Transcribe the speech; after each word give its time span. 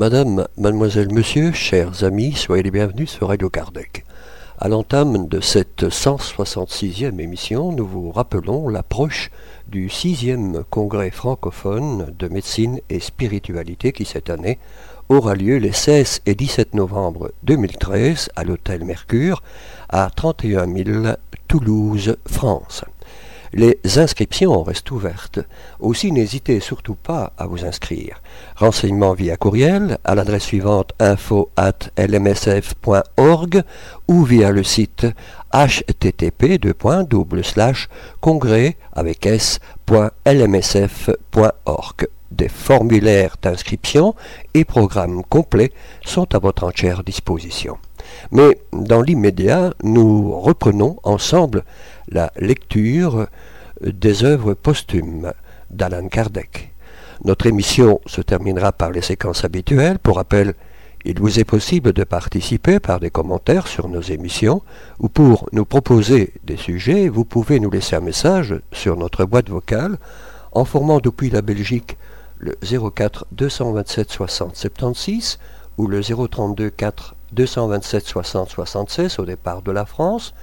Madame, 0.00 0.46
mademoiselle, 0.56 1.12
monsieur, 1.12 1.52
chers 1.52 2.04
amis, 2.04 2.32
soyez 2.32 2.62
les 2.62 2.70
bienvenus 2.70 3.10
sur 3.10 3.28
Radio 3.28 3.50
Kardec. 3.50 4.06
À 4.62 4.68
l'entame 4.68 5.26
de 5.26 5.40
cette 5.40 5.84
166e 5.84 7.18
émission, 7.18 7.72
nous 7.72 7.86
vous 7.86 8.12
rappelons 8.12 8.68
l'approche 8.68 9.30
du 9.68 9.88
6e 9.88 10.64
congrès 10.68 11.10
francophone 11.10 12.14
de 12.18 12.28
médecine 12.28 12.78
et 12.90 13.00
spiritualité 13.00 13.92
qui 13.92 14.04
cette 14.04 14.28
année 14.28 14.58
aura 15.08 15.34
lieu 15.34 15.56
les 15.56 15.72
16 15.72 16.20
et 16.26 16.34
17 16.34 16.74
novembre 16.74 17.32
2013 17.44 18.28
à 18.36 18.44
l'hôtel 18.44 18.84
Mercure 18.84 19.42
à 19.88 20.10
31 20.14 20.66
000 20.66 21.14
Toulouse, 21.48 22.18
France. 22.26 22.84
Les 23.52 23.80
inscriptions 23.96 24.62
restent 24.62 24.92
ouvertes. 24.92 25.40
Aussi, 25.80 26.12
n'hésitez 26.12 26.60
surtout 26.60 26.94
pas 26.94 27.32
à 27.36 27.46
vous 27.46 27.64
inscrire. 27.64 28.22
Renseignements 28.54 29.14
via 29.14 29.36
courriel 29.36 29.98
à 30.04 30.14
l'adresse 30.14 30.44
suivante 30.44 30.92
info 31.00 31.50
at 31.56 31.90
lmsf.org 31.96 33.62
ou 34.06 34.22
via 34.24 34.52
le 34.52 34.62
site 34.62 35.06
http 35.52 36.60
congrès 38.20 38.76
avec 38.92 39.26
s.lmsf.org. 39.26 39.58
Des 42.30 42.48
formulaires 42.48 43.34
d'inscription 43.42 44.14
et 44.54 44.64
programmes 44.64 45.24
complets 45.24 45.72
sont 46.04 46.32
à 46.36 46.38
votre 46.38 46.62
entière 46.62 47.02
disposition. 47.02 47.78
Mais 48.30 48.58
dans 48.72 49.02
l'immédiat, 49.02 49.74
nous 49.82 50.38
reprenons 50.40 50.96
ensemble 51.02 51.64
la 52.10 52.32
lecture 52.36 53.26
des 53.82 54.24
œuvres 54.24 54.54
posthumes 54.54 55.32
d'Alan 55.70 56.08
Kardec. 56.08 56.72
Notre 57.24 57.46
émission 57.46 58.00
se 58.06 58.20
terminera 58.20 58.72
par 58.72 58.90
les 58.90 59.02
séquences 59.02 59.44
habituelles. 59.44 59.98
Pour 59.98 60.16
rappel, 60.16 60.54
il 61.04 61.18
vous 61.18 61.38
est 61.38 61.44
possible 61.44 61.92
de 61.92 62.04
participer 62.04 62.78
par 62.78 63.00
des 63.00 63.10
commentaires 63.10 63.66
sur 63.66 63.88
nos 63.88 64.02
émissions 64.02 64.62
ou 64.98 65.08
pour 65.08 65.48
nous 65.52 65.64
proposer 65.64 66.34
des 66.44 66.56
sujets, 66.56 67.08
vous 67.08 67.24
pouvez 67.24 67.58
nous 67.58 67.70
laisser 67.70 67.96
un 67.96 68.00
message 68.00 68.54
sur 68.72 68.96
notre 68.96 69.24
boîte 69.24 69.48
vocale 69.48 69.98
en 70.52 70.64
formant 70.64 71.00
depuis 71.00 71.30
la 71.30 71.42
Belgique 71.42 71.96
le 72.38 72.54
04 72.62 73.26
227 73.32 74.10
60 74.10 74.56
76 74.56 75.38
ou 75.78 75.86
le 75.86 76.02
032 76.02 76.70
4 76.70 77.14
227 77.32 78.06
60 78.06 78.48
76 78.48 79.18
au 79.18 79.24
départ 79.24 79.62
de 79.62 79.72
la 79.72 79.86
France 79.86 80.34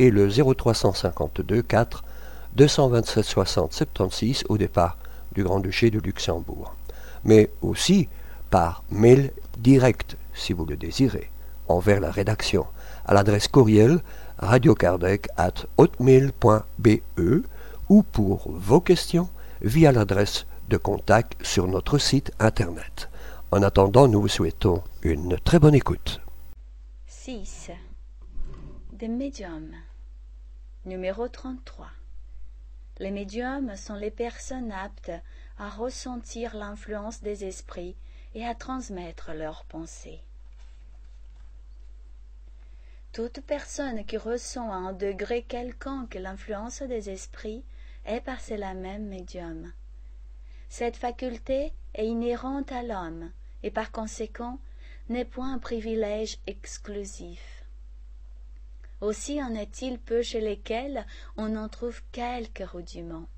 et 0.00 0.10
le 0.10 0.28
0352 0.30 1.60
4 1.60 2.02
227 2.56 3.22
60 3.22 3.72
76 3.74 4.44
au 4.48 4.56
départ 4.56 4.96
du 5.32 5.44
Grand-Duché 5.44 5.90
de 5.90 5.98
Luxembourg. 6.00 6.74
Mais 7.22 7.50
aussi 7.60 8.08
par 8.48 8.82
mail 8.90 9.30
direct, 9.58 10.16
si 10.32 10.54
vous 10.54 10.64
le 10.64 10.78
désirez, 10.78 11.30
envers 11.68 12.00
la 12.00 12.10
rédaction, 12.10 12.66
à 13.04 13.12
l'adresse 13.12 13.46
courriel 13.46 14.00
radiocardec 14.38 15.28
at 15.36 15.66
hotmail.be 15.76 17.44
ou 17.90 18.02
pour 18.02 18.50
vos 18.50 18.80
questions 18.80 19.28
via 19.60 19.92
l'adresse 19.92 20.46
de 20.70 20.78
contact 20.78 21.44
sur 21.44 21.68
notre 21.68 21.98
site 21.98 22.32
internet. 22.40 23.10
En 23.50 23.62
attendant, 23.62 24.08
nous 24.08 24.22
vous 24.22 24.28
souhaitons 24.28 24.82
une 25.02 25.36
très 25.44 25.58
bonne 25.58 25.74
écoute. 25.74 26.22
6. 27.06 27.70
Des 28.92 29.08
médiums. 29.08 29.74
Numéro 30.86 31.28
33. 31.28 31.90
Les 33.00 33.10
médiums 33.10 33.76
sont 33.76 33.96
les 33.96 34.10
personnes 34.10 34.72
aptes 34.72 35.12
à 35.58 35.68
ressentir 35.68 36.56
l'influence 36.56 37.20
des 37.20 37.44
esprits 37.44 37.96
et 38.34 38.46
à 38.46 38.54
transmettre 38.54 39.34
leurs 39.34 39.66
pensées. 39.66 40.22
Toute 43.12 43.42
personne 43.42 44.06
qui 44.06 44.16
ressent 44.16 44.72
à 44.72 44.76
un 44.76 44.94
degré 44.94 45.42
quelconque 45.42 46.14
l'influence 46.14 46.80
des 46.80 47.10
esprits 47.10 47.62
est 48.06 48.22
par 48.22 48.40
cela 48.40 48.72
même 48.72 49.06
médium. 49.06 49.70
Cette 50.70 50.96
faculté 50.96 51.74
est 51.92 52.06
inhérente 52.06 52.72
à 52.72 52.82
l'homme 52.82 53.30
et 53.62 53.70
par 53.70 53.92
conséquent 53.92 54.58
n'est 55.10 55.26
point 55.26 55.52
un 55.52 55.58
privilège 55.58 56.38
exclusif. 56.46 57.59
Aussi 59.00 59.42
en 59.42 59.54
est-il 59.54 59.98
peu 59.98 60.22
chez 60.22 60.40
lesquels 60.40 61.06
on 61.36 61.56
en 61.56 61.68
trouve 61.68 62.02
quelques 62.12 62.68
rudiments. 62.68 63.28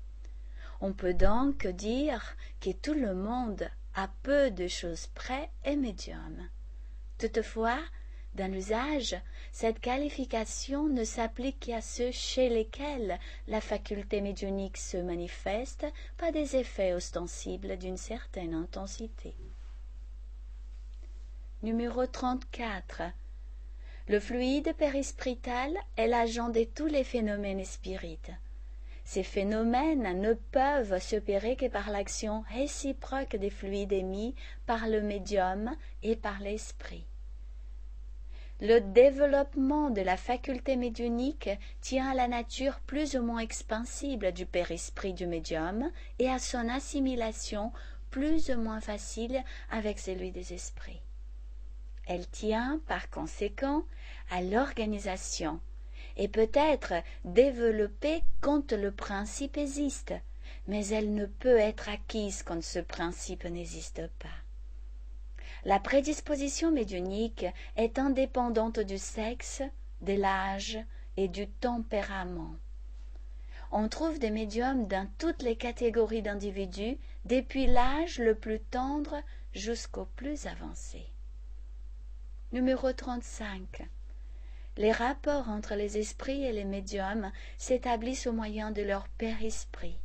On 0.81 0.91
peut 0.91 1.13
donc 1.13 1.65
dire 1.67 2.35
que 2.59 2.71
tout 2.71 2.93
le 2.93 3.13
monde, 3.13 3.69
à 3.95 4.09
peu 4.23 4.51
de 4.51 4.67
choses 4.67 5.07
près, 5.07 5.49
est 5.63 5.77
médium. 5.77 6.49
Toutefois, 7.17 7.79
dans 8.35 8.51
l'usage, 8.51 9.15
cette 9.51 9.79
qualification 9.79 10.87
ne 10.87 11.03
s'applique 11.03 11.59
qu'à 11.59 11.81
ceux 11.81 12.11
chez 12.11 12.49
lesquels 12.49 13.19
la 13.47 13.61
faculté 13.61 14.21
médionique 14.21 14.77
se 14.77 14.97
manifeste 14.97 15.85
par 16.17 16.31
des 16.31 16.55
effets 16.55 16.93
ostensibles 16.93 17.77
d'une 17.77 17.97
certaine 17.97 18.55
intensité. 18.55 19.35
Numéro 21.61 22.05
34. 22.07 23.03
Le 24.09 24.19
fluide 24.19 24.73
périspirital 24.75 25.73
est 25.95 26.07
l'agent 26.07 26.49
de 26.49 26.65
tous 26.65 26.87
les 26.87 27.05
phénomènes 27.05 27.63
spirites. 27.63 28.31
Ces 29.05 29.23
phénomènes 29.23 30.19
ne 30.19 30.33
peuvent 30.33 31.01
s'opérer 31.01 31.55
que 31.55 31.67
par 31.67 31.89
l'action 31.89 32.43
réciproque 32.49 33.37
des 33.37 33.49
fluides 33.49 33.93
émis 33.93 34.35
par 34.65 34.87
le 34.87 35.01
médium 35.01 35.75
et 36.03 36.17
par 36.17 36.41
l'esprit. 36.41 37.05
Le 38.59 38.79
développement 38.79 39.89
de 39.89 40.01
la 40.01 40.17
faculté 40.17 40.75
médionique 40.75 41.49
tient 41.79 42.11
à 42.11 42.13
la 42.13 42.27
nature 42.27 42.81
plus 42.81 43.15
ou 43.15 43.21
moins 43.21 43.39
expansible 43.39 44.33
du 44.33 44.45
périsprit 44.45 45.13
du 45.13 45.27
médium 45.27 45.89
et 46.19 46.29
à 46.29 46.39
son 46.39 46.67
assimilation 46.67 47.71
plus 48.09 48.49
ou 48.49 48.59
moins 48.59 48.81
facile 48.81 49.43
avec 49.69 49.97
celui 49.97 50.31
des 50.31 50.53
esprits. 50.53 51.02
Elle 52.05 52.27
tient, 52.27 52.81
par 52.87 53.09
conséquent, 53.09 53.83
à 54.29 54.41
l'organisation 54.41 55.59
et 56.17 56.27
peut 56.27 56.51
être 56.53 56.93
développée 57.25 58.23
quand 58.41 58.71
le 58.71 58.91
principe 58.91 59.57
existe, 59.57 60.13
mais 60.67 60.87
elle 60.87 61.13
ne 61.13 61.25
peut 61.25 61.57
être 61.57 61.89
acquise 61.89 62.43
quand 62.43 62.61
ce 62.61 62.79
principe 62.79 63.45
n'existe 63.45 64.07
pas. 64.19 64.27
La 65.65 65.79
prédisposition 65.79 66.71
médionique 66.71 67.45
est 67.77 67.97
indépendante 67.97 68.79
du 68.79 68.97
sexe, 68.97 69.61
de 70.01 70.13
l'âge 70.13 70.77
et 71.15 71.29
du 71.29 71.47
tempérament. 71.47 72.55
On 73.71 73.87
trouve 73.87 74.19
des 74.19 74.29
médiums 74.29 74.87
dans 74.87 75.07
toutes 75.17 75.41
les 75.41 75.55
catégories 75.55 76.21
d'individus, 76.21 76.97
depuis 77.25 77.65
l'âge 77.65 78.19
le 78.19 78.35
plus 78.35 78.59
tendre 78.59 79.15
jusqu'au 79.53 80.05
plus 80.17 80.45
avancé. 80.47 81.12
Numéro 82.53 82.93
35. 82.93 83.81
Les 84.77 84.91
rapports 84.91 85.49
entre 85.49 85.73
les 85.73 85.97
esprits 85.97 86.43
et 86.43 86.51
les 86.51 86.65
médiums 86.65 87.31
s'établissent 87.57 88.27
au 88.27 88.31
moyen 88.31 88.69
de 88.69 88.83
leur 88.83 89.07
père-esprit. 89.07 89.97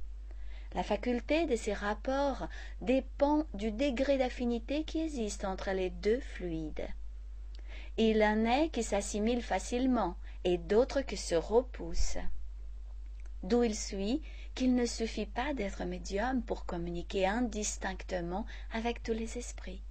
La 0.72 0.82
faculté 0.82 1.44
de 1.44 1.56
ces 1.56 1.74
rapports 1.74 2.48
dépend 2.80 3.44
du 3.52 3.70
degré 3.70 4.16
d'affinité 4.16 4.84
qui 4.84 4.98
existe 5.00 5.44
entre 5.44 5.72
les 5.72 5.90
deux 5.90 6.20
fluides. 6.20 6.88
Il 7.98 8.22
en 8.22 8.46
est 8.46 8.70
qui 8.70 8.82
s'assimilent 8.82 9.42
facilement 9.42 10.16
et 10.44 10.56
d'autres 10.56 11.02
qui 11.02 11.18
se 11.18 11.34
repoussent. 11.34 12.16
D'où 13.42 13.62
il 13.62 13.76
suit 13.76 14.22
qu'il 14.54 14.74
ne 14.74 14.86
suffit 14.86 15.26
pas 15.26 15.52
d'être 15.52 15.84
médium 15.84 16.42
pour 16.42 16.64
communiquer 16.64 17.26
indistinctement 17.26 18.46
avec 18.72 19.02
tous 19.02 19.12
les 19.12 19.36
esprits. 19.36 19.82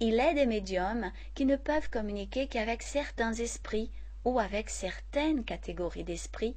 Il 0.00 0.20
est 0.20 0.34
des 0.34 0.46
médiums 0.46 1.12
qui 1.34 1.44
ne 1.44 1.56
peuvent 1.56 1.90
communiquer 1.90 2.46
qu'avec 2.46 2.82
certains 2.82 3.34
esprits 3.34 3.90
ou 4.24 4.38
avec 4.38 4.70
certaines 4.70 5.44
catégories 5.44 6.04
d'esprits, 6.04 6.56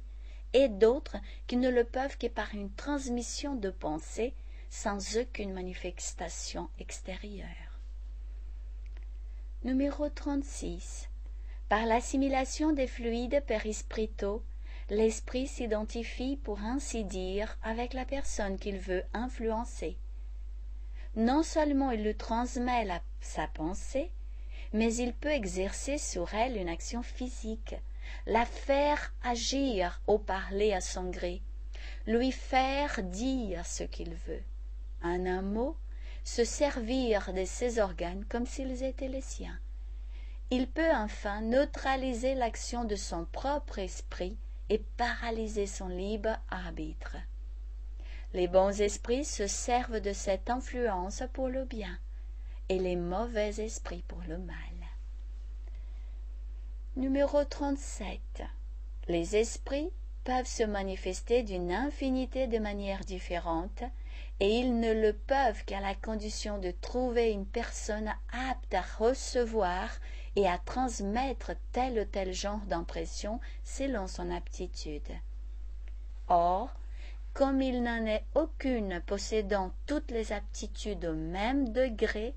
et 0.52 0.68
d'autres 0.68 1.16
qui 1.46 1.56
ne 1.56 1.70
le 1.70 1.84
peuvent 1.84 2.18
que 2.18 2.26
par 2.26 2.54
une 2.54 2.72
transmission 2.72 3.54
de 3.54 3.70
pensée 3.70 4.34
sans 4.68 5.16
aucune 5.16 5.52
manifestation 5.52 6.68
extérieure. 6.78 7.80
Numéro 9.64 10.08
36. 10.08 11.08
Par 11.68 11.86
l'assimilation 11.86 12.72
des 12.72 12.86
fluides 12.86 13.42
périspritaux, 13.46 14.42
l'esprit 14.90 15.46
s'identifie 15.46 16.36
pour 16.36 16.60
ainsi 16.60 17.04
dire 17.04 17.56
avec 17.62 17.92
la 17.94 18.04
personne 18.04 18.58
qu'il 18.58 18.78
veut 18.78 19.04
influencer, 19.14 19.96
non 21.16 21.42
seulement 21.42 21.90
il 21.90 22.02
lui 22.02 22.14
transmet 22.14 22.86
sa 23.20 23.46
pensée, 23.48 24.10
mais 24.72 24.94
il 24.94 25.12
peut 25.12 25.30
exercer 25.30 25.98
sur 25.98 26.34
elle 26.34 26.56
une 26.56 26.68
action 26.68 27.02
physique, 27.02 27.74
la 28.26 28.46
faire 28.46 29.12
agir 29.22 30.00
au 30.06 30.18
parler 30.18 30.72
à 30.72 30.80
son 30.80 31.10
gré, 31.10 31.42
lui 32.06 32.32
faire 32.32 33.02
dire 33.02 33.66
ce 33.66 33.84
qu'il 33.84 34.14
veut. 34.14 34.42
En 35.02 35.26
un 35.26 35.42
mot, 35.42 35.76
se 36.24 36.44
servir 36.44 37.32
de 37.32 37.44
ses 37.44 37.80
organes 37.80 38.24
comme 38.28 38.46
s'ils 38.46 38.82
étaient 38.84 39.08
les 39.08 39.20
siens. 39.20 39.58
Il 40.50 40.68
peut 40.68 40.94
enfin 40.94 41.40
neutraliser 41.40 42.34
l'action 42.34 42.84
de 42.84 42.96
son 42.96 43.24
propre 43.24 43.78
esprit 43.78 44.36
et 44.68 44.78
paralyser 44.96 45.66
son 45.66 45.88
libre 45.88 46.38
arbitre. 46.50 47.16
Les 48.34 48.48
bons 48.48 48.80
esprits 48.80 49.26
se 49.26 49.46
servent 49.46 50.00
de 50.00 50.14
cette 50.14 50.48
influence 50.48 51.22
pour 51.34 51.48
le 51.48 51.66
bien 51.66 51.98
et 52.70 52.78
les 52.78 52.96
mauvais 52.96 53.60
esprits 53.60 54.04
pour 54.08 54.22
le 54.26 54.38
mal. 54.38 54.56
Numéro 56.96 57.44
37. 57.44 58.20
Les 59.08 59.36
esprits 59.36 59.90
peuvent 60.24 60.46
se 60.46 60.62
manifester 60.62 61.42
d'une 61.42 61.72
infinité 61.72 62.46
de 62.46 62.58
manières 62.58 63.04
différentes 63.04 63.82
et 64.40 64.58
ils 64.58 64.80
ne 64.80 64.92
le 64.92 65.12
peuvent 65.12 65.64
qu'à 65.66 65.80
la 65.80 65.94
condition 65.94 66.58
de 66.58 66.70
trouver 66.70 67.32
une 67.32 67.46
personne 67.46 68.14
apte 68.32 68.72
à 68.72 68.82
recevoir 68.98 69.90
et 70.36 70.48
à 70.48 70.56
transmettre 70.56 71.52
tel 71.72 71.98
ou 71.98 72.04
tel 72.06 72.32
genre 72.32 72.64
d'impression 72.66 73.40
selon 73.62 74.06
son 74.06 74.30
aptitude. 74.30 75.02
Or, 76.28 76.74
comme 77.34 77.62
il 77.62 77.82
n'en 77.82 78.04
est 78.06 78.24
aucune 78.34 79.00
possédant 79.06 79.72
toutes 79.86 80.10
les 80.10 80.32
aptitudes 80.32 81.04
au 81.06 81.14
même 81.14 81.72
degré, 81.72 82.34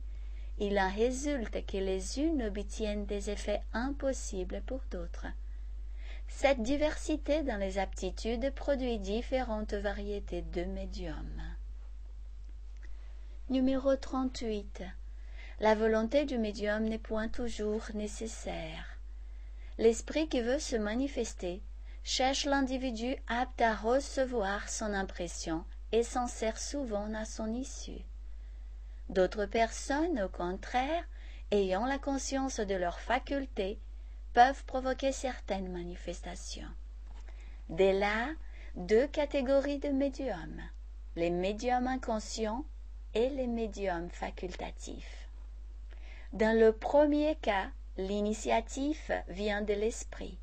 il 0.57 0.79
en 0.79 0.89
résulte 0.89 1.65
que 1.65 1.77
les 1.77 2.19
unes 2.19 2.43
obtiennent 2.43 3.05
des 3.05 3.29
effets 3.29 3.61
impossibles 3.73 4.61
pour 4.65 4.81
d'autres. 4.89 5.27
Cette 6.27 6.61
diversité 6.61 7.43
dans 7.43 7.57
les 7.57 7.77
aptitudes 7.77 8.51
produit 8.53 8.97
différentes 8.97 9.73
variétés 9.73 10.41
de 10.41 10.63
médiums. 10.63 11.41
Numéro 13.49 13.95
38. 13.95 14.83
La 15.59 15.75
volonté 15.75 16.25
du 16.25 16.37
médium 16.37 16.83
n'est 16.83 16.97
point 16.97 17.27
toujours 17.27 17.83
nécessaire. 17.93 18.97
L'esprit 19.77 20.27
qui 20.27 20.41
veut 20.41 20.59
se 20.59 20.75
manifester 20.75 21.61
cherche 22.05 22.45
l'individu 22.45 23.15
apte 23.27 23.61
à 23.61 23.73
recevoir 23.73 24.69
son 24.69 24.93
impression 24.93 25.65
et 25.91 26.03
s'en 26.03 26.27
sert 26.27 26.59
souvent 26.59 27.11
à 27.15 27.25
son 27.25 27.51
issue. 27.51 28.05
D'autres 29.09 29.47
personnes, 29.47 30.21
au 30.21 30.29
contraire, 30.29 31.03
ayant 31.49 31.87
la 31.87 31.97
conscience 31.97 32.59
de 32.59 32.75
leurs 32.75 32.99
facultés, 32.99 33.79
peuvent 34.33 34.63
provoquer 34.65 35.11
certaines 35.11 35.71
manifestations. 35.71 36.69
Dès 37.69 37.93
là, 37.93 38.27
deux 38.75 39.07
catégories 39.07 39.79
de 39.79 39.89
médiums, 39.89 40.61
les 41.15 41.31
médiums 41.31 41.87
inconscients 41.87 42.65
et 43.15 43.29
les 43.29 43.47
médiums 43.47 44.11
facultatifs. 44.11 45.27
Dans 46.33 46.55
le 46.55 46.71
premier 46.71 47.35
cas, 47.41 47.71
l'initiative 47.97 49.23
vient 49.27 49.63
de 49.63 49.73
l'esprit. 49.73 50.37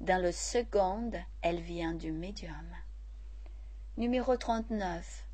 Dans 0.00 0.22
le 0.22 0.30
second, 0.30 1.10
elle 1.42 1.60
vient 1.60 1.92
du 1.92 2.12
médium. 2.12 2.54
Numéro 3.96 4.36
39. 4.36 5.24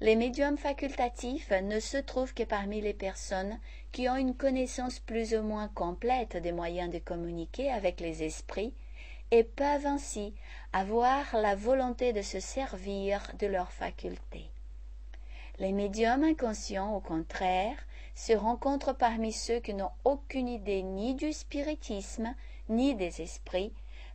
Les 0.00 0.16
médiums 0.16 0.58
facultatifs 0.58 1.50
ne 1.50 1.80
se 1.80 1.96
trouvent 1.96 2.34
que 2.34 2.42
parmi 2.42 2.82
les 2.82 2.92
personnes 2.92 3.58
qui 3.90 4.10
ont 4.10 4.16
une 4.16 4.36
connaissance 4.36 4.98
plus 4.98 5.34
ou 5.34 5.40
moins 5.40 5.68
complète 5.68 6.36
des 6.36 6.52
moyens 6.52 6.92
de 6.92 6.98
communiquer 6.98 7.72
avec 7.72 8.00
les 8.00 8.22
esprits 8.22 8.74
et 9.30 9.44
peuvent 9.44 9.86
ainsi 9.86 10.34
avoir 10.74 11.34
la 11.34 11.54
volonté 11.54 12.12
de 12.12 12.20
se 12.20 12.38
servir 12.38 13.32
de 13.38 13.46
leurs 13.46 13.72
facultés. 13.72 14.50
Les 15.58 15.72
médiums 15.72 16.24
inconscients, 16.24 16.94
au 16.94 17.00
contraire, 17.00 17.78
se 18.14 18.34
rencontrent 18.34 18.94
parmi 18.94 19.32
ceux 19.32 19.60
qui 19.60 19.72
n'ont 19.72 19.92
aucune 20.04 20.48
idée 20.48 20.82
ni 20.82 21.14
du 21.14 21.32
spiritisme, 21.32 22.34
ni 22.68 22.94
des 22.94 23.22
esprits, 23.22 23.72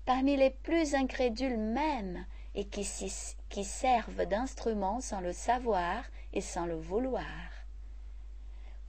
parmi 0.07 0.35
les 0.35 0.49
plus 0.49 0.95
incrédules 0.95 1.57
même, 1.57 2.25
et 2.55 2.65
qui, 2.65 2.83
servent 3.63 4.25
d'instruments 4.25 4.99
sans 4.99 5.21
le 5.21 5.33
savoir 5.33 6.03
et 6.33 6.41
sans 6.41 6.65
le 6.65 6.75
vouloir. 6.75 7.27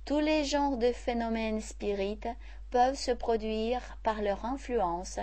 Tous 0.07 0.21
les 0.21 0.45
genres 0.45 0.79
de 0.79 0.91
phénomènes 0.93 1.61
spirites 1.61 2.31
peuvent 2.71 2.97
se 2.97 3.11
produire 3.11 3.99
par 4.03 4.23
leur 4.23 4.47
influence, 4.47 5.19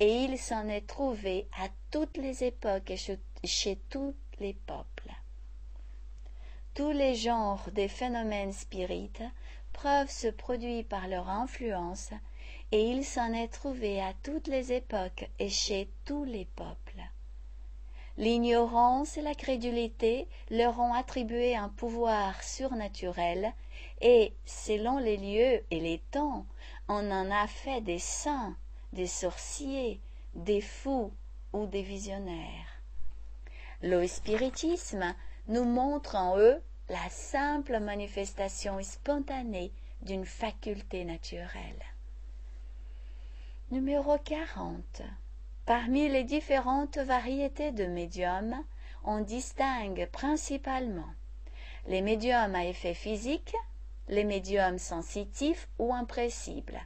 et 0.00 0.24
il 0.24 0.38
s'en 0.38 0.66
est 0.68 0.86
trouvé 0.86 1.46
à 1.60 1.68
toutes 1.90 2.16
les 2.16 2.44
époques 2.44 2.90
et 2.90 3.16
chez 3.44 3.76
tous 3.90 4.14
les 4.40 4.54
peuples 4.54 5.12
tous 6.74 6.90
les 6.90 7.14
genres 7.14 7.68
des 7.72 7.88
phénomènes 7.88 8.52
spirites 8.52 9.22
peuvent 9.82 10.10
se 10.10 10.28
produire 10.28 10.86
par 10.86 11.06
leur 11.06 11.28
influence, 11.28 12.10
et 12.72 12.88
il 12.88 13.04
s'en 13.04 13.34
est 13.34 13.52
trouvé 13.52 14.00
à 14.00 14.14
toutes 14.22 14.48
les 14.48 14.72
époques 14.72 15.28
et 15.38 15.50
chez 15.50 15.90
tous 16.06 16.24
les 16.24 16.46
peuples. 16.46 17.02
L'ignorance 18.16 19.18
et 19.18 19.22
la 19.22 19.34
crédulité 19.34 20.26
leur 20.50 20.78
ont 20.80 20.94
attribué 20.94 21.54
un 21.54 21.68
pouvoir 21.68 22.42
surnaturel, 22.42 23.52
et, 24.00 24.34
selon 24.46 24.98
les 24.98 25.16
lieux 25.16 25.62
et 25.70 25.80
les 25.80 25.98
temps, 26.10 26.46
on 26.88 27.10
en 27.10 27.30
a 27.30 27.46
fait 27.46 27.82
des 27.82 27.98
saints, 27.98 28.56
des 28.92 29.06
sorciers, 29.06 30.00
des 30.34 30.60
fous 30.60 31.12
ou 31.52 31.66
des 31.66 31.82
visionnaires. 31.82 32.82
Le 33.82 34.06
spiritisme 34.06 35.14
nous 35.48 35.64
montre 35.64 36.16
en 36.16 36.38
eux 36.38 36.62
la 36.88 37.08
simple 37.10 37.80
manifestation 37.80 38.82
spontanée 38.82 39.72
d'une 40.02 40.26
faculté 40.26 41.04
naturelle. 41.04 41.82
Numéro 43.72 44.18
40. 44.18 45.00
Parmi 45.64 46.06
les 46.06 46.24
différentes 46.24 46.98
variétés 46.98 47.72
de 47.72 47.86
médiums, 47.86 48.62
on 49.02 49.20
distingue 49.20 50.10
principalement 50.12 51.08
les 51.86 52.02
médiums 52.02 52.54
à 52.54 52.66
effet 52.66 52.92
physique, 52.92 53.54
les 54.08 54.24
médiums 54.24 54.76
sensitifs 54.76 55.70
ou 55.78 55.94
impressibles, 55.94 56.82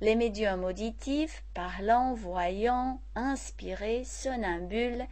les 0.00 0.16
médiums 0.16 0.64
auditifs, 0.64 1.44
parlants, 1.54 2.14
voyants, 2.14 3.00
inspirés, 3.14 4.02
somnambules, 4.02 5.06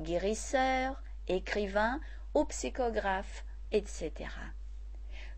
guérisseurs, 0.00 1.00
écrivains 1.28 2.00
ou 2.34 2.44
psychographes, 2.46 3.44
etc. 3.70 4.12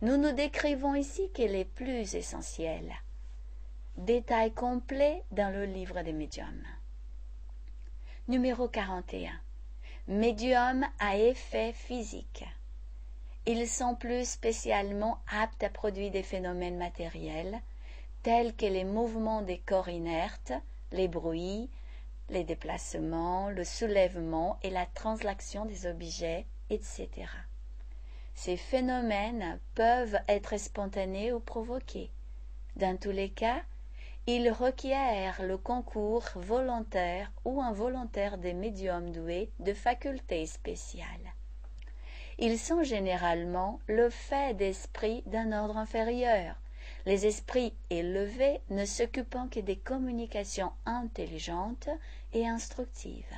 Nous 0.01 0.17
nous 0.17 0.33
décrivons 0.33 0.95
ici 0.95 1.31
que 1.35 1.43
les 1.43 1.67
plus 1.67 2.15
essentiels. 2.15 2.95
Détail 4.01 4.55
complet 4.55 5.23
dans 5.31 5.53
le 5.53 5.67
livre 5.67 6.01
des 6.01 6.15
médiums. 6.15 6.65
Numéro 8.29 8.67
41. 8.67 9.31
Médiums 10.09 10.87
à 10.99 11.19
effet 11.19 11.75
physique. 11.75 12.47
Ils 13.45 13.69
sont 13.69 13.95
plus 13.95 14.27
spécialement 14.27 15.19
aptes 15.31 15.63
à 15.65 15.69
produire 15.69 16.11
des 16.11 16.23
phénomènes 16.23 16.79
matériels, 16.79 17.61
tels 18.23 18.57
que 18.57 18.65
les 18.65 18.85
mouvements 18.85 19.43
des 19.43 19.59
corps 19.59 19.91
inertes, 19.91 20.55
les 20.93 21.07
bruits, 21.07 21.69
les 22.31 22.45
déplacements, 22.45 23.51
le 23.51 23.65
soulèvement 23.65 24.59
et 24.63 24.71
la 24.71 24.87
translation 24.87 25.67
des 25.67 25.85
objets, 25.85 26.47
etc. 26.71 27.09
Ces 28.35 28.57
phénomènes 28.57 29.61
peuvent 29.75 30.19
être 30.27 30.59
spontanés 30.59 31.35
ou 31.35 31.41
provoqués. 31.41 32.11
Dans 32.77 32.97
tous 32.99 33.11
les 33.11 33.29
cas, 33.29 33.61
ils 34.27 34.51
requièrent 34.51 35.43
le 35.43 35.57
concours 35.57 36.25
volontaire 36.35 37.33
ou 37.45 37.61
involontaire 37.61 38.39
des 38.39 38.55
médiums 38.55 39.11
doués 39.11 39.51
de 39.59 39.73
facultés 39.73 40.47
spéciales. 40.47 41.35
Ils 42.39 42.59
sont 42.59 42.83
généralement 42.83 43.81
le 43.87 44.09
fait 44.09 44.57
d'esprits 44.57 45.23
d'un 45.27 45.53
ordre 45.53 45.77
inférieur, 45.77 46.57
les 47.07 47.27
esprits 47.27 47.75
élevés 47.91 48.61
ne 48.71 48.85
s'occupant 48.85 49.49
que 49.49 49.61
des 49.61 49.77
communications 49.77 50.73
intelligentes 50.87 51.89
et 52.33 52.49
instructives. 52.49 53.37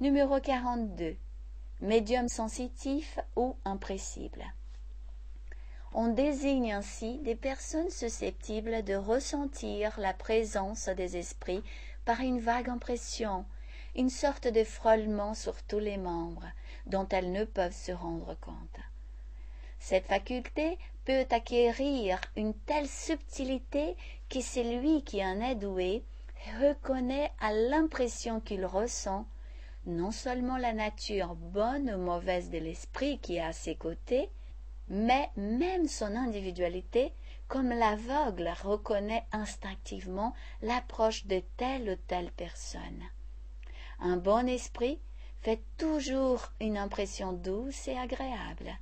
Numéro 0.00 0.40
42 0.40 1.16
médium 1.80 2.28
sensitif 2.28 3.18
ou 3.36 3.56
impressible. 3.64 4.44
On 5.98 6.08
désigne 6.08 6.74
ainsi 6.74 7.16
des 7.20 7.34
personnes 7.34 7.88
susceptibles 7.88 8.84
de 8.84 8.94
ressentir 8.94 9.98
la 9.98 10.12
présence 10.12 10.90
des 10.90 11.16
esprits 11.16 11.62
par 12.04 12.20
une 12.20 12.38
vague 12.38 12.68
impression, 12.68 13.46
une 13.94 14.10
sorte 14.10 14.46
de 14.46 14.62
frôlement 14.62 15.32
sur 15.32 15.62
tous 15.62 15.78
les 15.78 15.96
membres, 15.96 16.44
dont 16.84 17.08
elles 17.08 17.32
ne 17.32 17.46
peuvent 17.46 17.72
se 17.72 17.92
rendre 17.92 18.36
compte. 18.42 18.78
Cette 19.78 20.04
faculté 20.04 20.76
peut 21.06 21.24
acquérir 21.30 22.20
une 22.36 22.52
telle 22.52 22.88
subtilité 22.88 23.96
que 24.28 24.42
celui 24.42 25.02
qui 25.02 25.24
en 25.24 25.40
est 25.40 25.54
doué 25.54 26.04
reconnaît 26.60 27.32
à 27.40 27.54
l'impression 27.54 28.40
qu'il 28.40 28.66
ressent 28.66 29.24
non 29.86 30.10
seulement 30.10 30.58
la 30.58 30.74
nature 30.74 31.34
bonne 31.36 31.90
ou 31.90 31.96
mauvaise 31.96 32.50
de 32.50 32.58
l'esprit 32.58 33.18
qui 33.18 33.36
est 33.36 33.40
à 33.40 33.54
ses 33.54 33.76
côtés, 33.76 34.28
mais 34.88 35.30
même 35.36 35.88
son 35.88 36.14
individualité, 36.14 37.12
comme 37.48 37.70
l'aveugle 37.70 38.52
reconnaît 38.62 39.24
instinctivement 39.32 40.34
l'approche 40.62 41.26
de 41.26 41.42
telle 41.56 41.90
ou 41.90 41.96
telle 42.06 42.30
personne. 42.32 43.02
Un 44.00 44.16
bon 44.16 44.48
esprit 44.48 45.00
fait 45.42 45.62
toujours 45.78 46.52
une 46.60 46.76
impression 46.76 47.32
douce 47.32 47.88
et 47.88 47.96
agréable. 47.96 48.76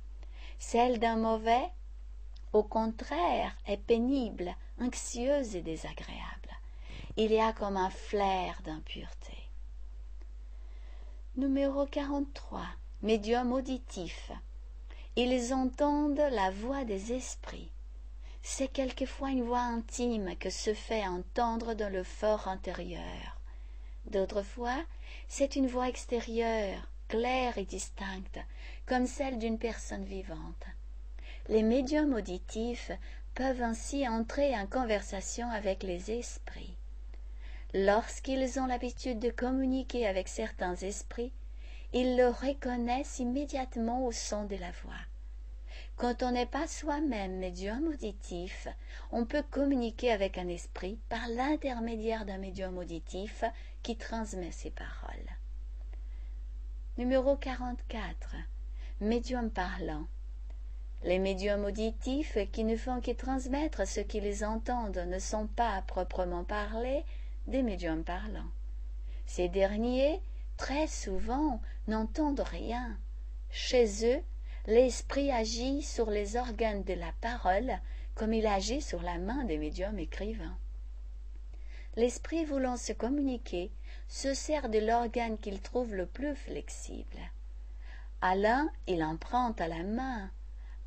Celle 0.57 0.99
d'un 0.99 1.15
mauvais, 1.15 1.69
au 2.53 2.63
contraire, 2.63 3.55
est 3.67 3.77
pénible, 3.77 4.55
anxieuse 4.81 5.55
et 5.55 5.61
désagréable. 5.61 6.49
Il 7.17 7.31
y 7.31 7.39
a 7.39 7.53
comme 7.53 7.77
un 7.77 7.89
flair 7.89 8.61
d'impureté. 8.63 9.37
Numéro 11.37 11.85
43. 11.85 12.61
Médium 13.01 13.51
auditif. 13.51 14.31
Ils 15.17 15.53
entendent 15.53 16.27
la 16.31 16.51
voix 16.51 16.83
des 16.83 17.13
esprits. 17.13 17.71
C'est 18.43 18.67
quelquefois 18.67 19.29
une 19.29 19.43
voix 19.43 19.61
intime 19.61 20.35
que 20.37 20.49
se 20.49 20.73
fait 20.73 21.07
entendre 21.07 21.73
dans 21.73 21.89
le 21.89 22.03
fort 22.03 22.49
intérieur. 22.49 23.39
D'autres 24.07 24.43
fois, 24.43 24.83
c'est 25.29 25.55
une 25.55 25.67
voix 25.67 25.87
extérieure, 25.87 26.89
claire 27.07 27.57
et 27.57 27.63
distincte, 27.63 28.39
comme 28.85 29.07
celle 29.07 29.39
d'une 29.39 29.57
personne 29.57 30.03
vivante. 30.03 30.65
Les 31.47 31.63
médiums 31.63 32.13
auditifs 32.13 32.91
peuvent 33.35 33.61
ainsi 33.61 34.05
entrer 34.07 34.53
en 34.57 34.67
conversation 34.67 35.49
avec 35.49 35.81
les 35.81 36.11
esprits. 36.11 36.75
Lorsqu'ils 37.73 38.59
ont 38.59 38.65
l'habitude 38.65 39.19
de 39.19 39.29
communiquer 39.29 40.07
avec 40.07 40.27
certains 40.27 40.75
esprits, 40.75 41.31
ils 41.95 42.17
le 42.17 42.27
reconnaissent 42.27 43.19
immédiatement 43.19 44.05
au 44.05 44.11
son 44.11 44.43
de 44.43 44.57
la 44.57 44.71
voix. 44.83 44.93
Quand 45.95 46.23
on 46.23 46.31
n'est 46.31 46.45
pas 46.45 46.67
soi-même 46.67 47.37
médium 47.37 47.87
auditif, 47.87 48.67
on 49.13 49.25
peut 49.25 49.43
communiquer 49.49 50.11
avec 50.11 50.37
un 50.37 50.49
esprit 50.49 50.99
par 51.07 51.25
l'intermédiaire 51.29 52.25
d'un 52.25 52.37
médium 52.37 52.77
auditif 52.77 53.45
qui 53.81 53.95
transmet 53.95 54.51
ses 54.51 54.71
paroles. 54.71 55.29
Numéro 56.97 57.37
44. 57.37 58.35
Médium 58.99 59.49
parlant. 59.49 60.05
Les 61.05 61.19
médiums 61.19 61.63
auditifs 61.63 62.37
qui 62.51 62.65
ne 62.65 62.75
font 62.75 62.99
que 62.99 63.11
transmettre 63.11 63.87
ce 63.87 64.01
qu'ils 64.01 64.43
entendent 64.43 65.05
ne 65.07 65.19
sont 65.19 65.47
pas 65.47 65.71
à 65.71 65.81
proprement 65.81 66.43
parler 66.43 67.05
des 67.47 67.63
médiums 67.63 68.03
parlants. 68.03 68.51
Ces 69.27 69.47
derniers 69.47 70.19
très 70.57 70.87
souvent 70.87 71.61
n'entendent 71.87 72.45
rien. 72.45 72.97
Chez 73.49 74.15
eux, 74.15 74.21
l'esprit 74.67 75.31
agit 75.31 75.81
sur 75.81 76.09
les 76.09 76.35
organes 76.35 76.83
de 76.83 76.93
la 76.93 77.11
parole 77.21 77.79
comme 78.15 78.33
il 78.33 78.47
agit 78.47 78.81
sur 78.81 79.01
la 79.01 79.17
main 79.17 79.43
des 79.43 79.57
médiums 79.57 79.99
écrivains. 79.99 80.57
L'esprit 81.95 82.45
voulant 82.45 82.77
se 82.77 82.93
communiquer 82.93 83.71
se 84.07 84.33
sert 84.33 84.69
de 84.69 84.79
l'organe 84.79 85.37
qu'il 85.37 85.61
trouve 85.61 85.93
le 85.95 86.05
plus 86.05 86.35
flexible. 86.35 87.19
À 88.21 88.35
l'un, 88.35 88.69
il 88.87 89.03
emprunte 89.03 89.61
à 89.61 89.67
la 89.67 89.83
main, 89.83 90.29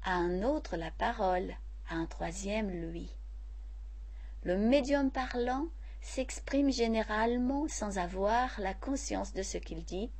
à 0.04 0.14
un 0.14 0.42
autre 0.42 0.76
la 0.76 0.90
parole, 0.90 1.54
à 1.88 1.94
un 1.94 2.06
troisième 2.06 2.70
lui. 2.70 3.14
Le 4.44 4.56
médium 4.56 5.10
parlant 5.10 5.66
s'exprime 6.00 6.70
généralement 6.72 7.68
sans 7.68 7.98
avoir 7.98 8.60
la 8.60 8.74
conscience 8.74 9.32
de 9.32 9.42
ce 9.42 9.58
qu'il 9.58 9.84
dit, 9.84 10.10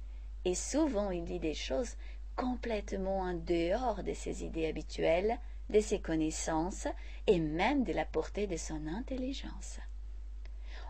et 0.44 0.54
souvent 0.54 1.11
il 1.11 1.25
dit 1.25 1.38
des 1.38 1.54
choses 1.54 1.97
complètement 2.37 3.20
en 3.20 3.35
dehors 3.35 4.02
de 4.02 4.12
ses 4.12 4.44
idées 4.44 4.66
habituelles, 4.66 5.38
de 5.70 5.80
ses 5.80 6.00
connaissances 6.00 6.87
et 7.26 7.40
même 7.40 7.85
de 7.85 7.92
la 7.92 8.04
portée 8.04 8.47
de 8.47 8.56
son 8.56 8.87
intelligence. 8.87 9.78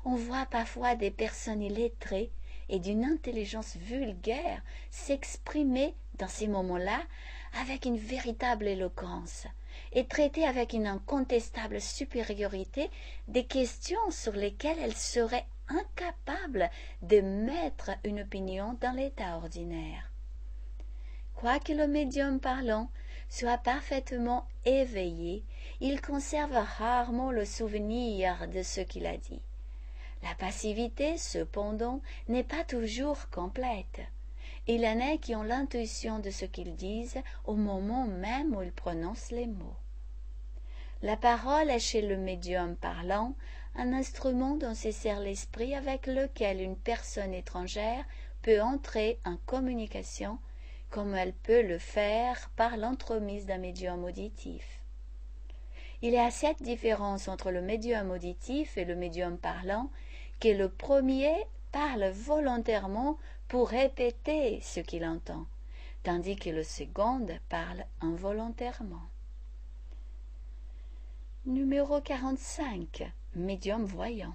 On 0.04 0.14
voit 0.14 0.46
parfois 0.46 0.94
des 0.94 1.10
personnes 1.10 1.62
illettrées 1.62 2.30
et 2.68 2.78
d'une 2.78 3.04
intelligence 3.04 3.76
vulgaire 3.76 4.62
s'exprimer 4.90 5.94
dans 6.18 6.28
ces 6.28 6.48
moments-là 6.48 7.02
avec 7.60 7.86
une 7.86 7.96
véritable 7.96 8.66
éloquence, 8.68 9.46
et 9.92 10.06
traiter 10.06 10.46
avec 10.46 10.72
une 10.72 10.86
incontestable 10.86 11.80
supériorité 11.80 12.90
des 13.28 13.44
questions 13.44 14.10
sur 14.10 14.32
lesquelles 14.32 14.78
elle 14.82 14.96
serait 14.96 15.46
incapable 15.68 16.70
de 17.02 17.20
mettre 17.20 17.90
une 18.04 18.20
opinion 18.20 18.76
dans 18.80 18.94
l'état 18.96 19.36
ordinaire. 19.36 20.10
Quoique 21.34 21.72
le 21.72 21.86
médium 21.86 22.40
parlant 22.40 22.90
soit 23.28 23.58
parfaitement 23.58 24.46
éveillé, 24.64 25.44
il 25.80 26.00
conserve 26.00 26.56
rarement 26.78 27.30
le 27.30 27.44
souvenir 27.44 28.48
de 28.48 28.62
ce 28.62 28.80
qu'il 28.80 29.06
a 29.06 29.16
dit. 29.16 29.42
La 30.22 30.34
passivité, 30.34 31.16
cependant, 31.16 32.00
n'est 32.28 32.42
pas 32.42 32.64
toujours 32.64 33.28
complète. 33.30 34.00
Il 34.70 34.84
en 34.84 35.00
est 35.00 35.16
qui 35.16 35.34
ont 35.34 35.42
l'intuition 35.42 36.18
de 36.18 36.28
ce 36.28 36.44
qu'ils 36.44 36.76
disent 36.76 37.22
au 37.46 37.54
moment 37.54 38.06
même 38.06 38.54
où 38.54 38.60
ils 38.60 38.70
prononcent 38.70 39.30
les 39.30 39.46
mots. 39.46 39.76
La 41.00 41.16
parole 41.16 41.70
est 41.70 41.78
chez 41.78 42.02
le 42.02 42.18
médium 42.18 42.76
parlant 42.76 43.34
un 43.76 43.94
instrument 43.94 44.56
dont 44.56 44.74
se 44.74 44.90
sert 44.90 45.20
l'esprit 45.20 45.74
avec 45.74 46.06
lequel 46.06 46.60
une 46.60 46.76
personne 46.76 47.32
étrangère 47.32 48.04
peut 48.42 48.60
entrer 48.60 49.18
en 49.24 49.36
communication 49.46 50.38
comme 50.90 51.14
elle 51.14 51.32
peut 51.32 51.62
le 51.62 51.78
faire 51.78 52.50
par 52.54 52.76
l'entremise 52.76 53.46
d'un 53.46 53.58
médium 53.58 54.04
auditif. 54.04 54.82
Il 56.02 56.12
y 56.12 56.18
a 56.18 56.30
cette 56.30 56.62
différence 56.62 57.26
entre 57.26 57.50
le 57.50 57.62
médium 57.62 58.10
auditif 58.10 58.76
et 58.76 58.84
le 58.84 58.96
médium 58.96 59.38
parlant 59.38 59.90
que 60.40 60.48
le 60.48 60.68
premier 60.68 61.32
parle 61.72 62.10
volontairement 62.10 63.16
pour 63.48 63.70
répéter 63.70 64.60
ce 64.60 64.80
qu'il 64.80 65.04
entend, 65.06 65.46
tandis 66.02 66.36
que 66.36 66.50
le 66.50 66.62
second 66.62 67.26
parle 67.48 67.84
involontairement. 68.02 69.08
Numéro 71.46 72.00
45. 72.02 73.10
Médium 73.34 73.84
voyant. 73.84 74.34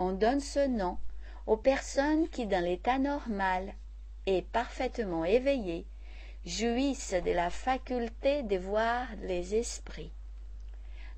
On 0.00 0.12
donne 0.12 0.40
ce 0.40 0.66
nom 0.66 0.98
aux 1.46 1.56
personnes 1.56 2.28
qui, 2.28 2.46
dans 2.46 2.64
l'état 2.64 2.98
normal 2.98 3.74
et 4.26 4.42
parfaitement 4.42 5.24
éveillées, 5.24 5.86
jouissent 6.44 7.14
de 7.24 7.30
la 7.30 7.50
faculté 7.50 8.42
de 8.42 8.56
voir 8.56 9.06
les 9.22 9.54
esprits. 9.54 10.12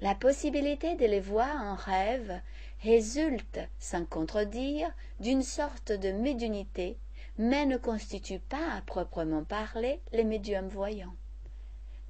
La 0.01 0.15
possibilité 0.15 0.97
de 0.97 1.07
les 1.07 1.21
voir 1.21 1.63
en 1.63 1.75
rêve 1.75 2.41
résulte, 2.83 3.61
sans 3.79 4.05
contredire, 4.05 4.91
d'une 5.21 5.43
sorte 5.43 5.93
de 5.93 6.11
médiumnité, 6.11 6.99
mais 7.39 7.65
ne 7.65 7.77
constitue 7.77 8.41
pas, 8.41 8.73
à 8.77 8.83
proprement 8.83 9.45
parler, 9.45 10.01
les 10.12 10.25
médiums 10.25 10.69
voyants. 10.69 11.15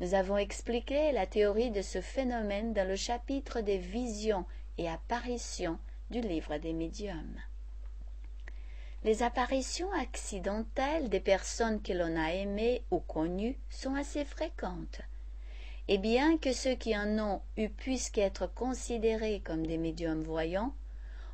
Nous 0.00 0.14
avons 0.14 0.36
expliqué 0.36 1.12
la 1.12 1.26
théorie 1.26 1.70
de 1.70 1.82
ce 1.82 2.00
phénomène 2.00 2.72
dans 2.72 2.88
le 2.88 2.96
chapitre 2.96 3.60
des 3.60 3.78
visions 3.78 4.46
et 4.78 4.88
apparitions 4.88 5.78
du 6.10 6.20
livre 6.20 6.56
des 6.56 6.72
médiums. 6.72 7.40
Les 9.04 9.22
apparitions 9.22 9.92
accidentelles 9.92 11.08
des 11.08 11.20
personnes 11.20 11.82
que 11.82 11.92
l'on 11.92 12.16
a 12.16 12.32
aimées 12.32 12.82
ou 12.90 12.98
connues 13.00 13.58
sont 13.68 13.94
assez 13.94 14.24
fréquentes 14.24 15.02
et 15.88 15.98
bien 15.98 16.38
que 16.38 16.52
ceux 16.52 16.74
qui 16.74 16.96
en 16.96 17.18
ont 17.18 17.42
eu 17.56 17.68
puissent 17.68 18.12
être 18.16 18.46
considérés 18.46 19.40
comme 19.44 19.66
des 19.66 19.78
médiums 19.78 20.22
voyants, 20.22 20.74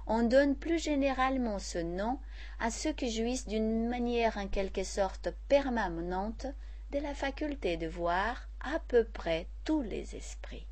on 0.06 0.22
donne 0.22 0.56
plus 0.56 0.82
généralement 0.82 1.58
ce 1.58 1.78
nom 1.78 2.18
à 2.58 2.70
ceux 2.70 2.92
qui 2.92 3.10
jouissent 3.10 3.46
d'une 3.46 3.88
manière 3.88 4.38
en 4.38 4.48
quelque 4.48 4.84
sorte 4.84 5.28
permanente 5.48 6.46
de 6.92 6.98
la 6.98 7.14
faculté 7.14 7.76
de 7.76 7.86
voir 7.86 8.48
à 8.60 8.78
peu 8.88 9.04
près 9.04 9.46
tous 9.64 9.82
les 9.82 10.16
esprits. 10.16 10.66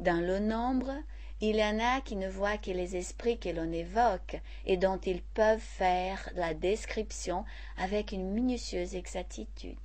Dans 0.00 0.20
le 0.20 0.40
nombre, 0.40 0.92
il 1.40 1.56
y 1.56 1.64
en 1.64 1.78
a 1.78 2.00
qui 2.00 2.16
ne 2.16 2.28
voient 2.28 2.58
que 2.58 2.72
les 2.72 2.96
esprits 2.96 3.38
que 3.38 3.48
l'on 3.48 3.70
évoque 3.72 4.40
et 4.66 4.76
dont 4.76 4.98
ils 4.98 5.22
peuvent 5.22 5.60
faire 5.60 6.28
la 6.34 6.54
description 6.54 7.44
avec 7.76 8.10
une 8.10 8.30
minutieuse 8.30 8.96
exactitude. 8.96 9.76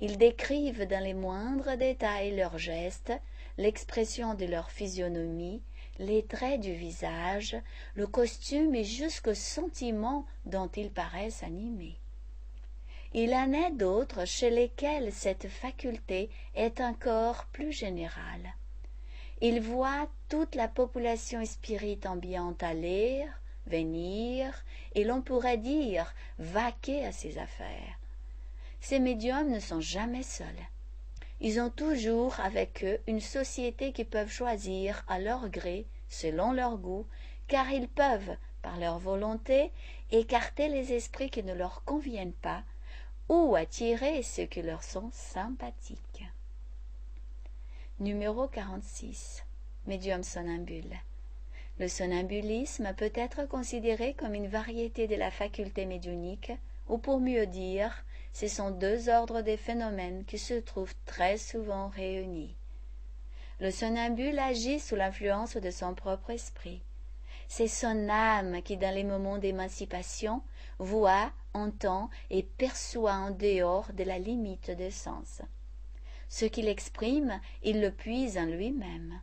Ils 0.00 0.16
décrivent 0.16 0.86
dans 0.86 1.02
les 1.02 1.14
moindres 1.14 1.76
détails 1.76 2.36
leurs 2.36 2.58
gestes, 2.58 3.12
l'expression 3.56 4.34
de 4.34 4.44
leur 4.44 4.70
physionomie, 4.70 5.60
les 5.98 6.24
traits 6.24 6.60
du 6.60 6.72
visage, 6.72 7.56
le 7.94 8.06
costume 8.06 8.74
et 8.74 8.84
jusqu'au 8.84 9.34
sentiment 9.34 10.24
dont 10.46 10.68
ils 10.68 10.92
paraissent 10.92 11.42
animés. 11.42 11.98
Il 13.14 13.34
en 13.34 13.52
est 13.52 13.72
d'autres 13.72 14.24
chez 14.26 14.50
lesquels 14.50 15.12
cette 15.12 15.48
faculté 15.48 16.30
est 16.54 16.80
encore 16.80 17.46
plus 17.46 17.72
générale. 17.72 18.54
Ils 19.40 19.60
voient 19.60 20.08
toute 20.28 20.54
la 20.54 20.68
population 20.68 21.44
spirite 21.44 22.06
ambiante 22.06 22.62
aller, 22.62 23.26
venir, 23.66 24.52
et 24.94 25.04
l'on 25.04 25.22
pourrait 25.22 25.58
dire 25.58 26.14
vaquer 26.38 27.04
à 27.04 27.12
ses 27.12 27.38
affaires. 27.38 27.97
Ces 28.80 28.98
médiums 28.98 29.50
ne 29.50 29.60
sont 29.60 29.80
jamais 29.80 30.22
seuls. 30.22 30.46
Ils 31.40 31.60
ont 31.60 31.70
toujours 31.70 32.40
avec 32.40 32.84
eux 32.84 32.98
une 33.06 33.20
société 33.20 33.92
qu'ils 33.92 34.06
peuvent 34.06 34.30
choisir 34.30 35.04
à 35.08 35.18
leur 35.18 35.48
gré, 35.48 35.86
selon 36.08 36.52
leur 36.52 36.78
goût, 36.78 37.06
car 37.46 37.70
ils 37.70 37.88
peuvent, 37.88 38.36
par 38.62 38.78
leur 38.78 38.98
volonté, 38.98 39.70
écarter 40.10 40.68
les 40.68 40.92
esprits 40.92 41.30
qui 41.30 41.42
ne 41.42 41.54
leur 41.54 41.84
conviennent 41.84 42.32
pas, 42.32 42.64
ou 43.28 43.54
attirer 43.54 44.22
ceux 44.22 44.46
qui 44.46 44.62
leur 44.62 44.82
sont 44.82 45.10
sympathiques. 45.12 46.24
Numéro 48.00 48.48
46. 48.48 49.44
Médium 49.86 50.22
somnambule. 50.22 50.96
Le 51.78 51.88
somnambulisme 51.88 52.92
peut 52.94 53.12
être 53.14 53.46
considéré 53.46 54.14
comme 54.14 54.34
une 54.34 54.48
variété 54.48 55.06
de 55.06 55.14
la 55.14 55.30
faculté 55.30 55.86
médiunique, 55.86 56.52
ou 56.88 56.98
pour 56.98 57.20
mieux 57.20 57.46
dire, 57.46 58.04
ce 58.38 58.46
sont 58.46 58.70
deux 58.70 59.08
ordres 59.08 59.40
des 59.40 59.56
phénomènes 59.56 60.24
qui 60.24 60.38
se 60.38 60.54
trouvent 60.54 60.94
très 61.06 61.38
souvent 61.38 61.88
réunis. 61.88 62.54
Le 63.58 63.72
somnambule 63.72 64.38
agit 64.38 64.78
sous 64.78 64.94
l'influence 64.94 65.56
de 65.56 65.72
son 65.72 65.92
propre 65.92 66.30
esprit. 66.30 66.80
C'est 67.48 67.66
son 67.66 68.08
âme 68.08 68.62
qui, 68.62 68.76
dans 68.76 68.94
les 68.94 69.02
moments 69.02 69.38
d'émancipation, 69.38 70.40
voit, 70.78 71.32
entend 71.52 72.10
et 72.30 72.44
perçoit 72.44 73.14
en 73.14 73.32
dehors 73.32 73.92
de 73.92 74.04
la 74.04 74.20
limite 74.20 74.70
des 74.70 74.92
sens. 74.92 75.42
Ce 76.28 76.44
qu'il 76.44 76.68
exprime, 76.68 77.40
il 77.64 77.80
le 77.80 77.90
puise 77.90 78.38
en 78.38 78.46
lui-même. 78.46 79.20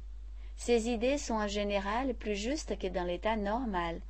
Ses 0.58 0.90
idées 0.90 1.18
sont 1.18 1.36
en 1.36 1.48
général 1.48 2.16
plus 2.16 2.36
justes 2.36 2.78
que 2.78 2.88
dans 2.88 3.06
l'état 3.06 3.38
normal. 3.38 4.02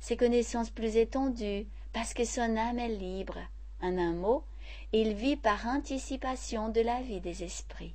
Ses 0.00 0.18
connaissances 0.18 0.68
plus 0.68 0.98
étendues, 0.98 1.66
parce 1.94 2.12
que 2.12 2.26
son 2.26 2.58
âme 2.58 2.78
est 2.78 2.88
libre. 2.88 3.38
En 3.84 3.98
un 3.98 4.14
mot, 4.14 4.42
il 4.94 5.12
vit 5.12 5.36
par 5.36 5.66
anticipation 5.66 6.70
de 6.70 6.80
la 6.80 7.02
vie 7.02 7.20
des 7.20 7.44
esprits. 7.44 7.94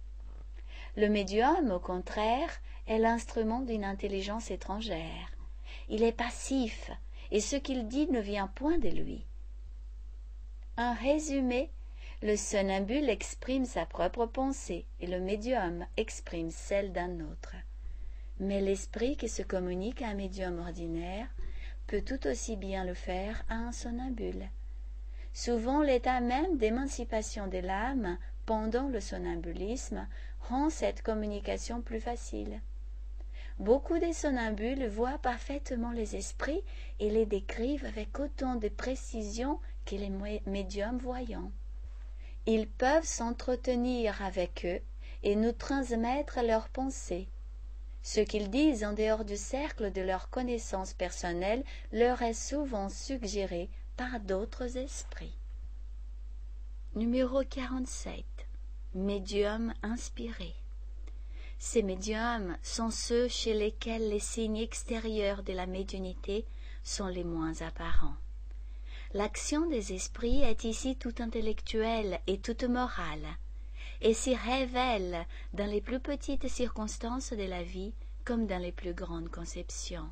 Le 0.96 1.10
médium, 1.10 1.72
au 1.72 1.79
contraire, 1.79 2.62
est 2.86 3.00
l'instrument 3.00 3.62
d'une 3.62 3.84
intelligence 3.84 4.51
étrangère. 4.51 5.31
Il 5.89 6.03
est 6.03 6.12
passif, 6.12 6.91
et 7.31 7.41
ce 7.41 7.55
qu'il 7.55 7.88
dit 7.88 8.05
ne 8.05 8.19
vient 8.19 8.46
point 8.46 8.77
de 8.77 8.89
lui. 8.89 9.25
En 10.77 10.93
résumé, 10.93 11.72
le 12.22 12.38
somnambule 12.38 13.10
exprime 13.10 13.65
sa 13.65 13.88
propre 13.88 14.27
pensée 14.27 14.86
et 15.00 15.08
le 15.08 15.19
médium 15.19 15.88
exprime 15.98 16.51
celle 16.51 16.93
d'un 16.93 17.19
autre. 17.22 17.55
Mais 18.39 18.62
l'esprit 18.62 19.17
qui 19.17 19.27
se 19.27 19.41
communique 19.41 20.03
à 20.03 20.10
un 20.10 20.13
médium 20.13 20.60
ordinaire 20.60 21.29
peut 21.88 22.03
tout 22.03 22.27
aussi 22.27 22.58
bien 22.58 22.86
le 22.86 22.93
faire 22.93 23.43
à 23.50 23.55
un 23.55 23.72
somnambule. 23.72 24.50
Souvent 25.34 25.82
l'état 25.82 26.22
même 26.22 26.58
d'émancipation 26.58 27.48
de 27.48 27.60
l'âme 27.60 28.18
pendant 28.46 28.88
le 28.88 29.00
somnambulisme 29.00 30.08
rend 30.42 30.70
cette 30.70 31.02
communication 31.02 31.82
plus 31.82 32.00
facile. 32.00 32.62
Beaucoup 33.60 34.00
des 34.00 34.14
somnambules 34.14 34.88
voient 34.88 35.18
parfaitement 35.18 35.92
les 35.92 36.16
esprits 36.16 36.64
et 37.00 37.10
les 37.10 37.26
décrivent 37.26 37.86
avec 37.86 38.20
autant 38.20 38.56
de 38.56 38.70
précision 38.70 39.60
que 39.86 39.96
les 39.96 40.10
médiums 40.46 40.98
voyants. 40.98 41.52
Ils 42.46 42.68
peuvent 42.68 43.06
s'entretenir 43.06 44.22
avec 44.22 44.66
eux 44.66 44.82
et 45.24 45.36
nous 45.36 45.52
transmettre 45.52 46.40
leurs 46.42 46.70
pensées. 46.70 47.28
Ce 48.02 48.22
qu'ils 48.22 48.50
disent 48.50 48.86
en 48.86 48.94
dehors 48.94 49.26
du 49.26 49.36
cercle 49.36 49.92
de 49.92 50.02
leur 50.02 50.30
connaissance 50.30 50.94
personnelle 50.94 51.63
leur 51.92 52.22
est 52.22 52.34
souvent 52.34 52.88
suggéré 52.88 53.70
par 54.00 54.22
d'autres 54.22 54.78
esprits. 54.78 55.36
Numéro 56.96 57.44
47. 57.44 58.24
Médium 58.96 59.74
inspiré. 59.84 60.56
Ces 61.58 61.84
médiums 61.84 62.56
sont 62.64 62.92
ceux 62.92 63.28
chez 63.28 63.54
lesquels 63.54 64.08
les 64.08 64.22
signes 64.22 64.56
extérieurs 64.56 65.44
de 65.44 65.52
la 65.52 65.66
médiumnité 65.66 66.46
sont 66.82 67.08
les 67.08 67.26
moins 67.26 67.62
apparents. 67.62 68.16
L'action 69.14 69.68
des 69.68 69.92
esprits 69.92 70.44
est 70.44 70.64
ici 70.64 70.96
toute 70.96 71.20
intellectuelle 71.20 72.22
et 72.26 72.40
toute 72.40 72.64
morale, 72.64 73.28
et 74.00 74.14
s'y 74.14 74.34
révèle 74.34 75.26
dans 75.54 75.70
les 75.70 75.82
plus 75.82 76.00
petites 76.00 76.48
circonstances 76.48 77.34
de 77.34 77.44
la 77.44 77.64
vie 77.64 77.92
comme 78.24 78.48
dans 78.48 78.62
les 78.62 78.72
plus 78.72 78.94
grandes 78.94 79.30
conceptions. 79.30 80.10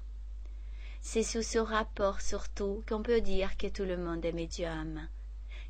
C'est 1.02 1.24
sous 1.24 1.44
ce 1.44 1.58
rapport 1.58 2.22
surtout 2.22 2.84
qu'on 2.88 3.02
peut 3.02 3.22
dire 3.22 3.58
que 3.58 3.68
tout 3.68 3.84
le 3.84 3.98
monde 3.98 4.26
est 4.26 4.32
médium, 4.32 5.08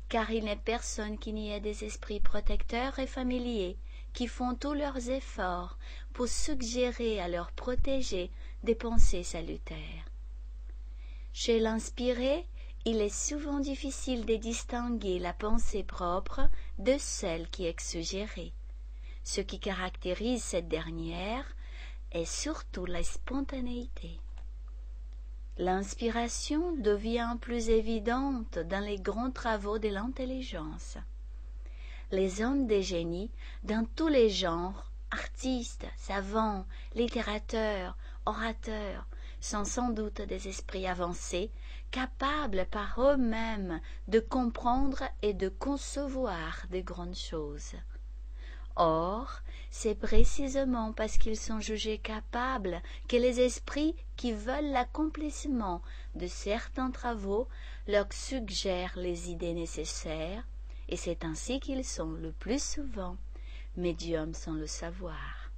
car 0.08 0.30
il 0.30 0.44
n'est 0.44 0.56
personne 0.56 1.18
qui 1.18 1.32
n'y 1.32 1.50
ait 1.50 1.60
des 1.60 1.84
esprits 1.84 2.20
protecteurs 2.20 2.98
et 2.98 3.06
familiers 3.06 3.76
qui 4.12 4.26
font 4.26 4.54
tous 4.54 4.72
leurs 4.72 5.10
efforts 5.10 5.78
pour 6.12 6.28
suggérer 6.28 7.20
à 7.20 7.28
leurs 7.28 7.52
protégés 7.52 8.30
des 8.64 8.74
pensées 8.74 9.22
salutaires. 9.22 10.10
Chez 11.32 11.60
l'inspiré, 11.60 12.46
il 12.84 13.00
est 13.00 13.14
souvent 13.14 13.60
difficile 13.60 14.24
de 14.24 14.36
distinguer 14.36 15.18
la 15.18 15.32
pensée 15.32 15.84
propre 15.84 16.48
de 16.78 16.96
celle 16.98 17.48
qui 17.50 17.66
est 17.66 17.80
suggérée. 17.80 18.52
Ce 19.22 19.40
qui 19.40 19.60
caractérise 19.60 20.42
cette 20.42 20.68
dernière 20.68 21.44
est 22.12 22.24
surtout 22.24 22.86
la 22.86 23.02
spontanéité. 23.02 24.18
L'inspiration 25.58 26.72
devient 26.76 27.36
plus 27.40 27.68
évidente 27.68 28.58
dans 28.58 28.84
les 28.84 28.98
grands 28.98 29.30
travaux 29.30 29.78
de 29.78 29.88
l'intelligence 29.88 30.98
les 32.10 32.40
hommes 32.42 32.66
des 32.66 32.82
génies 32.82 33.30
dans 33.64 33.86
tous 33.96 34.08
les 34.08 34.30
genres, 34.30 34.90
artistes, 35.10 35.86
savants, 35.96 36.66
littérateurs, 36.94 37.96
orateurs, 38.24 39.06
sont 39.40 39.64
sans 39.64 39.90
doute 39.90 40.22
des 40.22 40.48
esprits 40.48 40.86
avancés, 40.86 41.50
capables 41.90 42.66
par 42.70 43.00
eux-mêmes 43.00 43.80
de 44.08 44.20
comprendre 44.20 45.04
et 45.22 45.34
de 45.34 45.48
concevoir 45.48 46.64
de 46.70 46.80
grandes 46.80 47.16
choses. 47.16 47.74
Or, 48.80 49.42
c'est 49.72 49.96
précisément 49.96 50.92
parce 50.92 51.18
qu'ils 51.18 51.36
sont 51.36 51.58
jugés 51.58 51.98
capables 51.98 52.80
que 53.08 53.16
les 53.16 53.40
esprits 53.40 53.96
qui 54.16 54.30
veulent 54.30 54.70
l'accomplissement 54.70 55.82
de 56.14 56.28
certains 56.28 56.92
travaux 56.92 57.48
leur 57.88 58.06
suggèrent 58.12 58.96
les 58.96 59.30
idées 59.30 59.52
nécessaires, 59.52 60.46
et 60.88 60.96
c'est 60.96 61.24
ainsi 61.24 61.58
qu'ils 61.58 61.84
sont 61.84 62.12
le 62.12 62.30
plus 62.30 62.62
souvent 62.62 63.16
médiums 63.76 64.34
sans 64.34 64.52
le 64.52 64.68
savoir. 64.68 65.50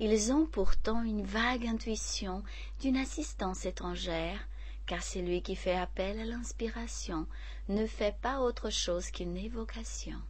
Ils 0.00 0.32
ont 0.32 0.46
pourtant 0.46 1.04
une 1.04 1.22
vague 1.22 1.66
intuition 1.66 2.42
d'une 2.80 2.96
assistance 2.96 3.66
étrangère, 3.66 4.48
car 4.86 5.00
celui 5.04 5.42
qui 5.42 5.54
fait 5.54 5.76
appel 5.76 6.18
à 6.18 6.24
l'inspiration 6.24 7.28
ne 7.68 7.86
fait 7.86 8.16
pas 8.20 8.40
autre 8.40 8.68
chose 8.68 9.12
qu'une 9.12 9.36
évocation. 9.36 10.20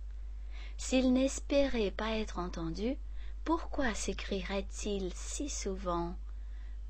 S'il 0.85 1.12
n'espérait 1.12 1.92
pas 1.92 2.18
être 2.18 2.40
entendu, 2.40 2.97
pourquoi 3.45 3.95
s'écrierait-il 3.95 5.12
si 5.14 5.49
souvent 5.49 6.16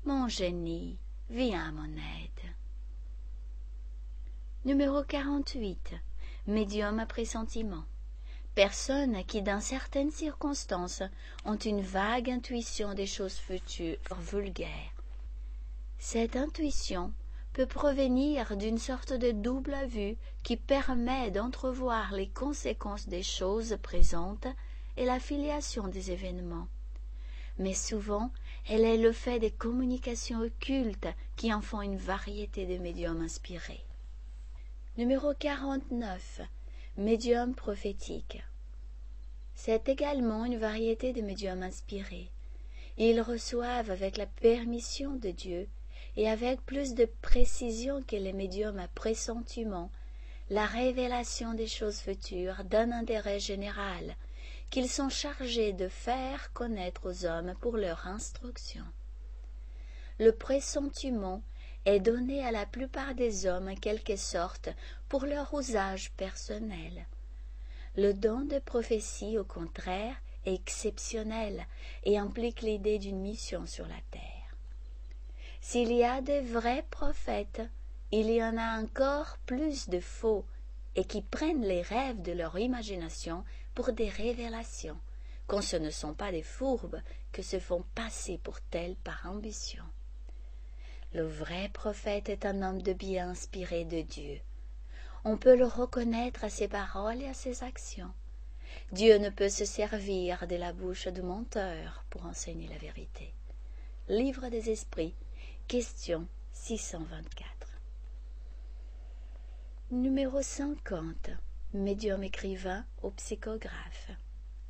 Mon 0.03 0.27
génie, 0.27 0.97
viens 1.29 1.69
à 1.69 1.71
mon 1.71 1.85
aide. 1.85 2.55
Numéro 4.65 5.03
48 5.03 5.93
médium 6.47 6.99
à 6.99 7.05
pressentiment, 7.05 7.85
personnes 8.55 9.23
qui, 9.25 9.43
dans 9.43 9.61
certaines 9.61 10.11
circonstances, 10.11 11.03
ont 11.45 11.55
une 11.55 11.81
vague 11.81 12.31
intuition 12.31 12.95
des 12.95 13.07
choses 13.07 13.37
futures 13.37 13.99
vulgaires. 14.19 14.91
Cette 15.99 16.35
intuition 16.35 17.13
peut 17.53 17.67
provenir 17.67 18.57
d'une 18.57 18.79
sorte 18.79 19.13
de 19.13 19.31
double 19.31 19.77
vue 19.87 20.17
qui 20.43 20.57
permet 20.57 21.29
d'entrevoir 21.29 22.13
les 22.13 22.27
conséquences 22.27 23.07
des 23.07 23.21
choses 23.21 23.77
présentes 23.81 24.47
et 24.97 25.05
la 25.05 25.19
filiation 25.19 25.87
des 25.87 26.11
événements. 26.11 26.67
Mais 27.59 27.75
souvent, 27.75 28.31
elle 28.67 28.83
est 28.83 28.97
le 28.97 29.11
fait 29.11 29.39
des 29.39 29.51
communications 29.51 30.41
occultes 30.41 31.07
qui 31.35 31.53
en 31.53 31.61
font 31.61 31.81
une 31.81 31.97
variété 31.97 32.65
de 32.65 32.81
médiums 32.81 33.21
inspirés. 33.21 33.85
Numéro 34.97 35.33
49. 35.37 36.41
Médium 36.97 37.53
prophétique. 37.53 38.43
C'est 39.53 39.89
également 39.89 40.45
une 40.45 40.57
variété 40.57 41.13
de 41.13 41.21
médiums 41.21 41.61
inspirés. 41.61 42.31
Ils 42.97 43.21
reçoivent 43.21 43.91
avec 43.91 44.17
la 44.17 44.25
permission 44.25 45.15
de 45.15 45.29
Dieu 45.29 45.67
et 46.15 46.29
avec 46.29 46.61
plus 46.65 46.93
de 46.93 47.05
précision 47.21 48.01
que 48.03 48.15
les 48.15 48.33
médiums 48.33 48.79
à 48.79 48.87
pressentiment 48.87 49.91
la 50.49 50.65
révélation 50.65 51.53
des 51.53 51.67
choses 51.67 51.99
futures 51.99 52.63
d'un 52.65 52.91
intérêt 52.91 53.39
général 53.39 54.15
qu'ils 54.69 54.89
sont 54.89 55.09
chargés 55.09 55.73
de 55.73 55.87
faire 55.87 56.51
connaître 56.53 57.09
aux 57.09 57.25
hommes 57.25 57.53
pour 57.61 57.77
leur 57.77 58.07
instruction. 58.07 58.83
Le 60.19 60.31
pressentiment 60.31 61.43
est 61.85 61.99
donné 61.99 62.43
à 62.43 62.51
la 62.51 62.65
plupart 62.65 63.13
des 63.13 63.45
hommes 63.45 63.67
en 63.67 63.75
quelque 63.75 64.15
sorte 64.15 64.69
pour 65.09 65.25
leur 65.25 65.53
usage 65.53 66.11
personnel. 66.13 67.07
Le 67.95 68.13
don 68.13 68.41
de 68.41 68.59
prophétie, 68.59 69.37
au 69.37 69.43
contraire, 69.43 70.15
est 70.45 70.55
exceptionnel 70.55 71.67
et 72.03 72.17
implique 72.17 72.61
l'idée 72.61 72.99
d'une 72.99 73.19
mission 73.19 73.65
sur 73.65 73.85
la 73.87 74.01
terre. 74.11 74.32
S'il 75.65 75.93
y 75.93 76.03
a 76.03 76.19
de 76.19 76.41
vrais 76.41 76.83
prophètes, 76.91 77.61
il 78.11 78.29
y 78.29 78.43
en 78.43 78.57
a 78.57 78.81
encore 78.81 79.37
plus 79.45 79.87
de 79.87 80.01
faux 80.01 80.45
et 80.97 81.05
qui 81.05 81.21
prennent 81.21 81.63
les 81.63 81.81
rêves 81.81 82.21
de 82.21 82.33
leur 82.33 82.59
imagination 82.59 83.45
pour 83.73 83.93
des 83.93 84.09
révélations, 84.09 84.99
quand 85.47 85.61
ce 85.61 85.77
ne 85.77 85.89
sont 85.89 86.13
pas 86.13 86.33
des 86.33 86.43
fourbes 86.43 87.01
que 87.31 87.41
se 87.41 87.59
font 87.59 87.85
passer 87.95 88.37
pour 88.43 88.59
tels 88.59 88.97
par 88.97 89.25
ambition. 89.25 89.85
Le 91.13 91.23
vrai 91.23 91.69
prophète 91.69 92.27
est 92.27 92.45
un 92.45 92.61
homme 92.61 92.81
de 92.81 92.91
bien 92.91 93.29
inspiré 93.29 93.85
de 93.85 94.01
Dieu. 94.01 94.41
On 95.23 95.37
peut 95.37 95.55
le 95.55 95.65
reconnaître 95.65 96.43
à 96.43 96.49
ses 96.49 96.67
paroles 96.67 97.21
et 97.21 97.29
à 97.29 97.33
ses 97.33 97.63
actions. 97.63 98.11
Dieu 98.91 99.17
ne 99.17 99.29
peut 99.29 99.49
se 99.49 99.63
servir 99.63 100.45
de 100.45 100.57
la 100.57 100.73
bouche 100.73 101.07
de 101.07 101.21
menteur 101.21 102.03
pour 102.09 102.25
enseigner 102.25 102.67
la 102.67 102.77
vérité. 102.77 103.33
Livre 104.09 104.49
des 104.49 104.69
esprits, 104.69 105.15
question 105.67 106.27
624. 106.51 107.45
Numéro 109.91 110.41
50. 110.41 111.31
Médium 111.73 112.23
écrivain 112.23 112.85
ou 113.01 113.09
psychographe. 113.11 114.11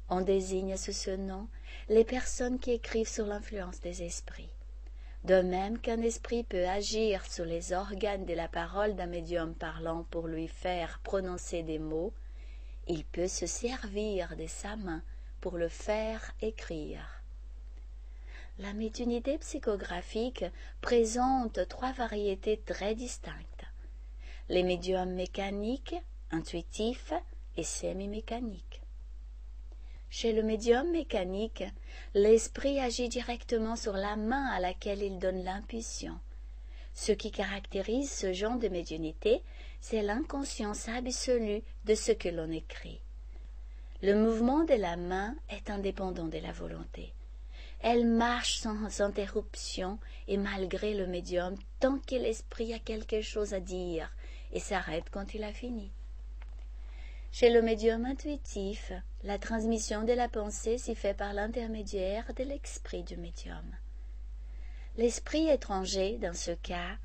On 0.10 0.22
désigne 0.22 0.78
sous 0.78 0.94
ce 0.94 1.12
nom 1.12 1.48
les 1.90 2.06
personnes 2.06 2.60
qui 2.60 2.72
écrivent 2.72 3.10
sous 3.10 3.26
l'influence 3.26 3.82
des 3.82 4.04
esprits. 4.04 4.54
De 5.26 5.42
même 5.42 5.80
qu'un 5.80 6.02
esprit 6.02 6.44
peut 6.44 6.68
agir 6.68 7.26
sur 7.26 7.46
les 7.46 7.74
organes 7.74 8.26
de 8.26 8.34
la 8.34 8.48
parole 8.48 8.96
d'un 8.96 9.08
médium 9.08 9.56
parlant 9.56 10.04
pour 10.12 10.28
lui 10.28 10.48
faire 10.48 11.00
prononcer 11.04 11.64
des 11.64 11.80
mots, 11.80 12.14
il 12.88 13.04
peut 13.04 13.28
se 13.28 13.46
servir 13.46 14.36
de 14.38 14.48
sa 14.48 14.76
main 14.76 15.02
pour 15.42 15.58
le 15.58 15.70
faire 15.70 16.34
écrire. 16.42 17.23
La 18.60 18.72
médiunité 18.74 19.40
psychographique 19.40 20.46
présente 20.80 21.68
trois 21.70 21.92
variétés 21.92 22.62
très 22.64 22.94
distinctes. 22.94 23.66
Les 24.48 24.62
médiums 24.62 25.12
mécaniques, 25.12 25.96
intuitifs 26.30 27.14
et 27.58 27.64
semi-mécaniques. 27.64 28.82
Chez 30.12 30.34
le 30.34 30.44
médium 30.44 30.92
mécanique, 30.92 31.64
l'esprit 32.14 32.80
agit 32.80 33.10
directement 33.10 33.76
sur 33.76 33.94
la 33.94 34.16
main 34.16 34.46
à 34.52 34.60
laquelle 34.60 35.02
il 35.02 35.18
donne 35.18 35.44
l'impulsion. 35.44 36.20
Ce 36.94 37.12
qui 37.12 37.32
caractérise 37.32 38.12
ce 38.12 38.34
genre 38.34 38.60
de 38.60 38.68
médiumnité, 38.68 39.42
c'est 39.82 40.04
l'inconscience 40.04 40.88
absolue 40.90 41.64
de 41.86 41.96
ce 41.96 42.12
que 42.12 42.30
l'on 42.30 42.52
écrit. 42.52 43.02
Le 44.04 44.14
mouvement 44.14 44.64
de 44.64 44.76
la 44.76 44.96
main 44.96 45.36
est 45.50 45.72
indépendant 45.72 46.28
de 46.28 46.38
la 46.38 46.52
volonté. 46.52 47.14
Elle 47.86 48.08
marche 48.08 48.60
sans 48.60 49.02
interruption 49.02 50.00
et 50.30 50.38
malgré 50.38 50.94
le 50.94 51.06
médium 51.06 51.56
tant 51.82 52.00
que 52.00 52.16
l'esprit 52.16 52.74
a 52.74 52.80
quelque 52.80 53.22
chose 53.22 53.54
à 53.54 53.60
dire 53.60 54.10
et 54.54 54.62
s'arrête 54.62 55.10
quand 55.12 55.34
il 55.34 55.44
a 55.44 55.52
fini. 55.52 55.92
Chez 57.34 57.50
le 57.50 57.62
médium 57.62 58.06
intuitif, 58.06 58.94
la 59.24 59.38
transmission 59.38 60.04
de 60.04 60.14
la 60.14 60.30
pensée 60.30 60.78
s'y 60.78 60.96
fait 60.96 61.14
par 61.14 61.34
l'intermédiaire 61.34 62.34
de 62.36 62.46
l'esprit 62.46 63.04
du 63.04 63.18
médium. 63.18 63.76
L'esprit 64.96 65.50
étranger, 65.50 66.18
dans 66.20 66.36
ce 66.36 66.52
cas, 66.52 66.96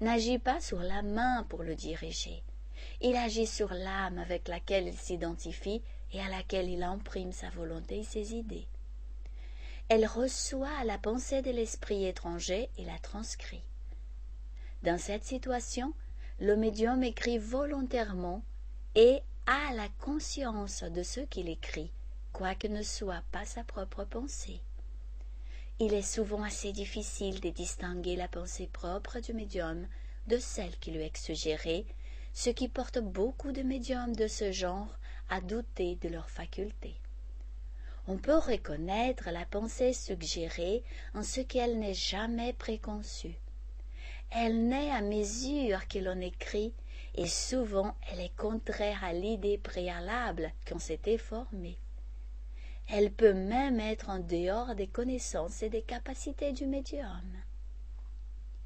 n'agit 0.00 0.38
pas 0.38 0.60
sur 0.60 0.78
la 0.78 1.02
main 1.02 1.46
pour 1.48 1.64
le 1.64 1.74
diriger. 1.74 2.44
Il 3.00 3.16
agit 3.16 3.46
sur 3.46 3.72
l'âme 3.72 4.18
avec 4.18 4.46
laquelle 4.46 4.86
il 4.86 4.96
s'identifie 4.96 5.82
et 6.12 6.20
à 6.20 6.28
laquelle 6.28 6.68
il 6.68 6.84
imprime 6.84 7.32
sa 7.32 7.50
volonté 7.50 7.98
et 7.98 8.04
ses 8.04 8.34
idées. 8.34 8.68
Elle 9.88 10.06
reçoit 10.06 10.84
la 10.84 10.98
pensée 10.98 11.40
de 11.40 11.50
l'esprit 11.50 12.04
étranger 12.04 12.68
et 12.76 12.84
la 12.84 12.98
transcrit. 12.98 13.62
Dans 14.82 14.98
cette 14.98 15.24
situation, 15.24 15.94
le 16.40 16.56
médium 16.56 17.02
écrit 17.02 17.38
volontairement 17.38 18.42
et 18.94 19.20
a 19.46 19.72
la 19.72 19.88
conscience 19.98 20.82
de 20.82 21.02
ce 21.02 21.20
qu'il 21.20 21.48
écrit, 21.48 21.90
quoique 22.34 22.66
ne 22.66 22.82
soit 22.82 23.22
pas 23.32 23.46
sa 23.46 23.64
propre 23.64 24.04
pensée. 24.04 24.60
Il 25.78 25.94
est 25.94 26.02
souvent 26.02 26.42
assez 26.42 26.72
difficile 26.72 27.40
de 27.40 27.48
distinguer 27.48 28.14
la 28.14 28.28
pensée 28.28 28.66
propre 28.66 29.20
du 29.20 29.32
médium 29.32 29.88
de 30.26 30.36
celle 30.36 30.76
qui 30.80 30.90
lui 30.90 31.00
est 31.00 31.16
suggérée, 31.16 31.86
ce 32.34 32.50
qui 32.50 32.68
porte 32.68 32.98
beaucoup 32.98 33.52
de 33.52 33.62
médiums 33.62 34.14
de 34.14 34.28
ce 34.28 34.52
genre 34.52 34.98
à 35.30 35.40
douter 35.40 35.96
de 35.96 36.10
leurs 36.10 36.28
facultés. 36.28 37.00
On 38.10 38.16
peut 38.16 38.38
reconnaître 38.38 39.30
la 39.30 39.44
pensée 39.44 39.92
suggérée 39.92 40.82
en 41.14 41.22
ce 41.22 41.42
qu'elle 41.42 41.78
n'est 41.78 41.92
jamais 41.92 42.54
préconçue. 42.54 43.36
Elle 44.30 44.66
naît 44.66 44.90
à 44.90 45.02
mesure 45.02 45.86
que 45.88 45.98
l'on 45.98 46.18
écrit 46.18 46.72
et 47.16 47.26
souvent 47.26 47.94
elle 48.10 48.20
est 48.20 48.34
contraire 48.34 49.04
à 49.04 49.12
l'idée 49.12 49.58
préalable 49.58 50.54
qu'on 50.66 50.78
s'était 50.78 51.18
formée. 51.18 51.76
Elle 52.88 53.12
peut 53.12 53.34
même 53.34 53.78
être 53.78 54.08
en 54.08 54.20
dehors 54.20 54.74
des 54.74 54.86
connaissances 54.86 55.62
et 55.62 55.68
des 55.68 55.82
capacités 55.82 56.52
du 56.52 56.64
médium. 56.64 57.22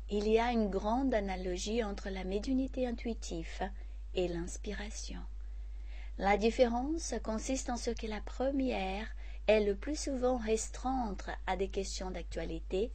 Il 0.09 0.29
y 0.29 0.39
a 0.39 0.53
une 0.53 0.71
grande 0.71 1.15
analogie 1.15 1.83
entre 1.83 2.11
la 2.11 2.23
médiunité 2.23 2.87
intuitive 2.87 3.69
et 4.15 4.29
l'inspiration. 4.29 5.21
La 6.19 6.37
différence 6.37 7.15
consiste 7.25 7.71
en 7.71 7.77
ce 7.77 7.91
que 7.91 8.07
la 8.07 8.21
première 8.21 9.09
est 9.47 9.61
le 9.61 9.75
plus 9.75 9.99
souvent 9.99 10.37
restreinte 10.37 11.25
à 11.47 11.57
des 11.57 11.69
questions 11.69 12.11
d'actualité 12.11 12.93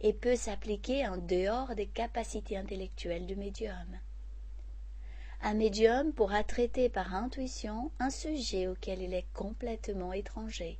et 0.00 0.12
peut 0.12 0.36
s'appliquer 0.36 1.06
en 1.06 1.16
dehors 1.16 1.74
des 1.74 1.86
capacités 1.86 2.56
intellectuelles 2.56 3.26
du 3.26 3.36
médium 3.36 3.98
un 5.42 5.54
médium 5.54 6.12
pourra 6.12 6.42
traiter 6.44 6.88
par 6.88 7.14
intuition 7.14 7.90
un 8.00 8.10
sujet 8.10 8.66
auquel 8.66 9.02
il 9.02 9.14
est 9.14 9.26
complètement 9.32 10.12
étranger. 10.12 10.78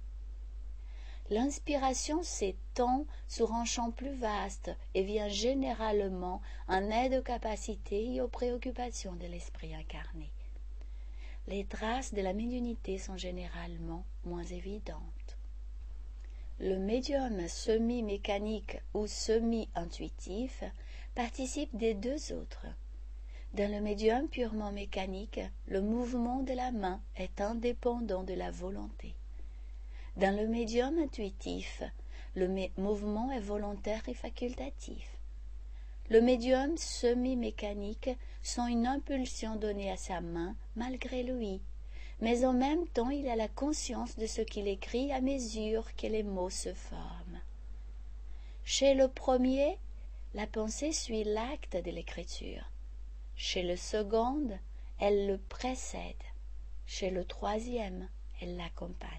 L'inspiration 1.29 2.23
s'étend 2.23 3.07
sur 3.29 3.53
un 3.53 3.65
champ 3.65 3.91
plus 3.91 4.15
vaste 4.15 4.71
et 4.95 5.03
vient 5.03 5.29
généralement 5.29 6.41
en 6.69 6.91
aide 6.91 7.15
aux 7.15 7.23
capacités 7.23 8.15
et 8.15 8.21
aux 8.21 8.29
préoccupations 8.29 9.15
de 9.15 9.27
l'esprit 9.27 9.75
incarné. 9.75 10.33
Les 11.49 11.65
traces 11.65 12.13
de 12.13 12.21
la 12.23 12.33
médiumnité 12.33 12.99
sont 12.99 13.17
généralement 13.17 14.05
moins 14.25 14.43
évidentes. 14.43 15.39
Le 16.59 16.77
médium 16.77 17.47
semi-mécanique 17.47 18.79
ou 18.95 19.07
semi-intuitif 19.07 20.65
participe 21.15 21.77
des 21.77 21.95
deux 21.95 22.33
autres. 22.33 22.67
Dans 23.55 23.71
le 23.71 23.81
médium 23.81 24.29
purement 24.29 24.73
mécanique, 24.73 25.41
le 25.69 25.81
mouvement 25.81 26.43
de 26.43 26.53
la 26.53 26.73
main 26.73 27.01
est 27.17 27.41
indépendant 27.41 28.25
de 28.25 28.35
la 28.35 28.51
volonté. 28.51 29.15
Dans 30.17 30.37
le 30.37 30.49
médium 30.49 30.99
intuitif, 30.99 31.83
le 32.35 32.49
mouvement 32.77 33.31
est 33.31 33.41
volontaire 33.41 34.03
et 34.09 34.15
facultatif. 34.15 35.16
Le 36.09 36.21
médium 36.21 36.77
semi-mécanique 36.77 38.11
sent 38.43 38.71
une 38.71 38.87
impulsion 38.87 39.57
donnée 39.57 39.91
à 39.91 39.97
sa 39.97 40.21
main 40.21 40.55
malgré 40.77 41.25
lui, 41.25 41.61
mais 42.21 42.45
en 42.45 42.53
même 42.53 42.87
temps 42.89 43.11
il 43.11 43.29
a 43.29 43.35
la 43.35 43.49
conscience 43.49 44.17
de 44.17 44.27
ce 44.27 44.41
qu'il 44.41 44.69
écrit 44.69 45.13
à 45.13 45.21
mesure 45.21 45.95
que 45.97 46.07
les 46.07 46.23
mots 46.23 46.51
se 46.51 46.73
forment. 46.73 47.41
Chez 48.65 48.95
le 48.95 49.09
premier, 49.09 49.79
la 50.35 50.47
pensée 50.47 50.93
suit 50.93 51.25
l'acte 51.25 51.77
de 51.77 51.91
l'écriture. 51.91 52.71
Chez 53.35 53.63
le 53.63 53.77
second, 53.77 54.49
elle 55.01 55.27
le 55.27 55.39
précède. 55.39 56.15
Chez 56.87 57.11
le 57.11 57.25
troisième, 57.25 58.09
elle 58.41 58.57
l'accompagne. 58.57 59.11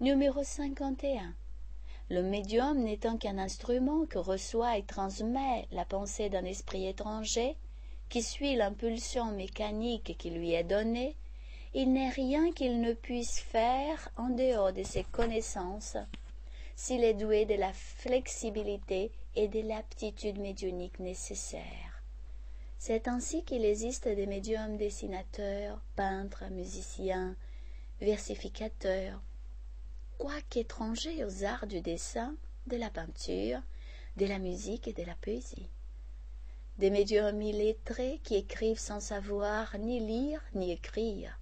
Numéro 0.00 0.42
51. 0.42 1.34
Le 2.08 2.22
médium 2.22 2.78
n'étant 2.78 3.16
qu'un 3.16 3.38
instrument 3.38 4.06
que 4.06 4.18
reçoit 4.18 4.78
et 4.78 4.84
transmet 4.84 5.66
la 5.72 5.84
pensée 5.84 6.30
d'un 6.30 6.44
esprit 6.44 6.86
étranger, 6.86 7.56
qui 8.08 8.22
suit 8.22 8.54
l'impulsion 8.54 9.32
mécanique 9.32 10.16
qui 10.16 10.30
lui 10.30 10.52
est 10.52 10.64
donnée, 10.64 11.16
il 11.74 11.92
n'est 11.92 12.10
rien 12.10 12.52
qu'il 12.52 12.80
ne 12.80 12.92
puisse 12.92 13.40
faire 13.40 14.08
en 14.16 14.30
dehors 14.30 14.72
de 14.72 14.84
ses 14.84 15.04
connaissances 15.04 15.96
s'il 16.76 17.02
est 17.02 17.14
doué 17.14 17.44
de 17.44 17.54
la 17.54 17.72
flexibilité 17.72 19.10
et 19.34 19.48
de 19.48 19.60
l'aptitude 19.60 20.38
médionique 20.38 21.00
nécessaires. 21.00 22.02
C'est 22.78 23.08
ainsi 23.08 23.42
qu'il 23.42 23.64
existe 23.64 24.06
des 24.06 24.26
médiums 24.26 24.76
dessinateurs, 24.76 25.80
peintres, 25.96 26.44
musiciens, 26.50 27.34
versificateurs, 28.00 29.20
quoique 30.18 30.58
étrangers 30.58 31.24
aux 31.24 31.44
arts 31.44 31.66
du 31.66 31.80
dessin, 31.80 32.34
de 32.66 32.76
la 32.76 32.90
peinture, 32.90 33.60
de 34.16 34.26
la 34.26 34.38
musique 34.38 34.88
et 34.88 34.92
de 34.92 35.02
la 35.02 35.14
poésie. 35.14 35.68
Des 36.78 36.90
médiums 36.90 37.40
illettrés 37.40 38.20
qui 38.24 38.34
écrivent 38.34 38.78
sans 38.78 39.00
savoir 39.00 39.78
ni 39.78 40.00
lire 40.00 40.42
ni 40.54 40.72
écrire. 40.72 41.38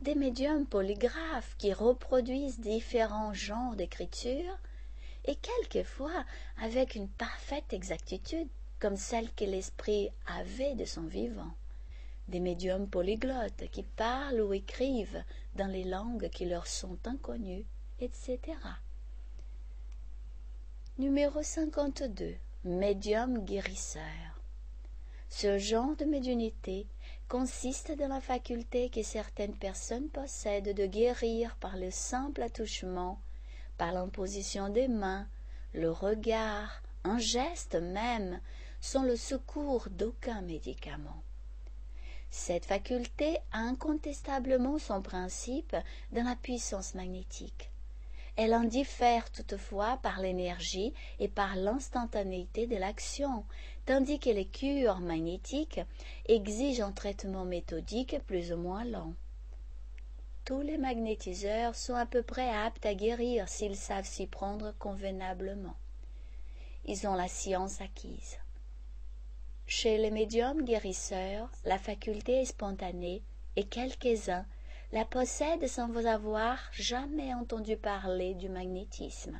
Des 0.00 0.14
médiums 0.14 0.66
polygraphes 0.66 1.56
qui 1.58 1.72
reproduisent 1.72 2.60
différents 2.60 3.34
genres 3.34 3.74
d'écriture 3.74 4.58
et 5.24 5.34
quelquefois 5.34 6.24
avec 6.62 6.94
une 6.94 7.08
parfaite 7.08 7.72
exactitude 7.72 8.48
comme 8.78 8.96
celle 8.96 9.32
que 9.32 9.44
l'esprit 9.44 10.10
avait 10.26 10.74
de 10.74 10.84
son 10.84 11.02
vivant. 11.02 11.52
Des 12.28 12.40
médiums 12.40 12.88
polyglottes 12.88 13.68
qui 13.72 13.82
parlent 13.82 14.40
ou 14.40 14.52
écrivent 14.52 15.24
dans 15.56 15.66
les 15.66 15.84
langues 15.84 16.28
qui 16.30 16.44
leur 16.44 16.66
sont 16.66 16.98
inconnues, 17.06 17.64
etc. 18.00 18.38
Numéro 20.98 21.42
52. 21.42 22.36
Médium 22.64 23.44
guérisseur. 23.44 24.02
Ce 25.28 25.58
genre 25.58 25.96
de 25.96 26.04
médiumnité 26.04 26.86
consiste 27.28 27.92
dans 27.92 28.08
la 28.08 28.20
faculté 28.20 28.88
que 28.88 29.02
certaines 29.02 29.56
personnes 29.56 30.08
possèdent 30.08 30.74
de 30.74 30.86
guérir 30.86 31.56
par 31.56 31.76
le 31.76 31.90
simple 31.90 32.42
attouchement, 32.42 33.20
par 33.76 33.92
l'imposition 33.92 34.68
des 34.68 34.88
mains, 34.88 35.28
le 35.74 35.90
regard, 35.90 36.82
un 37.04 37.18
geste 37.18 37.74
même, 37.74 38.40
sans 38.80 39.02
le 39.02 39.16
secours 39.16 39.88
d'aucun 39.90 40.40
médicament. 40.42 41.22
Cette 42.30 42.66
faculté 42.66 43.38
a 43.52 43.58
incontestablement 43.58 44.78
son 44.78 45.02
principe 45.02 45.76
dans 46.12 46.24
la 46.24 46.36
puissance 46.36 46.94
magnétique. 46.94 47.70
Elle 48.40 48.54
en 48.54 48.62
diffère 48.62 49.32
toutefois 49.32 49.98
par 50.00 50.20
l'énergie 50.20 50.94
et 51.18 51.26
par 51.26 51.56
l'instantanéité 51.56 52.68
de 52.68 52.76
l'action, 52.76 53.44
tandis 53.84 54.20
que 54.20 54.30
les 54.30 54.46
cures 54.46 55.00
magnétiques 55.00 55.80
exigent 56.26 56.84
un 56.84 56.92
traitement 56.92 57.44
méthodique 57.44 58.16
plus 58.28 58.52
ou 58.52 58.56
moins 58.56 58.84
lent. 58.84 59.12
Tous 60.44 60.62
les 60.62 60.78
magnétiseurs 60.78 61.74
sont 61.74 61.96
à 61.96 62.06
peu 62.06 62.22
près 62.22 62.48
aptes 62.48 62.86
à 62.86 62.94
guérir 62.94 63.48
s'ils 63.48 63.74
savent 63.74 64.06
s'y 64.06 64.28
prendre 64.28 64.72
convenablement. 64.78 65.74
Ils 66.84 67.08
ont 67.08 67.14
la 67.14 67.26
science 67.26 67.80
acquise. 67.80 68.38
Chez 69.66 69.98
les 69.98 70.12
médiums 70.12 70.62
guérisseurs, 70.62 71.50
la 71.64 71.76
faculté 71.76 72.42
est 72.42 72.44
spontanée 72.44 73.20
et 73.56 73.64
quelques-uns 73.64 74.46
la 74.92 75.04
possèdent 75.04 75.66
sans 75.66 75.88
vous 75.88 76.06
avoir 76.06 76.58
jamais 76.72 77.34
entendu 77.34 77.76
parler 77.76 78.34
du 78.34 78.48
magnétisme. 78.48 79.38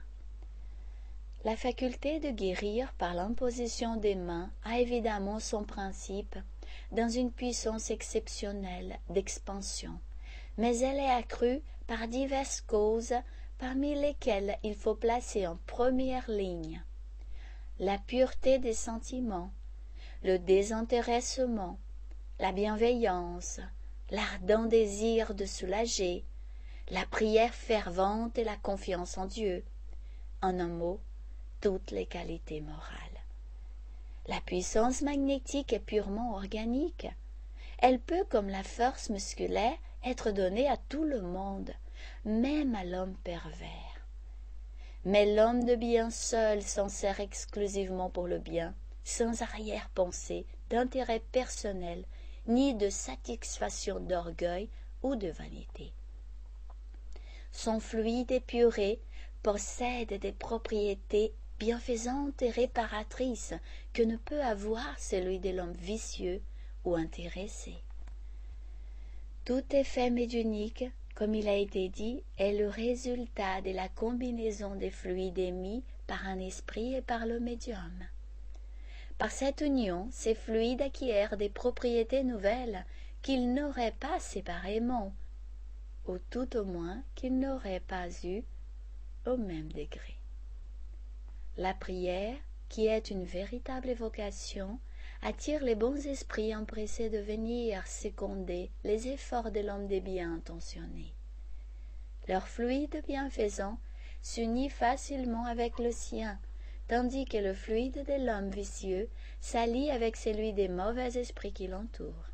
La 1.45 1.57
faculté 1.57 2.21
de 2.21 2.31
guérir 2.31 2.93
par 2.95 3.15
l'imposition 3.15 3.97
des 3.97 4.15
mains 4.15 4.51
a 4.65 4.79
évidemment 4.81 5.41
son 5.41 5.65
principe 5.65 6.37
dans 6.93 7.09
une 7.09 7.33
puissance 7.33 7.91
exceptionnelle 7.91 8.99
d'expansion, 9.09 9.99
mais 10.59 10.79
elle 10.79 10.99
est 10.99 11.11
accrue 11.11 11.63
par 11.87 12.09
diverses 12.09 12.61
causes 12.61 13.15
parmi 13.59 13.95
lesquelles 13.95 14.59
il 14.63 14.75
faut 14.75 14.95
placer 14.95 15.47
en 15.47 15.57
première 15.67 16.31
ligne 16.31 16.83
la 17.81 17.97
pureté 17.97 18.59
des 18.59 18.75
sentiments, 18.75 19.53
le 20.25 20.39
désintéressement, 20.39 21.79
la 22.41 22.51
bienveillance, 22.51 23.61
l'ardent 24.11 24.65
désir 24.65 25.35
de 25.35 25.45
soulager, 25.45 26.25
la 26.91 27.05
prière 27.05 27.55
fervente 27.55 28.39
et 28.39 28.45
la 28.45 28.57
confiance 28.57 29.19
en 29.19 29.27
Dieu. 29.27 29.65
En 30.41 30.59
un 30.59 30.69
mot, 30.69 31.01
toutes 31.61 31.91
les 31.91 32.07
qualités 32.07 32.61
morales. 32.61 32.85
La 34.27 34.41
puissance 34.41 35.03
magnétique 35.03 35.73
est 35.73 35.79
purement 35.81 36.35
organique. 36.35 37.09
Elle 37.79 37.99
peut, 37.99 38.25
comme 38.29 38.49
la 38.49 38.63
force 38.63 39.11
musculaire, 39.11 39.77
être 40.05 40.31
donnée 40.31 40.69
à 40.69 40.77
tout 40.77 41.05
le 41.05 41.21
monde, 41.21 41.73
même 42.25 42.75
à 42.75 42.85
l'homme 42.85 43.17
pervers. 43.25 44.07
Mais 45.05 45.35
l'homme 45.35 45.65
de 45.65 45.75
bien 45.75 46.11
seul 46.11 46.63
s'en 46.63 46.89
sert 46.89 47.21
exclusivement 47.21 48.11
pour 48.11 48.27
le 48.27 48.39
bien, 48.39 48.75
sans 49.05 49.43
arrière-pensée, 49.43 50.47
d'intérêt 50.71 51.21
personnel, 51.33 52.05
ni 52.49 52.75
de 52.75 52.89
satisfaction 52.89 54.01
d'orgueil 54.01 54.69
ou 55.03 55.15
de 55.17 55.29
vanité. 55.29 55.93
Son 57.53 57.79
fluide 57.79 58.33
épuré 58.33 59.01
possède 59.43 60.15
des 60.21 60.33
propriétés 60.33 61.33
bienfaisantes 61.59 62.41
et 62.43 62.51
réparatrices 62.51 63.55
que 63.93 64.03
ne 64.03 64.17
peut 64.17 64.43
avoir 64.43 64.99
celui 64.99 65.39
de 65.39 65.51
l'homme 65.51 65.73
vicieux 65.73 66.41
ou 66.85 66.95
intéressé. 66.95 67.75
Tout 69.45 69.65
effet 69.73 70.11
médiunique, 70.11 70.85
comme 71.15 71.35
il 71.35 71.49
a 71.49 71.57
été 71.57 71.89
dit, 71.89 72.23
est 72.39 72.53
le 72.53 72.69
résultat 72.69 73.61
de 73.63 73.71
la 73.71 73.89
combinaison 73.89 74.75
des 74.75 74.91
fluides 74.91 75.39
émis 75.39 75.83
par 76.07 76.27
un 76.27 76.39
esprit 76.39 76.95
et 76.95 77.03
par 77.03 77.27
le 77.27 77.41
médium. 77.41 77.93
Par 79.19 79.33
cette 79.33 79.63
union, 79.63 80.09
ces 80.13 80.37
fluides 80.37 80.81
acquièrent 80.81 81.37
des 81.37 81.49
propriétés 81.49 82.23
nouvelles 82.23 82.87
qu'ils 83.21 83.53
n'auraient 83.53 83.97
pas 83.99 84.21
séparément, 84.21 85.13
ou 86.07 86.19
tout 86.31 86.57
au 86.57 86.65
moins 86.65 87.03
qu'ils 87.17 87.39
n'auraient 87.39 87.81
pas 87.81 88.09
eues 88.25 88.45
au 89.27 89.37
même 89.37 89.73
degré. 89.73 90.17
La 91.57 91.75
prière, 91.75 92.37
qui 92.69 92.87
est 92.87 93.11
une 93.11 93.25
véritable 93.25 93.89
évocation, 93.89 94.79
attire 95.23 95.65
les 95.65 95.75
bons 95.75 96.07
esprits 96.07 96.55
empressés 96.55 97.11
de 97.11 97.19
venir 97.19 97.85
seconder 97.89 98.71
les 98.85 99.09
efforts 99.09 99.51
de 99.51 99.61
l'homme 99.61 99.89
des 99.89 100.01
biens 100.01 100.35
intentionnés. 100.35 101.13
Leur 102.29 102.47
fluide 102.47 103.03
bienfaisant 103.09 103.79
s'unit 104.23 104.71
facilement 104.71 105.45
avec 105.47 105.79
le 105.81 105.91
sien, 105.91 106.39
tandis 106.89 107.27
que 107.27 107.37
le 107.37 107.53
fluide 107.53 108.05
de 108.07 108.27
l'homme 108.27 108.51
vicieux 108.51 109.09
s'allie 109.41 109.91
avec 109.91 110.17
celui 110.17 110.55
des 110.55 110.69
mauvais 110.69 111.19
esprits 111.19 111.53
qui 111.53 111.69
l'entourent. 111.69 112.31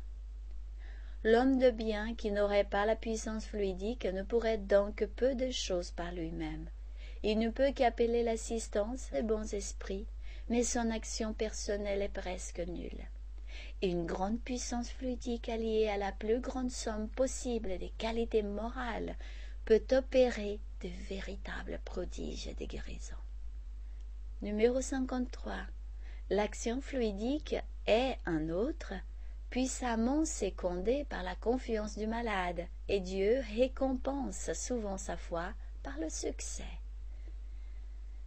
L'homme 1.23 1.57
de 1.57 1.71
bien 1.71 2.15
qui 2.15 2.31
n'aurait 2.31 2.63
pas 2.63 2.85
la 2.85 2.95
puissance 2.95 3.45
fluidique 3.45 4.05
ne 4.05 4.23
pourrait 4.23 4.57
donc 4.57 4.95
que 4.95 5.05
peu 5.05 5.35
de 5.35 5.51
choses 5.51 5.91
par 5.91 6.11
lui-même. 6.11 6.69
Il 7.23 7.39
ne 7.39 7.49
peut 7.49 7.71
qu'appeler 7.73 8.23
l'assistance 8.23 9.09
des 9.11 9.23
bons 9.23 9.53
esprits, 9.53 10.07
mais 10.49 10.63
son 10.63 10.91
action 10.91 11.33
personnelle 11.33 12.01
est 12.01 12.09
presque 12.09 12.59
nulle. 12.59 13.09
Une 13.81 14.05
grande 14.05 14.39
puissance 14.39 14.89
fluidique 14.89 15.49
alliée 15.49 15.89
à 15.89 15.97
la 15.97 16.11
plus 16.11 16.39
grande 16.39 16.71
somme 16.71 17.09
possible 17.09 17.77
des 17.77 17.91
qualités 17.97 18.43
morales 18.43 19.15
peut 19.65 19.83
opérer 19.91 20.59
de 20.81 20.89
véritables 21.09 21.79
prodiges 21.83 22.55
de 22.55 22.65
guérison. 22.65 23.15
Numéro 24.41 24.81
53. 24.81 25.53
L'action 26.29 26.81
fluidique 26.81 27.55
est, 27.87 28.17
un 28.25 28.49
autre, 28.49 28.93
puissamment 29.49 30.25
sécondée 30.25 31.05
par 31.05 31.23
la 31.23 31.35
confiance 31.35 31.97
du 31.97 32.05
malade, 32.05 32.67
et 32.89 32.99
Dieu 32.99 33.41
récompense 33.55 34.51
souvent 34.53 34.97
sa 34.97 35.15
foi 35.15 35.53
par 35.83 35.97
le 35.99 36.09
succès. 36.09 36.63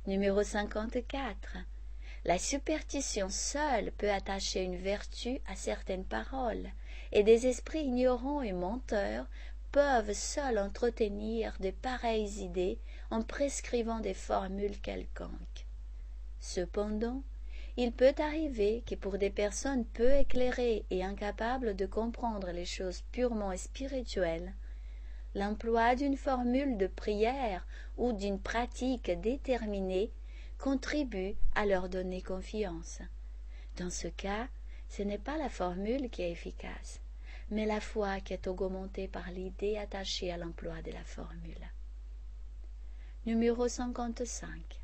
Numéro 0.06 0.42
54. 0.42 1.58
La 2.24 2.38
superstition 2.38 3.28
seule 3.28 3.92
peut 3.92 4.10
attacher 4.10 4.62
une 4.62 4.78
vertu 4.78 5.40
à 5.46 5.56
certaines 5.56 6.06
paroles, 6.06 6.70
et 7.12 7.22
des 7.22 7.46
esprits 7.46 7.84
ignorants 7.84 8.40
et 8.40 8.52
menteurs 8.52 9.26
peuvent 9.72 10.14
seuls 10.14 10.58
entretenir 10.58 11.54
de 11.60 11.70
pareilles 11.70 12.42
idées 12.42 12.78
en 13.10 13.22
prescrivant 13.22 14.00
des 14.00 14.14
formules 14.14 14.80
quelconques. 14.80 15.47
Cependant, 16.40 17.22
il 17.77 17.92
peut 17.92 18.14
arriver 18.18 18.83
que 18.87 18.94
pour 18.94 19.18
des 19.18 19.31
personnes 19.31 19.85
peu 19.85 20.12
éclairées 20.12 20.85
et 20.90 21.05
incapables 21.05 21.77
de 21.77 21.87
comprendre 21.87 22.51
les 22.51 22.64
choses 22.64 23.03
purement 23.12 23.57
spirituelles, 23.57 24.53
l'emploi 25.35 25.94
d'une 25.94 26.16
formule 26.16 26.77
de 26.77 26.87
prière 26.87 27.66
ou 27.96 28.12
d'une 28.12 28.40
pratique 28.40 29.11
déterminée 29.20 30.11
contribue 30.59 31.37
à 31.55 31.66
leur 31.66 31.88
donner 31.88 32.20
confiance. 32.20 33.01
Dans 33.77 33.90
ce 33.90 34.09
cas, 34.09 34.48
ce 34.88 35.03
n'est 35.03 35.18
pas 35.18 35.37
la 35.37 35.48
formule 35.48 36.11
qui 36.11 36.22
est 36.22 36.33
efficace, 36.33 37.01
mais 37.51 37.66
la 37.66 37.81
foi 37.81 38.20
qui 38.20 38.33
est 38.33 38.48
augmentée 38.48 39.07
par 39.07 39.31
l'idée 39.31 39.77
attachée 39.77 40.33
à 40.33 40.37
l'emploi 40.37 40.83
de 40.83 40.90
la 40.90 41.05
formule. 41.05 41.70
Numéro 43.27 43.68
55. 43.68 44.81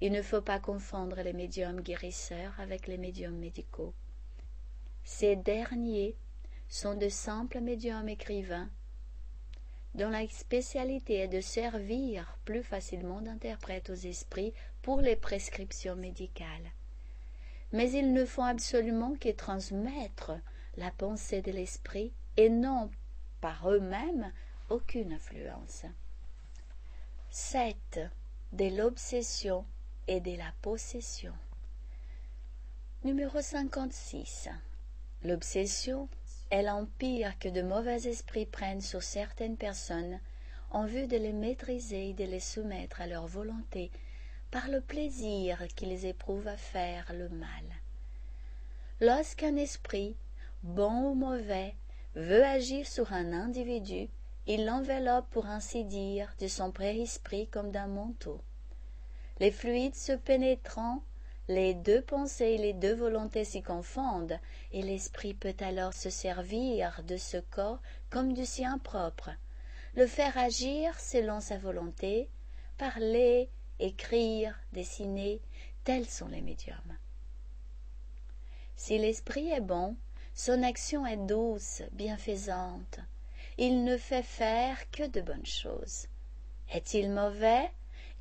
Il 0.00 0.12
ne 0.12 0.22
faut 0.22 0.42
pas 0.42 0.60
confondre 0.60 1.16
les 1.22 1.32
médiums 1.32 1.80
guérisseurs 1.80 2.54
avec 2.58 2.86
les 2.86 2.98
médiums 2.98 3.38
médicaux. 3.38 3.94
Ces 5.04 5.36
derniers 5.36 6.16
sont 6.68 6.94
de 6.94 7.08
simples 7.08 7.60
médiums 7.60 8.08
écrivains 8.08 8.68
dont 9.94 10.10
la 10.10 10.28
spécialité 10.28 11.20
est 11.20 11.28
de 11.28 11.40
servir 11.40 12.38
plus 12.44 12.62
facilement 12.62 13.22
d'interprète 13.22 13.88
aux 13.88 13.94
esprits 13.94 14.52
pour 14.82 15.00
les 15.00 15.16
prescriptions 15.16 15.96
médicales. 15.96 16.70
Mais 17.72 17.90
ils 17.92 18.12
ne 18.12 18.26
font 18.26 18.44
absolument 18.44 19.14
que 19.18 19.30
transmettre 19.30 20.32
la 20.76 20.90
pensée 20.90 21.40
de 21.40 21.50
l'esprit 21.50 22.12
et 22.36 22.50
n'ont 22.50 22.90
par 23.40 23.70
eux-mêmes 23.70 24.32
aucune 24.68 25.12
influence. 25.14 25.86
7. 27.30 28.00
De 28.52 28.76
l'obsession 28.76 29.64
et 30.08 30.20
de 30.20 30.36
la 30.36 30.52
possession. 30.62 31.32
Numéro 33.04 33.40
56. 33.40 34.48
L'obsession 35.22 36.08
est 36.50 36.62
l'empire 36.62 37.38
que 37.38 37.48
de 37.48 37.62
mauvais 37.62 38.06
esprits 38.06 38.46
prennent 38.46 38.80
sur 38.80 39.02
certaines 39.02 39.56
personnes 39.56 40.20
en 40.70 40.86
vue 40.86 41.06
de 41.06 41.16
les 41.16 41.32
maîtriser 41.32 42.10
et 42.10 42.14
de 42.14 42.24
les 42.24 42.40
soumettre 42.40 43.00
à 43.00 43.06
leur 43.06 43.26
volonté 43.26 43.90
par 44.50 44.68
le 44.68 44.80
plaisir 44.80 45.66
qu'ils 45.74 46.06
éprouvent 46.06 46.48
à 46.48 46.56
faire 46.56 47.12
le 47.12 47.28
mal. 47.28 47.64
Lorsqu'un 49.00 49.56
esprit, 49.56 50.16
bon 50.62 51.10
ou 51.10 51.14
mauvais, 51.14 51.74
veut 52.14 52.44
agir 52.44 52.86
sur 52.86 53.12
un 53.12 53.32
individu, 53.32 54.08
il 54.46 54.64
l'enveloppe 54.64 55.28
pour 55.30 55.46
ainsi 55.46 55.84
dire 55.84 56.34
de 56.40 56.48
son 56.48 56.70
préesprit 56.70 57.48
comme 57.48 57.72
d'un 57.72 57.88
manteau. 57.88 58.40
Les 59.38 59.50
fluides 59.50 59.94
se 59.94 60.12
pénétrant 60.12 61.02
les 61.48 61.74
deux 61.74 62.02
pensées 62.02 62.54
et 62.54 62.58
les 62.58 62.72
deux 62.72 62.94
volontés 62.94 63.44
s'y 63.44 63.62
confondent, 63.62 64.38
et 64.72 64.82
l'esprit 64.82 65.34
peut 65.34 65.54
alors 65.60 65.94
se 65.94 66.10
servir 66.10 67.02
de 67.04 67.16
ce 67.16 67.36
corps 67.36 67.80
comme 68.10 68.32
du 68.32 68.44
sien 68.44 68.78
propre, 68.78 69.30
le 69.94 70.06
faire 70.06 70.36
agir 70.36 70.98
selon 70.98 71.40
sa 71.40 71.56
volonté, 71.56 72.28
parler, 72.78 73.48
écrire, 73.78 74.58
dessiner, 74.72 75.40
tels 75.84 76.08
sont 76.08 76.28
les 76.28 76.42
médiums. 76.42 76.98
Si 78.74 78.98
l'esprit 78.98 79.50
est 79.50 79.60
bon, 79.60 79.96
son 80.34 80.62
action 80.62 81.06
est 81.06 81.16
douce, 81.16 81.82
bienfaisante. 81.92 82.98
Il 83.56 83.84
ne 83.84 83.96
fait 83.96 84.22
faire 84.22 84.90
que 84.90 85.06
de 85.06 85.20
bonnes 85.20 85.46
choses. 85.46 86.08
Est-il 86.72 87.10
mauvais? 87.10 87.70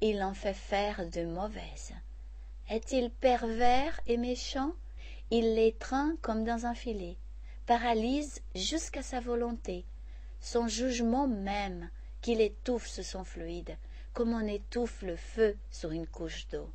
Il 0.02 0.22
en 0.24 0.34
fait 0.34 0.54
faire 0.54 1.10
de 1.10 1.24
mauvaises. 1.26 1.94
Est-il 2.70 3.10
pervers 3.10 4.00
et 4.08 4.18
méchant? 4.18 4.74
Il 5.32 5.56
l'étreint 5.56 6.16
comme 6.22 6.44
dans 6.44 6.66
un 6.66 6.76
filet, 6.76 7.18
paralyse 7.66 8.42
jusqu'à 8.54 9.02
sa 9.02 9.20
volonté, 9.20 9.86
son 10.40 10.68
jugement 10.68 11.28
même, 11.28 11.90
qu'il 12.22 12.42
étouffe 12.42 12.88
sous 12.88 13.04
son 13.04 13.24
fluide, 13.24 13.78
comme 14.14 14.34
on 14.34 14.48
étouffe 14.48 15.02
le 15.02 15.16
feu 15.16 15.58
sur 15.72 15.92
une 15.92 16.08
couche 16.08 16.48
d'eau. 16.50 16.70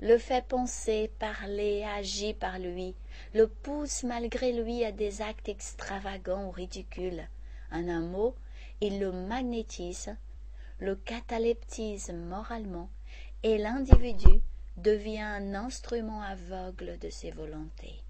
Le 0.00 0.18
fait 0.18 0.44
penser, 0.46 1.10
parler, 1.18 1.84
agir 1.84 2.34
par 2.34 2.58
lui, 2.58 2.94
le 3.32 3.46
pousse 3.46 4.02
malgré 4.02 4.52
lui 4.52 4.84
à 4.84 4.92
des 4.92 5.22
actes 5.22 5.48
extravagants 5.48 6.46
ou 6.46 6.50
ridicules. 6.50 7.28
En 7.70 7.88
un 7.88 8.00
mot, 8.00 8.34
il 8.80 9.00
le 9.00 9.12
magnétise, 9.12 10.14
le 10.78 10.96
cataleptise 10.96 12.10
moralement, 12.10 12.90
et 13.42 13.58
l'individu 13.58 14.40
devient 14.76 15.20
un 15.20 15.54
instrument 15.54 16.22
aveugle 16.22 16.98
de 16.98 17.10
ses 17.10 17.30
volontés. 17.30 18.02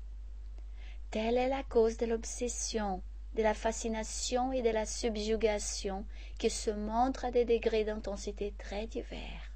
Telle 1.10 1.36
est 1.36 1.48
la 1.48 1.62
cause 1.62 1.96
de 1.96 2.06
l'obsession, 2.06 3.02
de 3.34 3.42
la 3.42 3.54
fascination 3.54 4.52
et 4.52 4.62
de 4.62 4.70
la 4.70 4.86
subjugation 4.86 6.06
qui 6.38 6.50
se 6.50 6.70
montrent 6.70 7.24
à 7.24 7.30
des 7.30 7.44
degrés 7.44 7.84
d'intensité 7.84 8.54
très 8.58 8.86
divers. 8.86 9.52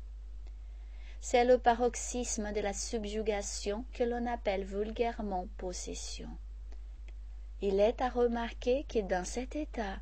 C'est 1.21 1.45
le 1.45 1.59
paroxysme 1.59 2.53
de 2.53 2.61
la 2.61 2.73
subjugation 2.73 3.85
que 3.93 4.05
l'on 4.05 4.27
appelle 4.27 4.65
vulgairement 4.65 5.49
possession. 5.57 6.29
Il 7.61 7.81
est 7.81 8.01
à 8.01 8.09
remarquer 8.09 8.85
que 8.85 9.01
dans 9.01 9.25
cet 9.25 9.57
état, 9.57 9.99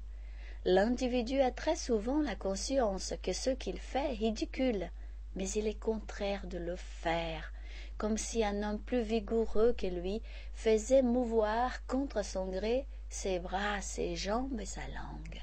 l'individu 0.66 1.40
a 1.40 1.52
très 1.52 1.76
souvent 1.76 2.20
la 2.20 2.34
conscience 2.34 3.14
que 3.22 3.32
ce 3.32 3.50
qu'il 3.50 3.78
fait 3.78 4.12
est 4.12 4.16
ridicule, 4.16 4.90
mais 5.36 5.48
il 5.50 5.68
est 5.68 5.78
contraire 5.78 6.44
de 6.48 6.58
le 6.58 6.74
faire, 6.74 7.52
comme 7.98 8.18
si 8.18 8.42
un 8.42 8.64
homme 8.64 8.80
plus 8.80 9.02
vigoureux 9.02 9.74
que 9.78 9.86
lui 9.86 10.22
faisait 10.54 11.02
mouvoir 11.02 11.86
contre 11.86 12.24
son 12.24 12.46
gré 12.46 12.84
ses 13.08 13.38
bras, 13.38 13.80
ses 13.80 14.16
jambes 14.16 14.60
et 14.60 14.66
sa 14.66 14.80
langue. 14.88 15.40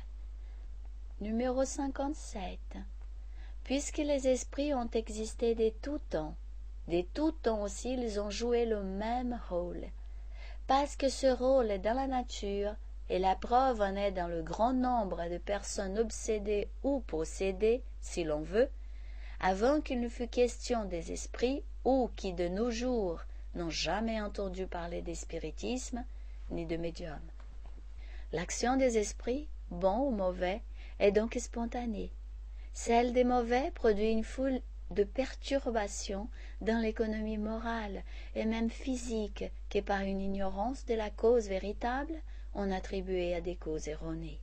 Numéro 1.21 1.63
57. 1.63 2.59
Puisque 3.63 3.99
les 3.99 4.27
esprits 4.27 4.73
ont 4.73 4.89
existé 4.89 5.55
de 5.55 5.69
tout 5.69 5.99
temps, 6.09 6.35
de 6.89 7.01
tout 7.13 7.31
temps 7.31 7.61
aussi 7.61 7.93
ils 7.93 8.19
ont 8.19 8.29
joué 8.29 8.65
le 8.65 8.83
même 8.83 9.39
rôle. 9.47 9.85
Parce 10.67 10.97
que 10.97 11.07
ce 11.07 11.27
rôle 11.27 11.71
est 11.71 11.79
dans 11.79 11.95
la 11.95 12.07
nature, 12.07 12.75
et 13.09 13.19
la 13.19 13.35
preuve 13.35 13.81
en 13.81 13.95
est 13.95 14.11
dans 14.11 14.27
le 14.27 14.41
grand 14.41 14.73
nombre 14.73 15.29
de 15.29 15.37
personnes 15.37 15.99
obsédées 15.99 16.69
ou 16.83 17.01
possédées, 17.01 17.83
si 18.01 18.23
l'on 18.23 18.41
veut, 18.41 18.69
avant 19.39 19.81
qu'il 19.81 19.99
ne 19.99 20.09
fût 20.09 20.27
question 20.27 20.85
des 20.85 21.11
esprits 21.11 21.63
ou 21.83 22.09
qui 22.15 22.33
de 22.33 22.47
nos 22.47 22.71
jours 22.71 23.21
n'ont 23.55 23.69
jamais 23.69 24.21
entendu 24.21 24.67
parler 24.67 25.01
des 25.01 25.15
spiritismes 25.15 26.03
ni 26.49 26.65
de 26.65 26.77
médiums. 26.77 27.19
L'action 28.31 28.77
des 28.77 28.97
esprits, 28.97 29.47
bons 29.69 30.07
ou 30.07 30.11
mauvais, 30.11 30.61
est 30.99 31.11
donc 31.11 31.35
spontanée. 31.39 32.11
Celle 32.73 33.13
des 33.13 33.23
mauvais 33.23 33.71
produit 33.71 34.11
une 34.11 34.23
foule 34.23 34.61
de 34.91 35.03
perturbations 35.03 36.29
dans 36.61 36.81
l'économie 36.81 37.37
morale 37.37 38.03
et 38.35 38.45
même 38.45 38.69
physique 38.69 39.45
que 39.69 39.79
par 39.79 40.01
une 40.01 40.21
ignorance 40.21 40.85
de 40.85 40.93
la 40.93 41.09
cause 41.09 41.47
véritable 41.47 42.15
on 42.55 42.71
attribuait 42.71 43.33
à 43.33 43.41
des 43.41 43.55
causes 43.55 43.87
erronées. 43.87 44.39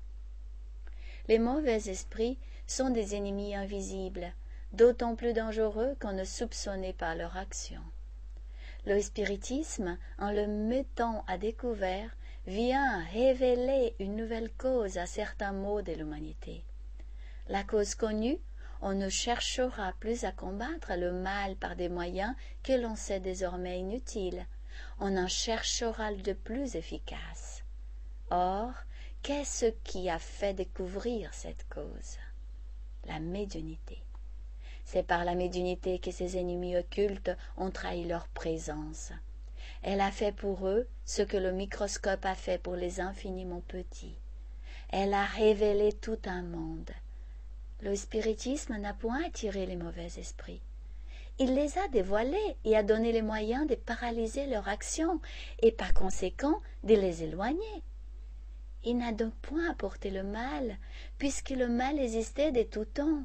Les 1.28 1.38
mauvais 1.38 1.88
esprits 1.88 2.38
sont 2.66 2.90
des 2.90 3.14
ennemis 3.14 3.54
invisibles 3.54 4.32
d'autant 4.72 5.16
plus 5.16 5.32
dangereux 5.32 5.96
qu'on 6.00 6.12
ne 6.12 6.24
soupçonnait 6.24 6.92
pas 6.92 7.14
leur 7.14 7.36
action. 7.36 7.80
Le 8.86 9.00
spiritisme, 9.00 9.98
en 10.18 10.30
le 10.30 10.46
mettant 10.46 11.24
à 11.26 11.38
découvert, 11.38 12.16
vient 12.46 13.04
révéler 13.12 13.94
une 13.98 14.16
nouvelle 14.16 14.50
cause 14.52 14.96
à 14.96 15.06
certains 15.06 15.52
maux 15.52 15.82
de 15.82 15.92
l'humanité. 15.92 16.64
La 17.48 17.64
cause 17.64 17.94
connue, 17.94 18.38
on 18.80 18.94
ne 18.94 19.08
cherchera 19.08 19.92
plus 20.00 20.24
à 20.24 20.32
combattre 20.32 20.92
le 20.96 21.12
mal 21.12 21.56
par 21.56 21.76
des 21.76 21.88
moyens 21.88 22.34
que 22.62 22.72
l'on 22.72 22.96
sait 22.96 23.20
désormais 23.20 23.78
inutiles, 23.80 24.46
on 24.98 25.16
en 25.16 25.28
cherchera 25.28 26.14
de 26.14 26.32
plus 26.32 26.76
efficaces. 26.76 27.59
Or, 28.32 28.70
qu'est-ce 29.22 29.66
qui 29.82 30.08
a 30.08 30.20
fait 30.20 30.54
découvrir 30.54 31.34
cette 31.34 31.68
cause? 31.68 32.18
La 33.06 33.18
médiunité. 33.18 34.04
C'est 34.84 35.02
par 35.02 35.24
la 35.24 35.34
médiunité 35.34 35.98
que 35.98 36.12
ces 36.12 36.36
ennemis 36.36 36.76
occultes 36.76 37.32
ont 37.56 37.72
trahi 37.72 38.04
leur 38.04 38.28
présence. 38.28 39.12
Elle 39.82 40.00
a 40.00 40.12
fait 40.12 40.30
pour 40.30 40.68
eux 40.68 40.86
ce 41.04 41.22
que 41.22 41.36
le 41.36 41.50
microscope 41.50 42.24
a 42.24 42.36
fait 42.36 42.62
pour 42.62 42.76
les 42.76 43.00
infiniment 43.00 43.62
petits. 43.66 44.16
Elle 44.90 45.14
a 45.14 45.24
révélé 45.24 45.92
tout 45.92 46.18
un 46.24 46.42
monde. 46.42 46.90
Le 47.80 47.96
spiritisme 47.96 48.76
n'a 48.76 48.94
point 48.94 49.24
attiré 49.24 49.66
les 49.66 49.76
mauvais 49.76 50.06
esprits. 50.18 50.62
Il 51.40 51.56
les 51.56 51.78
a 51.78 51.88
dévoilés 51.88 52.56
et 52.64 52.76
a 52.76 52.84
donné 52.84 53.10
les 53.10 53.22
moyens 53.22 53.66
de 53.66 53.74
paralyser 53.74 54.46
leur 54.46 54.68
action 54.68 55.20
et 55.62 55.72
par 55.72 55.94
conséquent 55.94 56.60
de 56.84 56.94
les 56.94 57.24
éloigner. 57.24 57.82
Il 58.84 58.98
n'a 58.98 59.12
donc 59.12 59.34
point 59.42 59.70
apporté 59.70 60.10
le 60.10 60.22
mal, 60.22 60.78
puisque 61.18 61.50
le 61.50 61.68
mal 61.68 61.98
existait 61.98 62.52
de 62.52 62.62
tout 62.62 62.86
temps, 62.86 63.24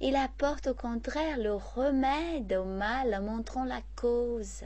il 0.00 0.14
apporte 0.14 0.68
au 0.68 0.74
contraire 0.74 1.38
le 1.38 1.54
remède 1.54 2.52
au 2.52 2.64
mal 2.64 3.14
en 3.14 3.22
montrant 3.22 3.64
la 3.64 3.80
cause. 3.96 4.62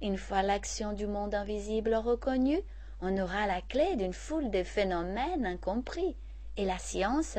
Une 0.00 0.16
fois 0.16 0.42
l'action 0.42 0.92
du 0.92 1.06
monde 1.06 1.34
invisible 1.34 1.94
reconnue, 1.94 2.60
on 3.00 3.16
aura 3.18 3.46
la 3.46 3.60
clé 3.60 3.94
d'une 3.96 4.12
foule 4.12 4.50
de 4.50 4.62
phénomènes 4.62 5.46
incompris, 5.46 6.16
et 6.56 6.64
la 6.64 6.78
science, 6.78 7.38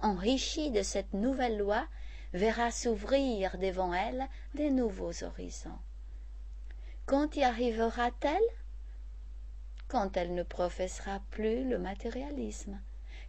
enrichie 0.00 0.70
de 0.70 0.82
cette 0.82 1.12
nouvelle 1.14 1.58
loi, 1.58 1.86
verra 2.32 2.70
s'ouvrir 2.70 3.58
devant 3.58 3.92
elle 3.92 4.28
de 4.54 4.68
nouveaux 4.68 5.24
horizons. 5.24 5.78
Quand 7.06 7.36
y 7.36 7.42
arrivera-t-elle? 7.42 8.42
Quand 9.94 10.16
elle 10.16 10.34
ne 10.34 10.42
professera 10.42 11.20
plus 11.30 11.62
le 11.62 11.78
matérialisme 11.78 12.80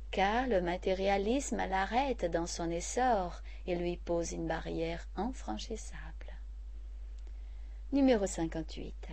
car 0.09 0.47
le 0.47 0.61
matérialisme 0.61 1.57
l'arrête 1.57 2.25
dans 2.25 2.47
son 2.47 2.71
essor 2.71 3.43
et 3.67 3.75
lui 3.75 3.97
pose 3.97 4.31
une 4.31 4.47
barrière 4.47 5.07
infranchissable. 5.15 6.33
Numéro 7.91 8.25
58. 8.25 9.09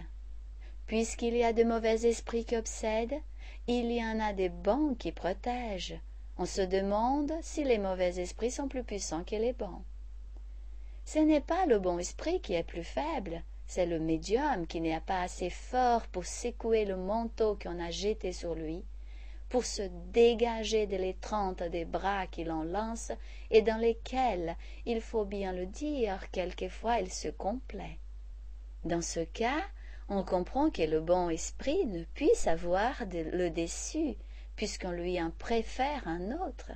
Puisqu'il 0.86 1.36
y 1.36 1.44
a 1.44 1.52
de 1.52 1.64
mauvais 1.64 2.06
esprits 2.06 2.46
qui 2.46 2.56
obsèdent, 2.56 3.20
il 3.66 3.92
y 3.92 4.02
en 4.02 4.18
a 4.18 4.32
des 4.32 4.48
bons 4.48 4.94
qui 4.94 5.12
protègent. 5.12 6.00
On 6.38 6.46
se 6.46 6.62
demande 6.62 7.34
si 7.42 7.64
les 7.64 7.76
mauvais 7.76 8.18
esprits 8.18 8.50
sont 8.50 8.68
plus 8.68 8.82
puissants 8.82 9.24
que 9.24 9.36
les 9.36 9.52
bons. 9.52 9.84
Ce 11.04 11.18
n'est 11.18 11.42
pas 11.42 11.66
le 11.66 11.78
bon 11.78 11.98
esprit 11.98 12.40
qui 12.40 12.54
est 12.54 12.64
plus 12.64 12.84
faible, 12.84 13.42
c'est 13.74 13.86
le 13.86 13.98
médium 13.98 14.66
qui 14.66 14.82
n'est 14.82 15.00
pas 15.00 15.22
assez 15.22 15.48
fort 15.48 16.06
pour 16.08 16.26
secouer 16.26 16.84
le 16.84 16.98
manteau 16.98 17.58
qu'on 17.58 17.82
a 17.82 17.90
jeté 17.90 18.30
sur 18.30 18.54
lui, 18.54 18.84
pour 19.48 19.64
se 19.64 19.80
dégager 20.12 20.86
de 20.86 20.96
l'étreinte 20.96 21.62
des 21.62 21.86
bras 21.86 22.26
qui 22.26 22.44
l'en 22.44 22.64
lancent 22.64 23.12
et 23.50 23.62
dans 23.62 23.78
lesquels, 23.78 24.56
il 24.84 25.00
faut 25.00 25.24
bien 25.24 25.54
le 25.54 25.64
dire, 25.64 26.30
quelquefois 26.32 26.98
il 26.98 27.10
se 27.10 27.28
complaît. 27.28 27.98
Dans 28.84 29.00
ce 29.00 29.20
cas, 29.20 29.64
on 30.10 30.22
comprend 30.22 30.68
que 30.68 30.82
le 30.82 31.00
bon 31.00 31.30
esprit 31.30 31.86
ne 31.86 32.04
puisse 32.04 32.46
avoir 32.46 33.02
le 33.10 33.48
dessus, 33.48 34.16
puisqu'on 34.54 34.90
lui 34.90 35.18
en 35.18 35.30
préfère 35.30 36.06
un 36.06 36.32
autre. 36.46 36.72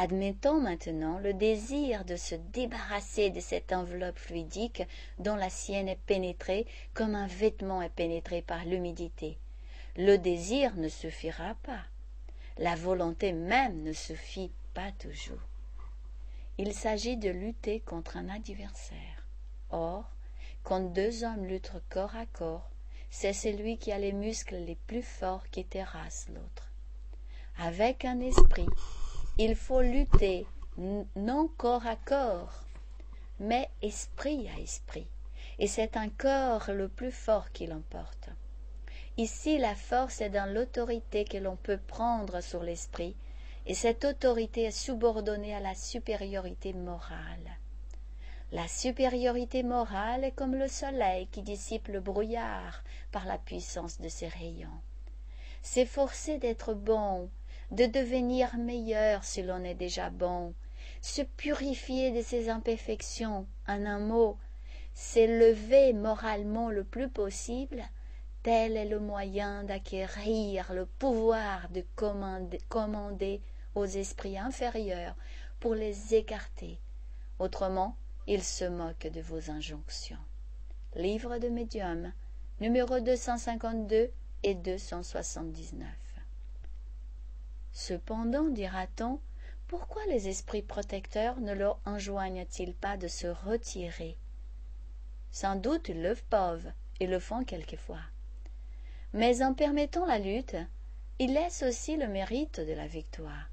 Admettons 0.00 0.60
maintenant 0.60 1.18
le 1.18 1.34
désir 1.34 2.04
de 2.04 2.14
se 2.14 2.36
débarrasser 2.36 3.30
de 3.30 3.40
cette 3.40 3.72
enveloppe 3.72 4.16
fluidique 4.16 4.84
dont 5.18 5.34
la 5.34 5.50
sienne 5.50 5.88
est 5.88 5.98
pénétrée 6.06 6.68
comme 6.94 7.16
un 7.16 7.26
vêtement 7.26 7.82
est 7.82 7.88
pénétré 7.88 8.40
par 8.40 8.64
l'humidité. 8.64 9.38
Le 9.96 10.16
désir 10.16 10.76
ne 10.76 10.88
suffira 10.88 11.56
pas. 11.64 11.82
La 12.58 12.76
volonté 12.76 13.32
même 13.32 13.82
ne 13.82 13.92
suffit 13.92 14.52
pas 14.72 14.92
toujours. 15.00 15.42
Il 16.58 16.74
s'agit 16.74 17.16
de 17.16 17.30
lutter 17.30 17.80
contre 17.80 18.18
un 18.18 18.28
adversaire. 18.28 19.26
Or, 19.70 20.08
quand 20.62 20.92
deux 20.92 21.24
hommes 21.24 21.44
luttent 21.44 21.82
corps 21.88 22.14
à 22.14 22.26
corps, 22.26 22.70
c'est 23.10 23.32
celui 23.32 23.78
qui 23.78 23.90
a 23.90 23.98
les 23.98 24.12
muscles 24.12 24.58
les 24.58 24.76
plus 24.86 25.02
forts 25.02 25.48
qui 25.50 25.64
terrasse 25.64 26.28
l'autre. 26.32 26.70
Avec 27.58 28.04
un 28.04 28.20
esprit, 28.20 28.68
il 29.40 29.54
faut 29.54 29.82
lutter 29.82 30.46
non 31.14 31.48
corps 31.56 31.86
à 31.86 31.94
corps, 31.94 32.64
mais 33.38 33.70
esprit 33.82 34.48
à 34.48 34.60
esprit, 34.60 35.06
et 35.60 35.68
c'est 35.68 35.96
un 35.96 36.08
corps 36.08 36.72
le 36.72 36.88
plus 36.88 37.12
fort 37.12 37.52
qui 37.52 37.68
l'emporte. 37.68 38.30
Ici, 39.16 39.58
la 39.58 39.76
force 39.76 40.20
est 40.20 40.30
dans 40.30 40.52
l'autorité 40.52 41.24
que 41.24 41.38
l'on 41.38 41.54
peut 41.54 41.78
prendre 41.78 42.40
sur 42.40 42.64
l'esprit, 42.64 43.14
et 43.66 43.74
cette 43.74 44.04
autorité 44.04 44.64
est 44.64 44.70
subordonnée 44.72 45.54
à 45.54 45.60
la 45.60 45.76
supériorité 45.76 46.72
morale. 46.72 47.58
La 48.50 48.66
supériorité 48.66 49.62
morale 49.62 50.24
est 50.24 50.32
comme 50.32 50.56
le 50.56 50.68
soleil 50.68 51.28
qui 51.28 51.42
dissipe 51.42 51.86
le 51.88 52.00
brouillard 52.00 52.82
par 53.12 53.24
la 53.24 53.38
puissance 53.38 54.00
de 54.00 54.08
ses 54.08 54.28
rayons. 54.28 54.80
S'efforcer 55.62 56.38
d'être 56.38 56.74
bon, 56.74 57.28
de 57.70 57.86
devenir 57.86 58.56
meilleur 58.56 59.24
si 59.24 59.42
l'on 59.42 59.64
est 59.64 59.74
déjà 59.74 60.10
bon, 60.10 60.54
se 61.00 61.22
purifier 61.22 62.10
de 62.10 62.22
ses 62.22 62.48
imperfections, 62.48 63.46
en 63.66 63.86
un 63.86 63.98
mot, 63.98 64.38
s'élever 64.94 65.92
moralement 65.92 66.70
le 66.70 66.84
plus 66.84 67.08
possible, 67.08 67.82
tel 68.42 68.76
est 68.76 68.88
le 68.88 69.00
moyen 69.00 69.64
d'acquérir 69.64 70.72
le 70.72 70.86
pouvoir 70.86 71.68
de 71.70 71.84
commander, 72.68 73.40
aux 73.74 73.84
esprits 73.84 74.38
inférieurs 74.38 75.14
pour 75.60 75.74
les 75.74 76.14
écarter. 76.14 76.80
Autrement, 77.38 77.96
il 78.26 78.42
se 78.42 78.64
moque 78.64 79.06
de 79.06 79.20
vos 79.20 79.50
injonctions. 79.50 80.18
Livre 80.96 81.38
de 81.38 81.48
médium, 81.48 82.12
numéro 82.60 82.98
252 82.98 84.10
et 84.42 84.54
279. 84.54 86.07
Cependant, 87.78 88.48
dira-t-on, 88.48 89.20
pourquoi 89.68 90.04
les 90.06 90.26
esprits 90.26 90.62
protecteurs 90.62 91.40
ne 91.40 91.52
leur 91.52 91.78
enjoignent-ils 91.86 92.74
pas 92.74 92.96
de 92.96 93.06
se 93.06 93.28
retirer? 93.28 94.18
Sans 95.30 95.54
doute 95.54 95.88
ils 95.88 96.02
le 96.02 96.16
peuvent 96.28 96.72
et 96.98 97.06
le 97.06 97.20
font 97.20 97.44
quelquefois. 97.44 98.02
Mais 99.12 99.44
en 99.44 99.54
permettant 99.54 100.06
la 100.06 100.18
lutte, 100.18 100.56
ils 101.20 101.32
laissent 101.32 101.62
aussi 101.62 101.96
le 101.96 102.08
mérite 102.08 102.58
de 102.58 102.72
la 102.72 102.88
victoire. 102.88 103.48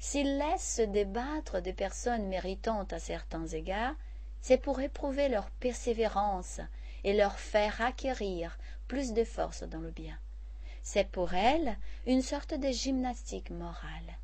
S'ils 0.00 0.36
laissent 0.36 0.74
se 0.74 0.82
débattre 0.82 1.62
des 1.62 1.72
personnes 1.72 2.26
méritantes 2.26 2.92
à 2.92 2.98
certains 2.98 3.46
égards, 3.46 3.94
c'est 4.40 4.58
pour 4.58 4.80
éprouver 4.80 5.28
leur 5.28 5.48
persévérance 5.52 6.60
et 7.04 7.16
leur 7.16 7.38
faire 7.38 7.80
acquérir 7.82 8.58
plus 8.88 9.12
de 9.12 9.22
force 9.22 9.62
dans 9.62 9.80
le 9.80 9.92
bien. 9.92 10.18
C'est 10.86 11.08
pour 11.08 11.32
elles 11.32 11.78
une 12.06 12.20
sorte 12.20 12.52
de 12.52 12.70
gymnastique 12.70 13.48
morale. 13.48 14.18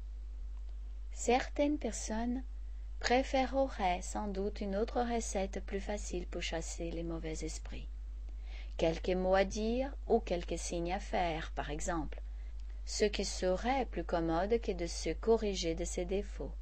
Certaines 1.11 1.79
personnes 1.79 2.45
préféreraient 3.01 4.03
sans 4.03 4.29
doute 4.29 4.61
une 4.61 4.77
autre 4.77 5.01
recette 5.01 5.65
plus 5.65 5.81
facile 5.81 6.27
pour 6.27 6.43
chasser 6.43 6.91
les 6.91 7.03
mauvais 7.03 7.33
esprits. 7.45 7.89
Quelques 8.77 9.09
mots 9.09 9.35
à 9.35 9.45
dire 9.45 9.97
ou 10.07 10.21
quelques 10.21 10.59
signes 10.59 10.93
à 10.93 11.01
faire, 11.01 11.51
par 11.53 11.71
exemple, 11.71 12.21
ce 12.85 13.07
qui 13.07 13.25
serait 13.25 13.87
plus 13.87 14.05
commode 14.05 14.61
que 14.61 14.73
de 14.73 14.87
se 14.87 15.15
corriger 15.15 15.75
de 15.75 15.87
ses 15.87 16.05
défauts. 16.05 16.53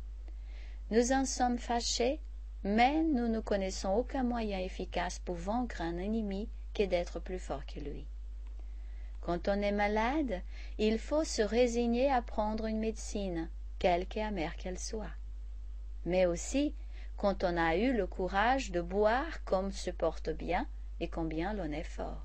Nous 0.93 1.11
en 1.11 1.25
sommes 1.25 1.59
fâchés, 1.59 2.21
mais 2.63 3.03
nous 3.03 3.27
ne 3.27 3.41
connaissons 3.41 3.95
aucun 3.95 4.23
moyen 4.23 4.61
efficace 4.61 5.19
pour 5.19 5.35
vaincre 5.35 5.83
un 5.83 5.99
ennemi 5.99 6.49
que 6.73 6.85
d'être 6.85 7.19
plus 7.19 7.41
fort 7.41 7.67
que 7.67 7.81
lui. 7.81 8.07
Quand 9.29 9.47
on 9.49 9.61
est 9.61 9.73
malade, 9.73 10.41
il 10.79 10.99
faut 10.99 11.23
se 11.23 11.43
résigner 11.43 12.11
à 12.11 12.23
prendre 12.23 12.65
une 12.65 12.79
médecine, 12.79 13.51
quelque 13.79 14.21
amère 14.21 14.57
qu'elle 14.57 14.79
soit. 14.79 15.13
Mais 16.07 16.25
aussi, 16.25 16.75
quand 17.19 17.45
on 17.45 17.59
a 17.59 17.77
eu 17.77 17.93
le 17.93 18.07
courage 18.07 18.71
de 18.71 18.81
boire 18.81 19.45
comme 19.45 19.71
se 19.71 19.91
porte 19.91 20.31
bien 20.31 20.67
et 20.99 21.09
combien 21.09 21.53
l'on 21.53 21.71
est 21.73 21.83
fort. 21.83 22.25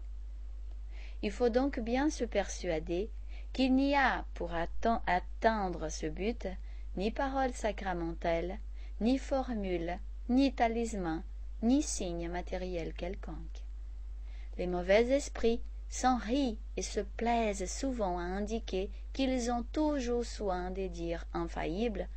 Il 1.21 1.31
faut 1.31 1.49
donc 1.49 1.77
bien 1.81 2.09
se 2.09 2.23
persuader 2.23 3.09
qu'il 3.51 3.75
n'y 3.75 3.97
a 3.97 4.23
pour 4.33 4.53
atteindre 4.53 5.89
ce 5.89 6.05
but 6.05 6.47
ni 6.95 7.11
parole 7.11 7.51
sacramentelle, 7.51 8.59
ni 9.01 9.17
formule, 9.17 9.99
ni 10.29 10.53
talisman, 10.53 11.21
ni 11.63 11.81
signe 11.83 12.29
matériel 12.29 12.93
quelconque. 12.93 13.65
Les 14.57 14.67
mauvais 14.67 15.09
esprits 15.09 15.61
s'en 15.93 16.17
rient 16.17 16.57
et 16.75 16.81
se 16.81 17.01
plaisent 17.01 17.71
souvent 17.71 18.17
à 18.17 18.23
indiquer 18.23 18.89
qu'ils 19.13 19.51
ont 19.51 19.61
toujours 19.61 20.25
soin 20.25 20.71
des 20.71 20.89
dires 20.89 21.27
infaillibles 21.33 22.07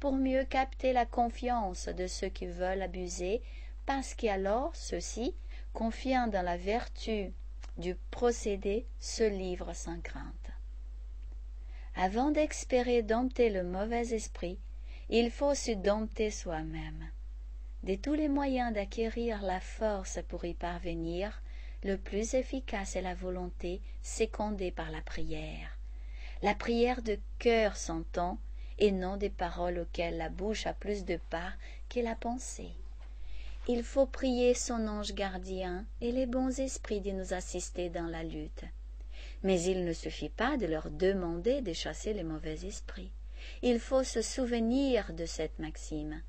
pour 0.00 0.14
mieux 0.14 0.42
capter 0.42 0.92
la 0.92 1.06
confiance 1.06 1.86
de 1.86 2.08
ceux 2.08 2.28
qui 2.28 2.46
veulent 2.46 2.82
abuser, 2.82 3.40
parce 3.86 4.14
qu'alors 4.14 4.74
ceux-ci, 4.74 5.36
confiant 5.72 6.26
dans 6.26 6.42
la 6.42 6.56
vertu 6.56 7.32
du 7.78 7.94
procédé, 8.10 8.84
se 8.98 9.22
livrent 9.22 9.76
sans 9.76 10.00
crainte. 10.00 10.50
Avant 11.94 12.32
d'espérer 12.32 13.02
dompter 13.02 13.48
le 13.48 13.62
mauvais 13.62 14.12
esprit, 14.12 14.58
il 15.08 15.30
faut 15.30 15.54
se 15.54 15.70
dompter 15.70 16.32
soi-même. 16.32 17.06
De 17.84 17.94
tous 17.94 18.14
les 18.14 18.28
moyens 18.28 18.74
d'acquérir 18.74 19.40
la 19.42 19.60
force 19.60 20.18
pour 20.28 20.44
y 20.44 20.54
parvenir, 20.54 21.40
le 21.82 21.96
plus 21.96 22.34
efficace 22.34 22.96
est 22.96 23.02
la 23.02 23.14
volonté 23.14 23.80
sécondée 24.02 24.70
par 24.70 24.90
la 24.90 25.00
prière. 25.00 25.78
La 26.42 26.54
prière 26.54 27.02
de 27.02 27.18
cœur 27.38 27.76
s'entend, 27.76 28.38
et 28.78 28.92
non 28.92 29.16
des 29.16 29.30
paroles 29.30 29.78
auxquelles 29.78 30.16
la 30.16 30.30
bouche 30.30 30.66
a 30.66 30.72
plus 30.72 31.04
de 31.04 31.18
part 31.28 31.52
que 31.88 32.00
la 32.00 32.14
pensée. 32.14 32.72
Il 33.68 33.82
faut 33.82 34.06
prier 34.06 34.54
son 34.54 34.88
ange 34.88 35.14
gardien 35.14 35.84
et 36.00 36.12
les 36.12 36.26
bons 36.26 36.58
esprits 36.60 37.00
de 37.00 37.10
nous 37.10 37.34
assister 37.34 37.90
dans 37.90 38.06
la 38.06 38.22
lutte. 38.22 38.64
Mais 39.42 39.62
il 39.62 39.84
ne 39.84 39.92
suffit 39.92 40.30
pas 40.30 40.56
de 40.56 40.66
leur 40.66 40.90
demander 40.90 41.60
de 41.60 41.74
chasser 41.74 42.14
les 42.14 42.22
mauvais 42.24 42.66
esprits. 42.66 43.12
Il 43.62 43.78
faut 43.78 44.02
se 44.02 44.22
souvenir 44.22 45.12
de 45.12 45.26
cette 45.26 45.58
maxime. 45.58 46.22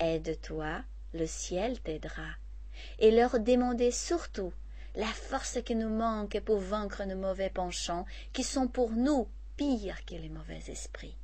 Aide-toi, 0.00 0.82
le 1.12 1.26
ciel 1.26 1.80
t'aidera. 1.80 2.34
Et 2.98 3.12
leur 3.12 3.38
demander 3.38 3.92
surtout 3.92 4.52
la 4.94 5.06
force 5.06 5.58
qui 5.64 5.74
nous 5.74 5.88
manque 5.88 6.40
pour 6.40 6.58
vaincre 6.58 7.04
nos 7.04 7.16
mauvais 7.16 7.50
penchants, 7.50 8.06
qui 8.32 8.44
sont 8.44 8.68
pour 8.68 8.90
nous 8.90 9.28
pires 9.56 10.04
que 10.04 10.14
les 10.14 10.28
mauvais 10.28 10.62
esprits. 10.68 11.16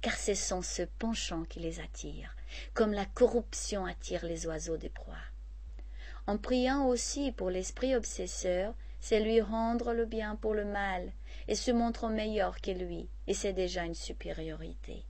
Car 0.00 0.16
ce 0.16 0.34
sont 0.34 0.62
ce 0.62 0.82
penchant 0.82 1.44
qui 1.44 1.60
les 1.60 1.80
attire, 1.80 2.36
comme 2.74 2.92
la 2.92 3.06
corruption 3.06 3.86
attire 3.86 4.24
les 4.24 4.46
oiseaux 4.46 4.76
des 4.76 4.90
proies. 4.90 5.16
En 6.26 6.36
priant 6.36 6.86
aussi 6.86 7.32
pour 7.32 7.50
l'esprit 7.50 7.96
obsesseur, 7.96 8.74
c'est 9.00 9.20
lui 9.20 9.40
rendre 9.40 9.92
le 9.92 10.04
bien 10.04 10.36
pour 10.36 10.54
le 10.54 10.64
mal, 10.64 11.12
et 11.46 11.54
se 11.54 11.70
montrer 11.70 12.08
meilleur 12.08 12.60
que 12.60 12.70
lui, 12.70 13.08
et 13.26 13.34
c'est 13.34 13.52
déjà 13.52 13.84
une 13.84 13.94
supériorité. 13.94 15.04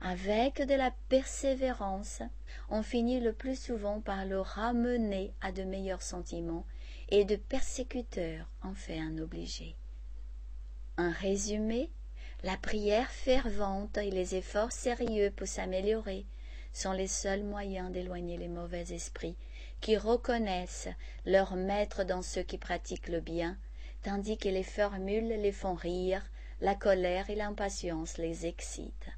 Avec 0.00 0.62
de 0.62 0.74
la 0.74 0.92
persévérance, 1.08 2.22
on 2.68 2.82
finit 2.82 3.20
le 3.20 3.32
plus 3.32 3.58
souvent 3.58 4.00
par 4.00 4.24
le 4.26 4.40
ramener 4.40 5.32
à 5.40 5.52
de 5.52 5.64
meilleurs 5.64 6.02
sentiments, 6.02 6.66
et 7.08 7.24
de 7.24 7.36
persécuteur 7.36 8.48
en 8.62 8.74
fait 8.74 8.98
un 8.98 9.18
obligé. 9.18 9.76
En 10.98 11.10
résumé, 11.10 11.90
la 12.42 12.56
prière 12.56 13.10
fervente 13.10 13.96
et 13.98 14.10
les 14.10 14.34
efforts 14.34 14.72
sérieux 14.72 15.32
pour 15.34 15.46
s'améliorer 15.46 16.26
sont 16.72 16.92
les 16.92 17.06
seuls 17.06 17.42
moyens 17.42 17.90
d'éloigner 17.90 18.36
les 18.36 18.48
mauvais 18.48 18.92
esprits 18.92 19.36
qui 19.80 19.96
reconnaissent 19.96 20.88
leur 21.24 21.56
maître 21.56 22.04
dans 22.04 22.22
ceux 22.22 22.42
qui 22.42 22.58
pratiquent 22.58 23.08
le 23.08 23.20
bien, 23.20 23.56
tandis 24.02 24.36
que 24.36 24.48
les 24.48 24.62
formules 24.62 25.28
les 25.28 25.52
font 25.52 25.74
rire, 25.74 26.22
la 26.60 26.74
colère 26.74 27.30
et 27.30 27.34
l'impatience 27.34 28.18
les 28.18 28.46
excitent. 28.46 29.08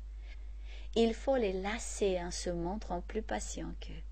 Il 0.95 1.15
faut 1.15 1.37
les 1.37 1.53
lasser 1.53 2.19
en 2.21 2.31
se 2.31 2.51
montrant 2.51 3.01
plus 3.01 3.23
patients 3.23 3.75
qu'eux. 3.81 4.03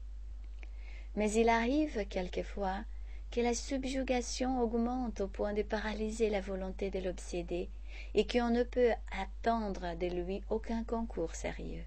Mais 1.15 1.33
il 1.33 1.49
arrive 1.49 2.07
quelquefois 2.09 2.85
que 3.37 3.43
la 3.43 3.53
subjugation 3.53 4.63
augmente 4.63 5.21
au 5.21 5.29
point 5.29 5.53
de 5.53 5.61
paralyser 5.61 6.31
la 6.31 6.41
volonté 6.41 6.89
de 6.89 7.01
l'obsédé 7.01 7.69
et 8.15 8.27
qu'on 8.27 8.49
ne 8.49 8.63
peut 8.63 8.93
attendre 9.13 9.95
de 9.95 10.07
lui 10.07 10.43
aucun 10.49 10.85
concours 10.85 11.35
sérieux. 11.35 11.85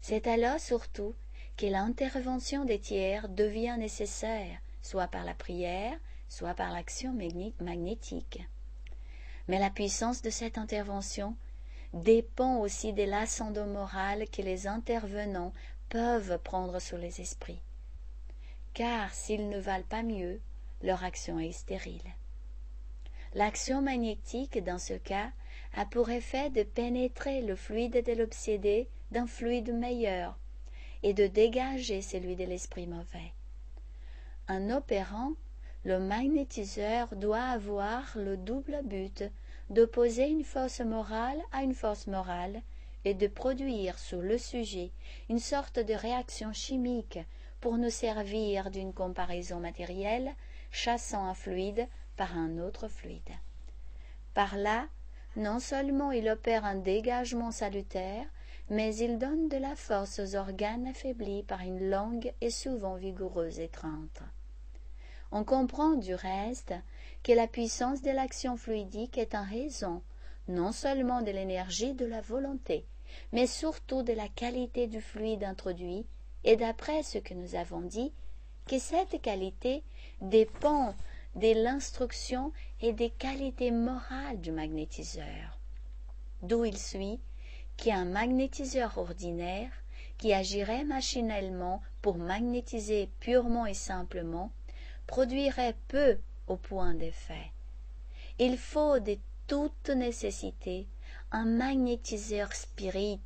C'est 0.00 0.28
alors 0.28 0.60
surtout 0.60 1.16
que 1.56 1.66
l'intervention 1.66 2.64
des 2.64 2.78
tiers 2.78 3.28
devient 3.28 3.74
nécessaire, 3.76 4.60
soit 4.80 5.08
par 5.08 5.24
la 5.24 5.34
prière, 5.34 5.98
soit 6.28 6.54
par 6.54 6.70
l'action 6.70 7.12
magnétique. 7.58 8.46
Mais 9.48 9.58
la 9.58 9.70
puissance 9.70 10.22
de 10.22 10.30
cette 10.30 10.58
intervention 10.58 11.34
dépend 11.92 12.58
aussi 12.60 12.92
de 12.92 13.02
l'ascendant 13.02 13.66
moral 13.66 14.28
que 14.30 14.42
les 14.42 14.68
intervenants 14.68 15.52
peuvent 15.88 16.38
prendre 16.44 16.78
sur 16.78 16.98
les 16.98 17.20
esprits. 17.20 17.62
Car 18.74 19.12
s'ils 19.12 19.48
ne 19.48 19.58
valent 19.58 19.82
pas 19.88 20.04
mieux, 20.04 20.40
leur 20.82 21.04
action 21.04 21.38
est 21.38 21.52
stérile. 21.52 22.14
L'action 23.34 23.82
magnétique, 23.82 24.62
dans 24.62 24.78
ce 24.78 24.94
cas, 24.94 25.30
a 25.74 25.84
pour 25.84 26.10
effet 26.10 26.50
de 26.50 26.62
pénétrer 26.62 27.42
le 27.42 27.56
fluide 27.56 28.04
de 28.04 28.12
l'obsédé 28.12 28.88
d'un 29.10 29.26
fluide 29.26 29.72
meilleur 29.74 30.38
et 31.02 31.14
de 31.14 31.26
dégager 31.26 32.02
celui 32.02 32.36
de 32.36 32.44
l'esprit 32.44 32.86
mauvais. 32.86 33.32
En 34.48 34.70
opérant, 34.70 35.32
le 35.84 35.98
magnétiseur 35.98 37.14
doit 37.14 37.42
avoir 37.42 38.16
le 38.16 38.36
double 38.36 38.80
but 38.84 39.24
d'opposer 39.70 40.28
une 40.28 40.44
force 40.44 40.80
morale 40.80 41.40
à 41.52 41.62
une 41.62 41.74
force 41.74 42.06
morale 42.06 42.62
et 43.04 43.14
de 43.14 43.26
produire 43.26 43.98
sur 43.98 44.20
le 44.20 44.38
sujet 44.38 44.90
une 45.28 45.38
sorte 45.38 45.78
de 45.78 45.94
réaction 45.94 46.52
chimique 46.52 47.18
pour 47.60 47.76
nous 47.76 47.90
servir 47.90 48.70
d'une 48.70 48.92
comparaison 48.92 49.60
matérielle 49.60 50.34
chassant 50.70 51.26
un 51.26 51.34
fluide 51.34 51.88
par 52.16 52.36
un 52.36 52.58
autre 52.58 52.88
fluide. 52.88 53.32
Par 54.34 54.56
là, 54.56 54.86
non 55.36 55.58
seulement 55.60 56.12
il 56.12 56.28
opère 56.28 56.64
un 56.64 56.74
dégagement 56.74 57.50
salutaire, 57.50 58.26
mais 58.70 58.94
il 58.96 59.18
donne 59.18 59.48
de 59.48 59.56
la 59.56 59.74
force 59.76 60.18
aux 60.18 60.36
organes 60.36 60.86
affaiblis 60.86 61.42
par 61.42 61.60
une 61.60 61.90
longue 61.90 62.32
et 62.40 62.50
souvent 62.50 62.96
vigoureuse 62.96 63.60
étreinte. 63.60 64.22
On 65.30 65.44
comprend 65.44 65.94
du 65.94 66.14
reste 66.14 66.74
que 67.22 67.32
la 67.32 67.46
puissance 67.46 68.02
de 68.02 68.10
l'action 68.10 68.56
fluidique 68.56 69.18
est 69.18 69.34
en 69.34 69.44
raison 69.44 70.02
non 70.48 70.72
seulement 70.72 71.20
de 71.20 71.30
l'énergie 71.30 71.92
de 71.92 72.06
la 72.06 72.20
volonté, 72.22 72.86
mais 73.32 73.46
surtout 73.46 74.02
de 74.02 74.12
la 74.12 74.28
qualité 74.28 74.86
du 74.86 75.00
fluide 75.00 75.44
introduit, 75.44 76.06
et 76.44 76.56
d'après 76.56 77.02
ce 77.02 77.18
que 77.18 77.34
nous 77.34 77.54
avons 77.54 77.82
dit, 77.82 78.12
que 78.66 78.78
cette 78.78 79.20
qualité 79.20 79.82
dépend 80.20 80.94
de 81.34 81.62
l'instruction 81.62 82.52
et 82.80 82.92
des 82.92 83.10
qualités 83.10 83.70
morales 83.70 84.40
du 84.40 84.50
magnétiseur. 84.50 85.58
D'où 86.42 86.64
il 86.64 86.78
suit 86.78 87.20
qu'un 87.76 88.04
magnétiseur 88.04 88.98
ordinaire, 88.98 89.70
qui 90.18 90.32
agirait 90.32 90.84
machinalement 90.84 91.80
pour 92.02 92.16
magnétiser 92.16 93.08
purement 93.20 93.66
et 93.66 93.74
simplement, 93.74 94.50
produirait 95.06 95.76
peu 95.86 96.18
au 96.48 96.56
point 96.56 96.94
d'effet. 96.94 97.52
Il 98.38 98.58
faut 98.58 98.98
de 98.98 99.16
toute 99.46 99.90
nécessité 99.90 100.86
un 101.30 101.44
magnétiseur 101.44 102.52
spirit 102.54 103.20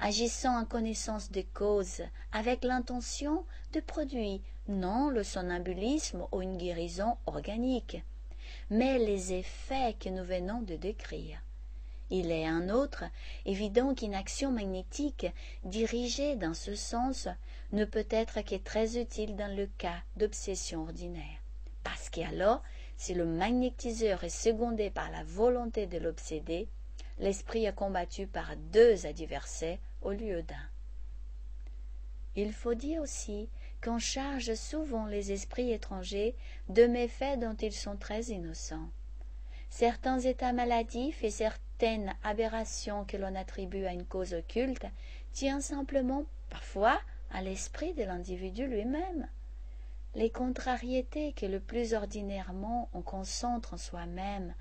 agissant 0.00 0.58
en 0.58 0.64
connaissance 0.64 1.30
des 1.30 1.44
causes 1.44 2.02
avec 2.32 2.64
l'intention 2.64 3.44
de 3.72 3.80
produire 3.80 4.40
non 4.68 5.10
le 5.10 5.22
somnambulisme 5.22 6.26
ou 6.32 6.40
une 6.40 6.56
guérison 6.56 7.16
organique, 7.26 8.02
mais 8.70 8.98
les 8.98 9.34
effets 9.34 9.94
que 10.00 10.08
nous 10.08 10.24
venons 10.24 10.62
de 10.62 10.76
décrire. 10.76 11.42
Il 12.10 12.30
est 12.30 12.46
un 12.46 12.68
autre 12.68 13.04
évident 13.44 13.94
qu'une 13.94 14.14
action 14.14 14.50
magnétique 14.50 15.26
dirigée 15.64 16.36
dans 16.36 16.54
ce 16.54 16.74
sens 16.74 17.28
ne 17.72 17.84
peut 17.84 18.06
être 18.10 18.42
que 18.42 18.56
très 18.56 18.98
utile 18.98 19.36
dans 19.36 19.54
le 19.54 19.66
cas 19.78 20.02
d'obsession 20.16 20.82
ordinaire, 20.82 21.40
parce 21.82 22.08
qu'alors, 22.08 22.62
si 22.96 23.14
le 23.14 23.24
magnétiseur 23.24 24.24
est 24.24 24.28
secondé 24.28 24.90
par 24.90 25.10
la 25.10 25.24
volonté 25.24 25.86
de 25.86 25.98
l'obsédé, 25.98 26.68
l'esprit 27.22 27.64
est 27.66 27.74
combattu 27.74 28.26
par 28.26 28.56
deux 28.72 29.06
adversaires 29.06 29.78
au 30.02 30.10
lieu 30.10 30.42
d'un. 30.42 30.68
Il 32.34 32.52
faut 32.52 32.74
dire 32.74 33.00
aussi 33.00 33.48
qu'on 33.82 34.00
charge 34.00 34.54
souvent 34.54 35.06
les 35.06 35.30
esprits 35.30 35.70
étrangers 35.70 36.34
de 36.68 36.84
méfaits 36.86 37.38
dont 37.38 37.54
ils 37.54 37.72
sont 37.72 37.96
très 37.96 38.24
innocents. 38.24 38.88
Certains 39.70 40.18
états 40.18 40.52
maladifs 40.52 41.22
et 41.22 41.30
certaines 41.30 42.12
aberrations 42.24 43.04
que 43.04 43.16
l'on 43.16 43.36
attribue 43.36 43.86
à 43.86 43.92
une 43.92 44.04
cause 44.04 44.34
occulte 44.34 44.86
tiennent 45.32 45.60
simplement, 45.62 46.24
parfois, 46.50 47.00
à 47.30 47.40
l'esprit 47.40 47.94
de 47.94 48.02
l'individu 48.02 48.66
lui-même. 48.66 49.28
Les 50.16 50.28
contrariétés 50.30 51.32
que 51.34 51.46
le 51.46 51.60
plus 51.60 51.94
ordinairement 51.94 52.88
on 52.92 53.00
concentre 53.00 53.74
en 53.74 53.78
soi-même, 53.78 54.54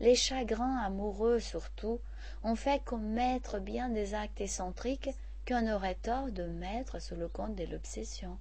les 0.00 0.14
chagrins 0.14 0.78
amoureux 0.78 1.40
surtout, 1.40 2.00
ont 2.42 2.56
fait 2.56 2.82
commettre 2.84 3.58
bien 3.58 3.88
des 3.88 4.14
actes 4.14 4.40
excentriques 4.40 5.10
qu'on 5.46 5.70
aurait 5.72 5.94
tort 5.96 6.30
de 6.30 6.44
mettre 6.44 7.00
sous 7.00 7.16
le 7.16 7.28
compte 7.28 7.54
de 7.56 7.64
l'obsession 7.64 8.38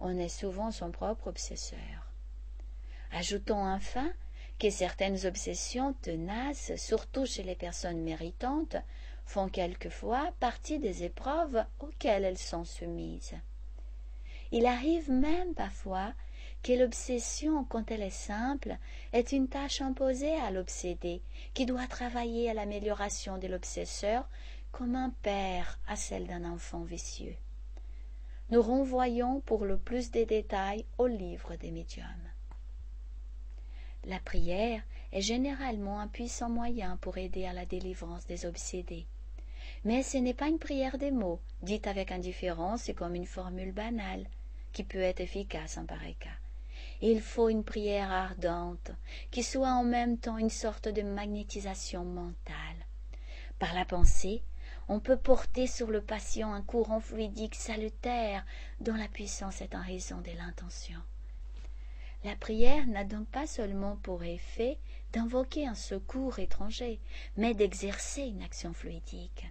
on 0.00 0.18
est 0.18 0.28
souvent 0.28 0.70
son 0.70 0.90
propre 0.90 1.28
obsesseur. 1.28 1.78
Ajoutons 3.12 3.66
enfin 3.66 4.10
que 4.58 4.70
certaines 4.70 5.26
obsessions 5.26 5.94
tenaces, 6.02 6.74
surtout 6.76 7.26
chez 7.26 7.42
les 7.42 7.54
personnes 7.54 8.02
méritantes, 8.02 8.76
font 9.24 9.48
quelquefois 9.48 10.32
partie 10.40 10.78
des 10.78 11.04
épreuves 11.04 11.64
auxquelles 11.78 12.24
elles 12.24 12.38
sont 12.38 12.64
soumises. 12.64 13.34
Il 14.52 14.66
arrive 14.66 15.10
même 15.10 15.54
parfois 15.54 16.12
que 16.62 16.72
l'obsession, 16.72 17.64
quand 17.64 17.90
elle 17.90 18.02
est 18.02 18.10
simple, 18.10 18.76
est 19.12 19.32
une 19.32 19.48
tâche 19.48 19.80
imposée 19.80 20.34
à 20.40 20.50
l'obsédé, 20.50 21.22
qui 21.54 21.66
doit 21.66 21.86
travailler 21.86 22.50
à 22.50 22.54
l'amélioration 22.54 23.38
de 23.38 23.48
l'obsesseur 23.48 24.28
comme 24.72 24.96
un 24.96 25.10
père 25.22 25.78
à 25.88 25.96
celle 25.96 26.26
d'un 26.26 26.44
enfant 26.44 26.82
vicieux 26.82 27.36
nous 28.50 28.62
renvoyons 28.62 29.40
pour 29.40 29.64
le 29.64 29.78
plus 29.78 30.10
de 30.10 30.24
détails 30.24 30.84
au 30.98 31.06
livre 31.06 31.54
des 31.54 31.70
médiums. 31.70 32.04
La 34.04 34.18
prière 34.18 34.82
est 35.12 35.20
généralement 35.20 36.00
un 36.00 36.08
puissant 36.08 36.50
moyen 36.50 36.96
pour 36.96 37.18
aider 37.18 37.46
à 37.46 37.52
la 37.52 37.64
délivrance 37.64 38.26
des 38.26 38.46
obsédés. 38.46 39.06
Mais 39.84 40.02
ce 40.02 40.18
n'est 40.18 40.34
pas 40.34 40.48
une 40.48 40.58
prière 40.58 40.98
des 40.98 41.12
mots, 41.12 41.40
dite 41.62 41.86
avec 41.86 42.10
indifférence 42.10 42.88
et 42.88 42.94
comme 42.94 43.14
une 43.14 43.26
formule 43.26 43.72
banale, 43.72 44.26
qui 44.72 44.82
peut 44.82 44.98
être 45.00 45.20
efficace 45.20 45.78
en 45.78 45.84
pareil 45.84 46.16
cas. 46.16 46.39
Il 47.02 47.22
faut 47.22 47.48
une 47.48 47.64
prière 47.64 48.10
ardente, 48.10 48.90
qui 49.30 49.42
soit 49.42 49.72
en 49.72 49.84
même 49.84 50.18
temps 50.18 50.36
une 50.36 50.50
sorte 50.50 50.88
de 50.88 51.02
magnétisation 51.02 52.04
mentale. 52.04 52.86
Par 53.58 53.72
la 53.74 53.84
pensée, 53.84 54.42
on 54.88 55.00
peut 55.00 55.16
porter 55.16 55.66
sur 55.66 55.90
le 55.90 56.02
patient 56.02 56.52
un 56.52 56.62
courant 56.62 57.00
fluidique 57.00 57.54
salutaire 57.54 58.44
dont 58.80 58.94
la 58.94 59.08
puissance 59.08 59.62
est 59.62 59.74
en 59.74 59.82
raison 59.82 60.20
de 60.20 60.30
l'intention. 60.36 61.00
La 62.22 62.36
prière 62.36 62.86
n'a 62.86 63.04
donc 63.04 63.26
pas 63.28 63.46
seulement 63.46 63.96
pour 63.96 64.24
effet 64.24 64.78
d'invoquer 65.12 65.66
un 65.66 65.74
secours 65.74 66.38
étranger, 66.38 67.00
mais 67.36 67.54
d'exercer 67.54 68.22
une 68.22 68.42
action 68.42 68.74
fluidique. 68.74 69.50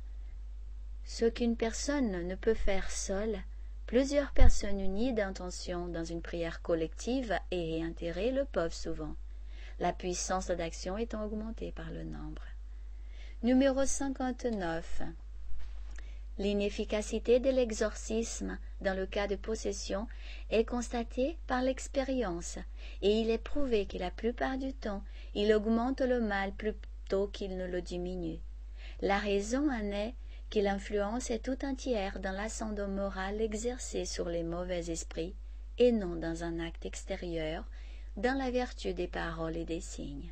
Ce 1.04 1.26
qu'une 1.26 1.56
personne 1.56 2.28
ne 2.28 2.36
peut 2.36 2.54
faire 2.54 2.92
seule, 2.92 3.42
plusieurs 3.90 4.32
personnes 4.34 4.80
unies 4.80 5.14
d'intention 5.14 5.88
dans 5.88 6.04
une 6.04 6.22
prière 6.22 6.62
collective 6.62 7.36
et 7.50 7.80
réintérées 7.80 8.30
le 8.30 8.46
peuvent 8.46 8.72
souvent, 8.72 9.16
la 9.80 9.94
puissance 9.94 10.52
d'action 10.52 10.96
étant 10.96 11.26
augmentée 11.26 11.72
par 11.72 11.90
le 11.90 12.04
nombre. 12.04 12.44
Numéro 13.42 13.84
59. 13.84 15.02
L'inefficacité 16.38 17.40
de 17.40 17.50
l'exorcisme 17.50 18.60
dans 18.80 18.96
le 18.96 19.08
cas 19.08 19.26
de 19.26 19.36
possession 19.36 20.08
est 20.52 20.66
constatée 20.66 21.40
par 21.48 21.64
l'expérience, 21.64 22.60
et 23.02 23.22
il 23.22 23.32
est 23.32 23.40
prouvé 23.40 23.88
que 23.88 23.98
la 23.98 24.12
plupart 24.12 24.60
du 24.60 24.72
temps 24.72 25.02
il 25.34 25.52
augmente 25.52 26.02
le 26.02 26.22
mal 26.22 26.52
plutôt 26.52 27.26
qu'il 27.26 27.58
ne 27.58 27.66
le 27.66 27.82
diminue. 27.82 28.38
La 29.02 29.18
raison 29.18 29.68
en 29.72 29.92
est 29.92 30.14
que 30.50 30.60
l'influence 30.60 31.30
est 31.30 31.44
tout 31.44 31.64
entière 31.64 32.20
dans 32.20 32.32
l'ascendant 32.32 32.88
moral 32.88 33.42
exercé 33.42 34.06
sur 34.06 34.30
les 34.30 34.44
mauvais 34.44 34.90
esprits, 34.90 35.36
et 35.78 35.92
non 35.92 36.16
dans 36.16 36.44
un 36.44 36.60
acte 36.60 36.86
extérieur, 36.86 37.66
dans 38.18 38.38
la 38.38 38.52
vertu 38.52 38.94
des 38.94 39.08
paroles 39.08 39.58
et 39.58 39.66
des 39.66 39.80
signes. 39.80 40.32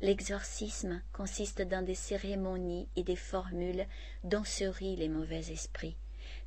L'exorcisme 0.00 1.02
consiste 1.12 1.62
dans 1.62 1.84
des 1.84 1.94
cérémonies 1.94 2.88
et 2.96 3.02
des 3.02 3.16
formules 3.16 3.86
dont 4.24 4.44
se 4.44 4.64
rient 4.64 4.96
les 4.96 5.08
mauvais 5.08 5.50
esprits, 5.50 5.96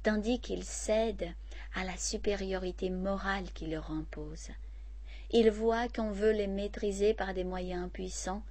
tandis 0.04 0.40
qu'ils 0.40 0.64
cèdent 0.64 1.34
à 1.76 1.84
la 1.84 1.98
supériorité 1.98 2.90
morale 2.90 3.52
qui 3.54 3.68
leur 3.68 3.92
impose. 3.92 4.50
Ils 5.32 5.52
voient 5.52 5.88
qu'on 5.90 6.12
veut 6.12 6.32
les 6.32 6.48
maîtriser 6.48 7.14
par 7.14 7.34
des 7.34 7.44
moyens 7.44 7.90
puissants, 7.92 8.44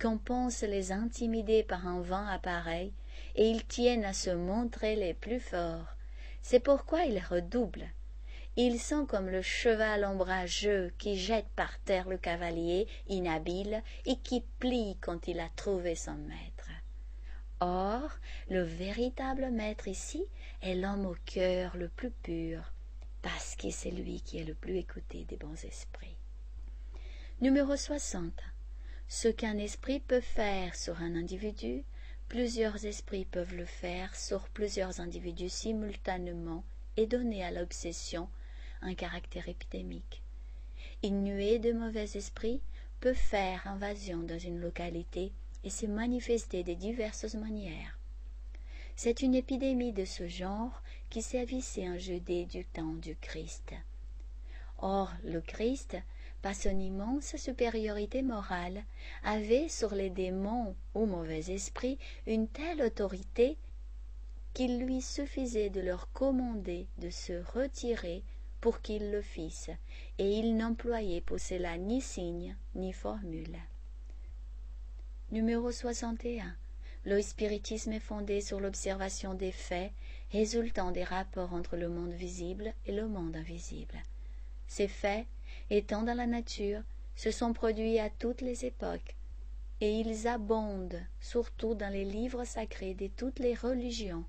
qu'on 0.00 0.18
pense 0.18 0.62
les 0.62 0.90
intimider 0.90 1.62
par 1.62 1.86
un 1.86 2.00
vent 2.00 2.26
appareil, 2.26 2.92
et 3.34 3.50
ils 3.50 3.64
tiennent 3.64 4.04
à 4.04 4.12
se 4.12 4.30
montrer 4.30 4.96
les 4.96 5.14
plus 5.14 5.40
forts. 5.40 5.96
C'est 6.42 6.60
pourquoi 6.60 7.04
ils 7.04 7.20
redoublent 7.20 7.90
ils 8.56 8.78
sont 8.78 9.04
comme 9.04 9.28
le 9.28 9.42
cheval 9.42 10.04
ombrageux 10.04 10.92
qui 10.98 11.18
jette 11.18 11.48
par 11.56 11.80
terre 11.80 12.08
le 12.08 12.18
cavalier 12.18 12.86
inhabile 13.08 13.82
et 14.06 14.16
qui 14.16 14.44
plie 14.60 14.96
quand 15.00 15.26
il 15.26 15.40
a 15.40 15.48
trouvé 15.56 15.96
son 15.96 16.14
maître. 16.14 16.70
Or, 17.58 18.10
le 18.48 18.62
véritable 18.62 19.50
maître 19.50 19.88
ici 19.88 20.24
est 20.62 20.76
l'homme 20.76 21.06
au 21.06 21.16
cœur 21.24 21.76
le 21.76 21.88
plus 21.88 22.10
pur, 22.10 22.72
parce 23.22 23.56
que 23.56 23.70
c'est 23.70 23.90
lui 23.90 24.20
qui 24.20 24.38
est 24.38 24.44
le 24.44 24.54
plus 24.54 24.76
écouté 24.76 25.24
des 25.24 25.36
bons 25.36 25.64
esprits. 25.64 26.16
Numéro 27.40 27.74
60. 27.74 28.32
Ce 29.08 29.26
qu'un 29.26 29.58
esprit 29.58 29.98
peut 29.98 30.20
faire 30.20 30.76
sur 30.76 31.00
un 31.00 31.16
individu, 31.16 31.84
plusieurs 32.28 32.84
esprits 32.84 33.24
peuvent 33.24 33.54
le 33.54 33.64
faire 33.64 34.14
sur 34.16 34.48
plusieurs 34.48 35.00
individus 35.00 35.48
simultanément 35.48 36.64
et 36.96 37.06
donner 37.06 37.44
à 37.44 37.50
l'obsession 37.50 38.28
un 38.82 38.94
caractère 38.94 39.48
épidémique. 39.48 40.22
Une 41.02 41.22
nuée 41.22 41.58
de 41.58 41.72
mauvais 41.72 42.08
esprits 42.16 42.60
peut 43.00 43.14
faire 43.14 43.66
invasion 43.66 44.22
dans 44.22 44.38
une 44.38 44.60
localité 44.60 45.32
et 45.64 45.70
se 45.70 45.86
manifester 45.86 46.62
de 46.62 46.74
diverses 46.74 47.34
manières. 47.34 47.98
C'est 48.96 49.22
une 49.22 49.34
épidémie 49.34 49.92
de 49.92 50.04
ce 50.04 50.28
genre 50.28 50.82
qui 51.10 51.20
sévissait 51.20 51.88
en 51.88 51.98
Judée 51.98 52.46
du 52.46 52.64
temps 52.64 52.94
du 52.94 53.16
Christ. 53.16 53.74
Or, 54.78 55.12
le 55.24 55.40
Christ, 55.40 55.96
par 56.44 56.54
son 56.54 56.78
immense 56.78 57.36
supériorité 57.36 58.20
morale, 58.20 58.84
avait 59.22 59.70
sur 59.70 59.94
les 59.94 60.10
démons 60.10 60.76
ou 60.94 61.06
mauvais 61.06 61.50
esprits 61.50 61.98
une 62.26 62.48
telle 62.48 62.82
autorité 62.82 63.56
qu'il 64.52 64.84
lui 64.84 65.00
suffisait 65.00 65.70
de 65.70 65.80
leur 65.80 66.12
commander 66.12 66.86
de 66.98 67.08
se 67.08 67.32
retirer 67.54 68.22
pour 68.60 68.82
qu'ils 68.82 69.10
le 69.10 69.22
fissent, 69.22 69.70
et 70.18 70.38
il 70.38 70.58
n'employait 70.58 71.22
pour 71.22 71.40
cela 71.40 71.78
ni 71.78 72.02
signe 72.02 72.54
ni 72.74 72.92
formule. 72.92 73.56
Numéro 75.32 75.72
61. 75.72 76.54
Le 77.06 77.22
spiritisme 77.22 77.92
est 77.94 78.00
fondé 78.00 78.42
sur 78.42 78.60
l'observation 78.60 79.32
des 79.32 79.52
faits 79.52 79.92
résultant 80.30 80.90
des 80.90 81.04
rapports 81.04 81.54
entre 81.54 81.78
le 81.78 81.88
monde 81.88 82.12
visible 82.12 82.74
et 82.84 82.92
le 82.92 83.08
monde 83.08 83.34
invisible. 83.34 84.02
Ces 84.66 84.88
faits, 84.88 85.26
étant 85.70 86.02
dans 86.02 86.14
la 86.14 86.26
nature, 86.26 86.82
se 87.16 87.30
sont 87.30 87.52
produits 87.52 87.98
à 87.98 88.10
toutes 88.10 88.40
les 88.40 88.64
époques, 88.64 89.14
et 89.80 90.00
ils 90.00 90.26
abondent 90.26 91.00
surtout 91.20 91.74
dans 91.74 91.92
les 91.92 92.04
livres 92.04 92.44
sacrés 92.44 92.94
de 92.94 93.06
toutes 93.06 93.38
les 93.38 93.54
religions, 93.54 94.24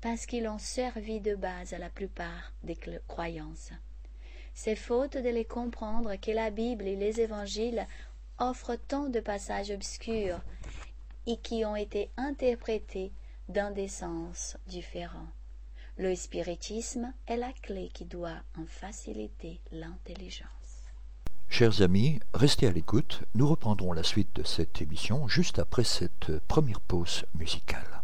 parce 0.00 0.26
qu'ils 0.26 0.48
ont 0.48 0.58
servi 0.58 1.20
de 1.20 1.34
base 1.34 1.72
à 1.72 1.78
la 1.78 1.90
plupart 1.90 2.52
des 2.62 2.78
croyances. 3.08 3.70
C'est 4.54 4.76
faute 4.76 5.16
de 5.16 5.28
les 5.28 5.44
comprendre 5.44 6.16
que 6.16 6.30
la 6.30 6.50
Bible 6.50 6.86
et 6.86 6.96
les 6.96 7.20
évangiles 7.20 7.86
offrent 8.38 8.76
tant 8.76 9.08
de 9.08 9.20
passages 9.20 9.70
obscurs 9.70 10.40
et 11.26 11.36
qui 11.36 11.64
ont 11.64 11.76
été 11.76 12.10
interprétés 12.16 13.12
dans 13.48 13.72
des 13.72 13.88
sens 13.88 14.56
différents. 14.66 15.28
Le 16.02 16.14
spiritisme 16.14 17.12
est 17.26 17.36
la 17.36 17.52
clé 17.52 17.90
qui 17.92 18.06
doit 18.06 18.38
en 18.56 18.64
faciliter 18.66 19.60
l'intelligence. 19.70 20.48
Chers 21.50 21.82
amis, 21.82 22.20
restez 22.32 22.66
à 22.66 22.70
l'écoute. 22.72 23.20
Nous 23.34 23.46
reprendrons 23.46 23.92
la 23.92 24.02
suite 24.02 24.34
de 24.34 24.42
cette 24.42 24.80
émission 24.80 25.28
juste 25.28 25.58
après 25.58 25.84
cette 25.84 26.38
première 26.48 26.80
pause 26.80 27.26
musicale. 27.34 28.00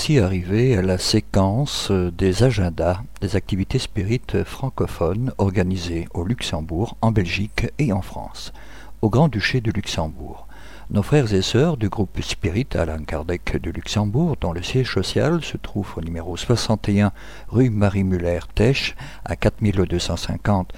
Voici 0.00 0.18
arrivé 0.18 0.78
à 0.78 0.80
la 0.80 0.96
séquence 0.96 1.90
des 1.90 2.42
agendas 2.42 3.02
des 3.20 3.36
activités 3.36 3.78
spirites 3.78 4.44
francophones 4.44 5.30
organisées 5.36 6.08
au 6.14 6.24
Luxembourg, 6.24 6.96
en 7.02 7.12
Belgique 7.12 7.66
et 7.78 7.92
en 7.92 8.00
France, 8.00 8.54
au 9.02 9.10
Grand-Duché 9.10 9.60
de 9.60 9.70
Luxembourg. 9.70 10.46
Nos 10.92 11.04
frères 11.04 11.32
et 11.32 11.40
sœurs 11.40 11.76
du 11.76 11.88
groupe 11.88 12.20
Spirit 12.20 12.66
Alain 12.74 13.04
Kardec 13.04 13.56
de 13.62 13.70
Luxembourg, 13.70 14.36
dont 14.40 14.52
le 14.52 14.60
siège 14.60 14.92
social 14.92 15.40
se 15.40 15.56
trouve 15.56 15.86
au 15.96 16.00
numéro 16.00 16.36
61 16.36 17.12
rue 17.46 17.70
Marie-Muller-Tesch 17.70 18.96
à 19.24 19.36
4250 19.36 20.72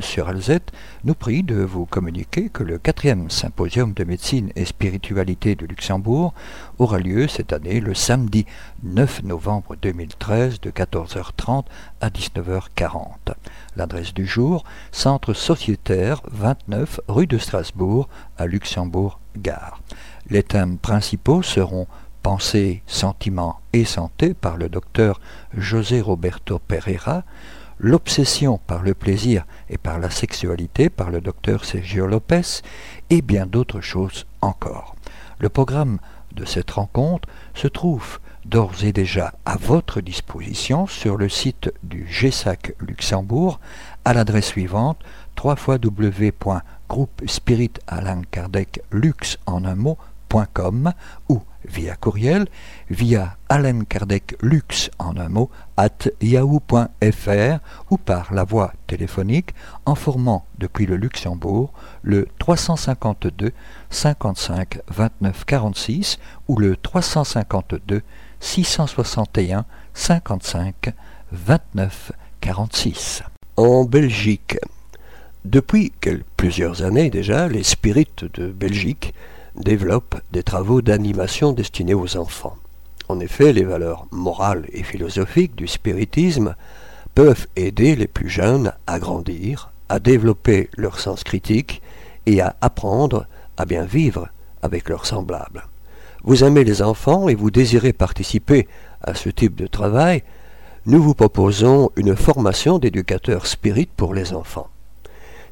sur 0.00 0.28
Alzette, 0.28 0.72
nous 1.04 1.14
prie 1.14 1.42
de 1.42 1.56
vous 1.56 1.84
communiquer 1.84 2.48
que 2.48 2.62
le 2.62 2.78
quatrième 2.78 3.28
symposium 3.28 3.92
de 3.92 4.04
médecine 4.04 4.50
et 4.56 4.64
spiritualité 4.64 5.54
de 5.54 5.66
Luxembourg 5.66 6.32
aura 6.78 6.98
lieu 6.98 7.28
cette 7.28 7.52
année 7.52 7.80
le 7.80 7.92
samedi 7.92 8.46
9 8.82 9.22
novembre 9.22 9.76
2013 9.76 10.60
de 10.60 10.70
14h30 10.70 11.66
à 12.00 12.08
19h40. 12.08 13.34
L'adresse 13.76 14.14
du 14.14 14.26
jour, 14.26 14.64
Centre 14.92 15.34
sociétaire 15.34 16.22
29 16.30 17.00
rue 17.08 17.26
de 17.26 17.36
Strasbourg 17.36 18.08
à 18.38 18.46
Les 20.28 20.42
thèmes 20.42 20.78
principaux 20.78 21.42
seront 21.42 21.86
Pensée, 22.22 22.82
sentiments 22.86 23.60
et 23.72 23.84
santé 23.84 24.32
par 24.32 24.56
le 24.56 24.68
docteur 24.68 25.20
José 25.56 26.00
Roberto 26.00 26.60
Pereira, 26.60 27.24
L'obsession 27.84 28.60
par 28.64 28.84
le 28.84 28.94
plaisir 28.94 29.44
et 29.68 29.76
par 29.76 29.98
la 29.98 30.08
sexualité 30.08 30.88
par 30.88 31.10
le 31.10 31.20
docteur 31.20 31.64
Sergio 31.64 32.06
Lopez 32.06 32.62
et 33.10 33.22
bien 33.22 33.44
d'autres 33.44 33.80
choses 33.80 34.24
encore. 34.40 34.94
Le 35.40 35.48
programme 35.48 35.98
de 36.32 36.44
cette 36.44 36.70
rencontre 36.70 37.28
se 37.54 37.66
trouve 37.66 38.20
d'ores 38.44 38.84
et 38.84 38.92
déjà 38.92 39.34
à 39.44 39.56
votre 39.56 40.00
disposition 40.00 40.86
sur 40.86 41.16
le 41.16 41.28
site 41.28 41.72
du 41.82 42.06
GESAC 42.08 42.74
Luxembourg 42.78 43.58
à 44.04 44.14
l'adresse 44.14 44.46
suivante 44.46 45.00
www.groupespiritalankardeclux 46.92 49.38
en 49.46 49.64
un 49.64 49.74
mot.com 49.74 50.92
ou 51.28 51.42
via 51.64 51.96
courriel, 51.96 52.46
via 52.90 53.36
Alain 53.48 53.84
Kardec 53.84 54.36
Lux 54.42 54.90
en 54.98 55.16
un 55.16 55.28
mot, 55.28 55.50
at 55.76 56.08
yahoo.fr 56.20 57.58
ou 57.90 57.98
par 57.98 58.34
la 58.34 58.44
voie 58.44 58.72
téléphonique 58.86 59.54
en 59.86 59.94
formant 59.94 60.44
depuis 60.58 60.86
le 60.86 60.96
Luxembourg 60.96 61.72
le 62.02 62.26
352 62.38 63.52
55 63.90 64.80
29 64.88 65.44
46 65.44 66.18
ou 66.48 66.58
le 66.58 66.76
352 66.76 68.02
661 68.40 69.64
55 69.94 70.92
29 71.30 72.12
46. 72.40 73.22
En 73.56 73.84
Belgique, 73.84 74.58
depuis 75.44 75.92
plusieurs 76.36 76.82
années 76.82 77.10
déjà, 77.10 77.48
les 77.48 77.64
spirites 77.64 78.24
de 78.34 78.46
Belgique 78.48 79.12
développe 79.56 80.14
des 80.32 80.42
travaux 80.42 80.82
d'animation 80.82 81.52
destinés 81.52 81.94
aux 81.94 82.16
enfants. 82.16 82.56
En 83.08 83.18
effet, 83.18 83.52
les 83.52 83.64
valeurs 83.64 84.06
morales 84.12 84.66
et 84.72 84.84
philosophiques 84.84 85.56
du 85.56 85.66
spiritisme 85.66 86.54
peuvent 87.14 87.46
aider 87.56 87.96
les 87.96 88.06
plus 88.06 88.28
jeunes 88.28 88.72
à 88.86 88.98
grandir, 88.98 89.72
à 89.88 89.98
développer 89.98 90.70
leur 90.76 91.00
sens 91.00 91.24
critique 91.24 91.82
et 92.26 92.40
à 92.40 92.54
apprendre 92.60 93.26
à 93.56 93.66
bien 93.66 93.84
vivre 93.84 94.28
avec 94.62 94.88
leurs 94.88 95.06
semblables. 95.06 95.66
Vous 96.24 96.44
aimez 96.44 96.62
les 96.62 96.82
enfants 96.82 97.28
et 97.28 97.34
vous 97.34 97.50
désirez 97.50 97.92
participer 97.92 98.68
à 99.02 99.14
ce 99.14 99.28
type 99.28 99.56
de 99.56 99.66
travail, 99.66 100.22
nous 100.86 101.02
vous 101.02 101.14
proposons 101.14 101.90
une 101.96 102.16
formation 102.16 102.78
d'éducateur 102.78 103.46
spirit 103.46 103.88
pour 103.96 104.14
les 104.14 104.32
enfants. 104.32 104.68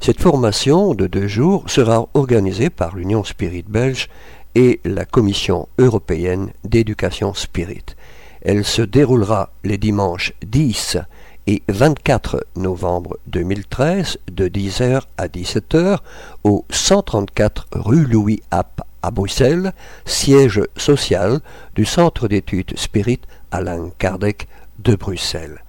Cette 0.03 0.23
formation 0.23 0.95
de 0.95 1.07
deux 1.07 1.29
jours 1.29 1.69
sera 1.69 2.09
organisée 2.15 2.71
par 2.71 2.97
l'Union 2.97 3.23
Spirit 3.23 3.67
belge 3.69 4.09
et 4.55 4.81
la 4.87 5.05
Commission 5.05 5.69
européenne 5.79 6.53
d'éducation 6.65 7.35
spirit. 7.35 7.85
Elle 8.41 8.65
se 8.65 8.81
déroulera 8.81 9.53
les 9.63 9.77
dimanches 9.77 10.33
10 10.43 10.97
et 11.49 11.63
24 11.69 12.47
novembre 12.57 13.19
2013 13.27 14.21
de 14.33 14.49
10h 14.49 15.03
à 15.19 15.29
17h 15.29 15.99
au 16.45 16.65
134 16.71 17.67
rue 17.73 18.07
Louis 18.07 18.43
App 18.51 18.81
à 19.03 19.11
Bruxelles, 19.11 19.75
siège 20.07 20.63
social 20.79 21.41
du 21.75 21.85
Centre 21.85 22.27
d'études 22.27 22.73
Spirit 22.79 23.21
Alain 23.51 23.91
Kardec 23.99 24.49
de 24.79 24.95
Bruxelles. 24.95 25.63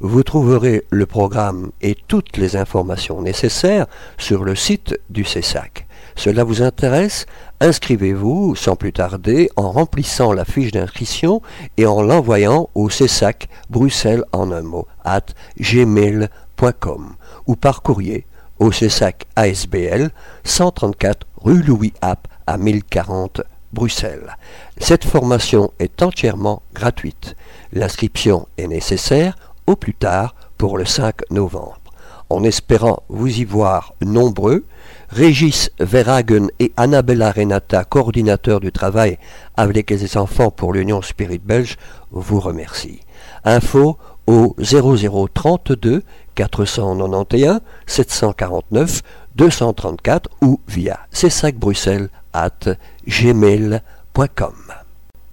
Vous 0.00 0.22
trouverez 0.22 0.84
le 0.90 1.06
programme 1.06 1.72
et 1.80 1.96
toutes 2.06 2.36
les 2.36 2.54
informations 2.54 3.20
nécessaires 3.20 3.86
sur 4.16 4.44
le 4.44 4.54
site 4.54 4.98
du 5.10 5.24
CESAC. 5.24 5.88
Cela 6.14 6.44
vous 6.44 6.62
intéresse? 6.62 7.26
Inscrivez-vous 7.60 8.54
sans 8.54 8.76
plus 8.76 8.92
tarder 8.92 9.50
en 9.56 9.72
remplissant 9.72 10.32
la 10.32 10.44
fiche 10.44 10.70
d'inscription 10.70 11.42
et 11.76 11.86
en 11.86 12.02
l'envoyant 12.02 12.70
au 12.76 12.90
CESAC 12.90 13.48
Bruxelles 13.70 14.24
en 14.32 14.52
un 14.52 14.62
mot 14.62 14.86
at 15.04 15.26
gmail.com 15.58 17.14
ou 17.48 17.56
par 17.56 17.82
courrier 17.82 18.24
au 18.60 18.70
CESAC 18.70 19.26
ASBL 19.34 20.10
134 20.44 21.26
rue 21.38 21.62
Louis 21.62 21.92
App 22.02 22.28
à 22.46 22.56
1040 22.56 23.42
Bruxelles. 23.72 24.36
Cette 24.78 25.04
formation 25.04 25.72
est 25.78 26.02
entièrement 26.02 26.62
gratuite. 26.72 27.36
L'inscription 27.72 28.48
est 28.56 28.66
nécessaire 28.66 29.36
au 29.68 29.76
plus 29.76 29.94
tard 29.94 30.34
pour 30.56 30.78
le 30.78 30.86
5 30.86 31.30
novembre. 31.30 31.78
En 32.30 32.42
espérant 32.42 33.02
vous 33.08 33.40
y 33.40 33.44
voir 33.44 33.94
nombreux, 34.02 34.64
Régis 35.10 35.70
Verhagen 35.78 36.48
et 36.58 36.72
Annabella 36.76 37.30
Renata, 37.30 37.84
coordinateurs 37.84 38.60
du 38.60 38.72
travail 38.72 39.18
avec 39.56 39.90
les 39.90 40.16
enfants 40.16 40.50
pour 40.50 40.72
l'Union 40.72 41.02
Spirit 41.02 41.40
Belge, 41.42 41.76
vous 42.10 42.40
remercient. 42.40 43.00
Info 43.44 43.98
au 44.26 44.56
0032 44.58 46.02
491 46.34 47.60
749 47.86 49.02
234 49.36 50.30
ou 50.42 50.60
via 50.66 51.00
csacbruxelles 51.12 52.08
at 52.32 52.76
gmail.com. 53.06 54.54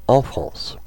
En 0.07 0.21
France. 0.21 0.77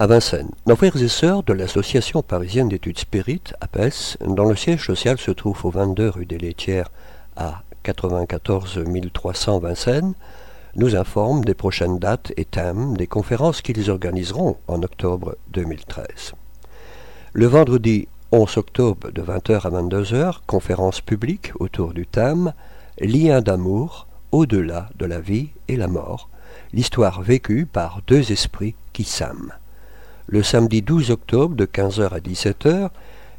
À 0.00 0.08
Vincennes, 0.08 0.50
nos 0.66 0.74
frères 0.74 1.00
et 1.00 1.06
sœurs 1.06 1.44
de 1.44 1.52
l'Association 1.52 2.20
parisienne 2.20 2.68
d'études 2.68 2.98
spirites, 2.98 3.54
APES, 3.60 4.16
dont 4.26 4.48
le 4.48 4.56
siège 4.56 4.84
social 4.84 5.18
se 5.18 5.30
trouve 5.30 5.64
au 5.64 5.70
22 5.70 6.08
rue 6.08 6.26
des 6.26 6.36
Laitières 6.36 6.90
à 7.36 7.62
94 7.84 8.82
300 9.12 9.60
Vincennes, 9.60 10.14
nous 10.74 10.96
informent 10.96 11.44
des 11.44 11.54
prochaines 11.54 12.00
dates 12.00 12.32
et 12.36 12.44
thèmes 12.44 12.96
des 12.96 13.06
conférences 13.06 13.62
qu'ils 13.62 13.88
organiseront 13.88 14.56
en 14.66 14.82
octobre 14.82 15.36
2013. 15.52 16.34
Le 17.32 17.46
vendredi 17.46 18.08
11 18.32 18.56
octobre 18.58 19.12
de 19.12 19.22
20h 19.22 19.60
à 19.60 19.70
22h, 19.70 20.38
conférence 20.48 21.02
publique 21.02 21.52
autour 21.60 21.94
du 21.94 22.04
thème 22.04 22.52
Lien 22.98 23.42
d'amour 23.42 24.08
au-delà 24.32 24.88
de 24.98 25.06
la 25.06 25.20
vie 25.20 25.50
et 25.68 25.76
la 25.76 25.86
mort, 25.86 26.28
l'histoire 26.72 27.22
vécue 27.22 27.64
par 27.64 28.00
deux 28.08 28.32
esprits 28.32 28.74
qui 28.92 29.04
s'aiment 29.04 29.52
le 30.26 30.42
samedi 30.42 30.82
12 30.82 31.10
octobre 31.10 31.54
de 31.54 31.66
15h 31.66 32.08
à 32.10 32.18
17h, 32.18 32.90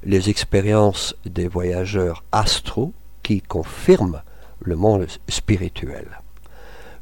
les 0.04 0.30
expériences 0.30 1.16
des 1.26 1.48
voyageurs 1.48 2.24
astro 2.32 2.94
qui 3.24 3.42
confirment 3.42 4.22
le 4.62 4.76
monde 4.76 5.08
spirituel. 5.28 6.22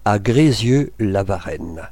à 0.05 0.19
Grézieux-la-Varenne. 0.19 1.83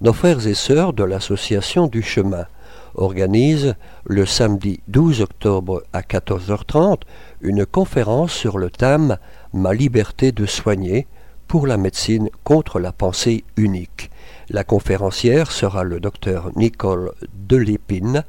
Nos 0.00 0.12
frères 0.12 0.46
et 0.46 0.54
sœurs 0.54 0.92
de 0.92 1.04
l'association 1.04 1.86
du 1.86 2.02
chemin 2.02 2.46
organise 2.94 3.74
le 4.04 4.26
samedi 4.26 4.80
12 4.88 5.20
octobre 5.20 5.82
à 5.92 6.00
14h30 6.00 7.02
une 7.40 7.64
conférence 7.66 8.32
sur 8.32 8.58
le 8.58 8.70
thème 8.70 9.18
Ma 9.52 9.72
liberté 9.74 10.32
de 10.32 10.46
soigner 10.46 11.06
pour 11.48 11.66
la 11.66 11.76
médecine 11.76 12.28
contre 12.44 12.78
la 12.78 12.92
pensée 12.92 13.44
unique. 13.56 14.10
La 14.48 14.64
conférencière 14.64 15.50
sera 15.50 15.84
le 15.84 16.00
docteur 16.00 16.50
Nicole 16.56 17.12
Delépine. 17.34 18.24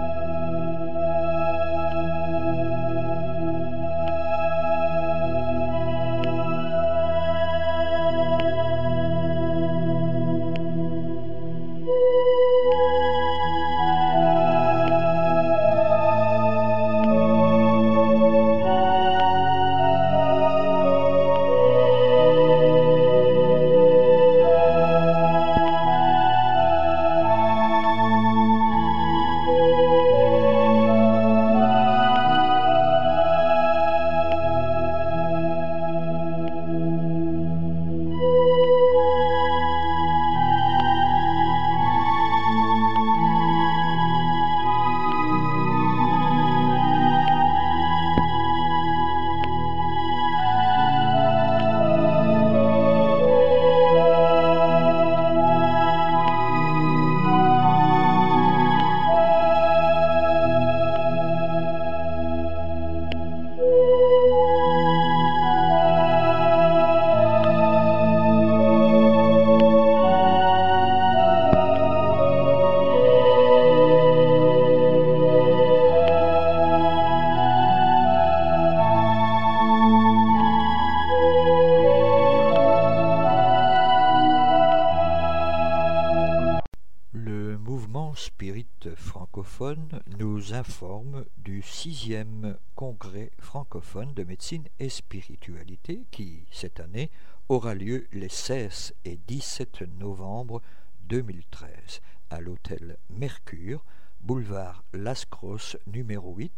Nous 90.19 90.53
informe 90.53 91.25
du 91.37 91.61
sixième 91.61 92.57
congrès 92.75 93.31
francophone 93.39 94.13
de 94.13 94.23
médecine 94.23 94.67
et 94.79 94.89
spiritualité 94.89 96.05
qui, 96.11 96.45
cette 96.51 96.79
année, 96.81 97.09
aura 97.47 97.73
lieu 97.73 98.07
les 98.11 98.29
16 98.29 98.93
et 99.05 99.17
17 99.27 99.83
novembre 99.99 100.61
2013 101.05 102.01
à 102.29 102.41
l'hôtel 102.41 102.97
Mercure, 103.09 103.83
boulevard 104.21 104.83
Las 104.93 105.25
Crosses 105.25 105.77
numéro 105.87 106.35
8, 106.35 106.51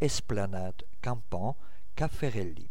Esplanade 0.00 0.82
Campan, 1.02 1.56
Caffarelli. 1.94 2.68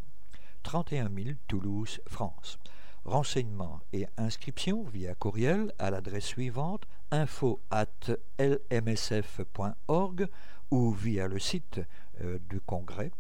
31 0.64 1.10
000 1.10 1.36
Toulouse, 1.48 2.02
France. 2.08 2.60
Renseignements 3.06 3.82
et 3.94 4.08
inscriptions 4.18 4.84
via 4.84 5.14
courriel 5.14 5.72
à 5.78 5.92
l'adresse 5.92 6.26
suivante 6.26 6.86
info 7.12 7.62
at 7.70 8.18
lmsf.org 8.40 10.28
ou 10.72 10.92
via 10.92 11.28
le 11.28 11.40
site 11.40 11.82
euh, 12.22 12.40
du 12.50 12.60
congrès 12.60 13.12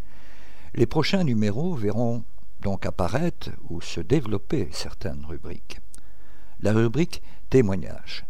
Les 0.73 0.85
prochains 0.85 1.25
numéros 1.25 1.75
verront 1.75 2.23
donc 2.61 2.85
apparaître 2.85 3.49
ou 3.69 3.81
se 3.81 3.99
développer 3.99 4.69
certaines 4.71 5.25
rubriques. 5.25 5.81
La 6.61 6.71
rubrique 6.71 7.21
témoignage. 7.49 8.25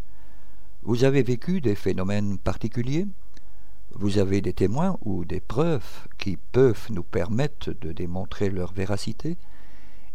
Vous 0.82 1.04
avez 1.04 1.22
vécu 1.22 1.60
des 1.60 1.74
phénomènes 1.74 2.38
particuliers? 2.38 3.06
Vous 3.92 4.18
avez 4.18 4.40
des 4.40 4.52
témoins 4.52 4.98
ou 5.02 5.24
des 5.24 5.40
preuves 5.40 6.06
qui 6.18 6.36
peuvent 6.36 6.86
nous 6.90 7.02
permettre 7.02 7.72
de 7.72 7.92
démontrer 7.92 8.50
leur 8.50 8.72
véracité? 8.72 9.36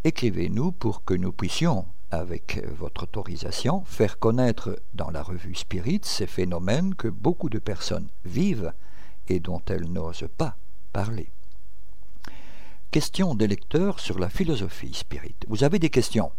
Écrivez-nous 0.04 0.72
pour 0.72 1.04
que 1.04 1.14
nous 1.14 1.32
puissions, 1.32 1.86
avec 2.12 2.64
votre 2.78 3.04
autorisation, 3.04 3.84
faire 3.86 4.20
connaître 4.20 4.80
dans 4.94 5.10
la 5.10 5.24
revue 5.24 5.56
Spirit 5.56 6.02
ces 6.04 6.28
phénomènes 6.28 6.96
que 6.96 7.08
beaucoup 7.08 7.50
de 7.50 7.60
personnes 7.60 8.10
vivent 8.26 8.74
et 9.28 9.40
dont 9.40 9.62
elles 9.68 9.92
n'osent 9.92 10.28
pas 10.38 10.58
parler. 10.92 11.30
Question 12.92 13.34
des 13.34 13.48
lecteurs 13.48 14.00
sur 14.00 14.20
la 14.20 14.30
philosophie 14.30 14.94
spirit. 14.94 15.36
Vous 15.48 15.64
avez 15.64 15.80
des 15.80 15.90
questions? 15.90 16.32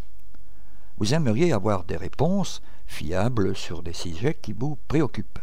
Vous 0.97 1.13
aimeriez 1.13 1.51
avoir 1.51 1.83
des 1.83 1.97
réponses 1.97 2.61
fiables 2.87 3.55
sur 3.55 3.83
des 3.83 3.93
sujets 3.93 4.37
qui 4.41 4.53
vous 4.53 4.77
préoccupent. 4.87 5.39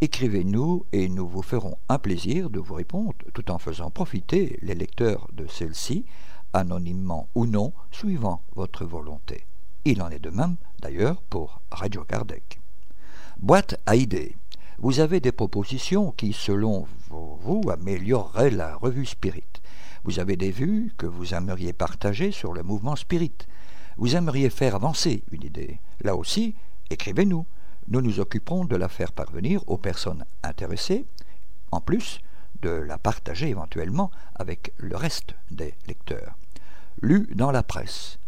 Écrivez-nous 0.00 0.86
et 0.92 1.08
nous 1.08 1.28
vous 1.28 1.42
ferons 1.42 1.76
un 1.88 1.98
plaisir 1.98 2.50
de 2.50 2.58
vous 2.58 2.74
répondre 2.74 3.14
tout 3.34 3.50
en 3.50 3.58
faisant 3.58 3.90
profiter 3.90 4.58
les 4.62 4.74
lecteurs 4.74 5.28
de 5.32 5.46
celle-ci, 5.46 6.04
anonymement 6.52 7.28
ou 7.34 7.46
non, 7.46 7.72
suivant 7.90 8.42
votre 8.54 8.84
volonté. 8.84 9.44
Il 9.84 10.02
en 10.02 10.10
est 10.10 10.18
de 10.18 10.30
même, 10.30 10.56
d'ailleurs, 10.80 11.22
pour 11.22 11.60
Radio 11.70 12.04
Kardec. 12.04 12.60
Boîte 13.38 13.80
à 13.86 13.96
idées. 13.96 14.36
Vous 14.78 15.00
avez 15.00 15.20
des 15.20 15.32
propositions 15.32 16.12
qui, 16.12 16.32
selon 16.32 16.86
vous, 17.08 17.62
amélioreraient 17.70 18.50
la 18.50 18.76
revue 18.76 19.06
Spirit. 19.06 19.44
Vous 20.04 20.18
avez 20.20 20.36
des 20.36 20.50
vues 20.50 20.92
que 20.96 21.06
vous 21.06 21.34
aimeriez 21.34 21.72
partager 21.72 22.32
sur 22.32 22.52
le 22.52 22.62
mouvement 22.62 22.96
Spirit. 22.96 23.34
Vous 23.98 24.14
aimeriez 24.14 24.48
faire 24.48 24.76
avancer 24.76 25.24
une 25.32 25.42
idée. 25.42 25.80
Là 26.02 26.14
aussi, 26.14 26.54
écrivez-nous. 26.88 27.44
Nous 27.88 28.00
nous 28.00 28.20
occuperons 28.20 28.64
de 28.64 28.76
la 28.76 28.88
faire 28.88 29.12
parvenir 29.12 29.60
aux 29.66 29.76
personnes 29.76 30.24
intéressées, 30.44 31.04
en 31.72 31.80
plus 31.80 32.20
de 32.62 32.70
la 32.70 32.96
partager 32.96 33.48
éventuellement 33.48 34.12
avec 34.36 34.72
le 34.76 34.94
reste 34.94 35.34
des 35.50 35.74
lecteurs. 35.88 36.36
Lu 37.02 37.28
dans 37.34 37.50
la 37.50 37.64
presse. 37.64 38.18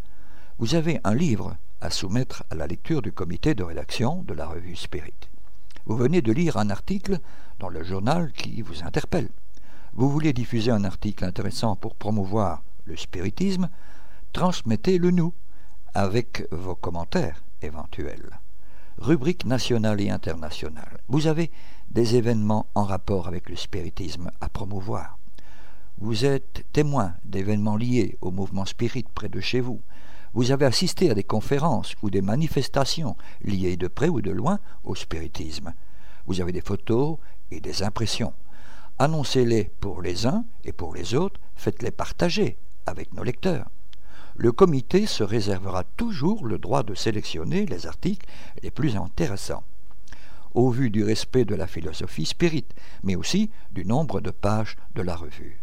Vous 0.59 0.75
avez 0.75 0.99
un 1.05 1.15
livre 1.15 1.57
à 1.81 1.91
soumettre 1.91 2.43
à 2.51 2.57
la 2.57 2.67
lecture 2.67 3.01
du 3.01 3.13
comité 3.13 3.55
de 3.55 3.63
rédaction 3.63 4.23
de 4.23 4.35
la 4.35 4.47
revue 4.47 4.77
Spirit. 4.77 5.15
Vous 5.87 5.97
venez 5.97 6.21
de 6.21 6.33
lire 6.33 6.57
un 6.57 6.71
article 6.71 7.21
dans 7.61 7.69
le 7.69 7.85
journal 7.85 8.33
qui 8.33 8.61
vous 8.63 8.83
interpelle. 8.83 9.29
Vous 9.95 10.11
voulez 10.11 10.33
diffuser 10.33 10.73
un 10.73 10.85
article 10.85 11.25
intéressant 11.25 11.77
pour 11.77 11.95
promouvoir 11.95 12.63
le 12.87 12.97
spiritisme, 12.97 13.69
transmettez-le 14.33 15.11
nous 15.13 15.33
avec 15.95 16.47
vos 16.51 16.75
commentaires 16.75 17.43
éventuels. 17.63 18.39
Rubrique 18.99 19.45
nationale 19.45 20.01
et 20.01 20.11
internationale. 20.11 21.01
Vous 21.09 21.27
avez 21.27 21.51
des 21.91 22.17
événements 22.17 22.67
en 22.75 22.85
rapport 22.85 23.29
avec 23.29 23.49
le 23.49 23.57
spiritisme 23.57 24.31
à 24.41 24.49
promouvoir. 24.49 25.19
Vous 25.99 26.25
êtes 26.25 26.65
témoin 26.73 27.15
d'événements 27.25 27.77
liés 27.77 28.17
au 28.21 28.31
mouvement 28.31 28.65
spirit 28.65 29.05
près 29.15 29.29
de 29.29 29.41
chez 29.41 29.61
vous. 29.61 29.81
Vous 30.33 30.53
avez 30.53 30.65
assisté 30.65 31.11
à 31.11 31.15
des 31.15 31.25
conférences 31.25 31.95
ou 32.03 32.11
des 32.11 32.23
manifestations 32.23 33.17
liées 33.43 33.77
de 33.77 33.89
près 33.89 34.09
ou 34.09 34.21
de 34.21 34.31
loin 34.31 34.61
au 34.85 34.95
spiritisme. 34.95 35.75
Vous 36.27 36.41
avez 36.41 36.53
des 36.53 36.61
photos 36.61 37.19
et 37.51 37.61
des 37.61 37.83
impressions. 37.83 38.33
Annoncez-les 38.99 39.73
pour 39.81 40.03
les 40.03 40.27
uns 40.27 40.45
et 40.65 40.73
pour 40.73 40.95
les 40.95 41.15
autres, 41.15 41.41
faites-les 41.57 41.91
partager 41.91 42.59
avec 42.87 43.13
nos 43.13 43.25
lecteurs. 43.25 43.67
Le 44.37 44.53
comité 44.53 45.07
se 45.07 45.23
réservera 45.23 45.85
toujours 45.97 46.47
le 46.47 46.59
droit 46.59 46.83
de 46.83 46.95
sélectionner 46.95 47.67
les 47.67 47.87
articles 47.87 48.27
les 48.63 48.71
plus 48.71 48.97
intéressants, 48.97 49.65
au 50.55 50.71
vu 50.71 50.91
du 50.91 51.05
respect 51.05 51.45
de 51.45 51.55
la 51.55 51.67
philosophie 51.67 52.27
spirit, 52.27 52.67
mais 53.03 53.17
aussi 53.17 53.51
du 53.73 53.85
nombre 53.85 54.21
de 54.21 54.31
pages 54.31 54.77
de 54.95 55.03
la 55.03 55.17
revue. 55.17 55.61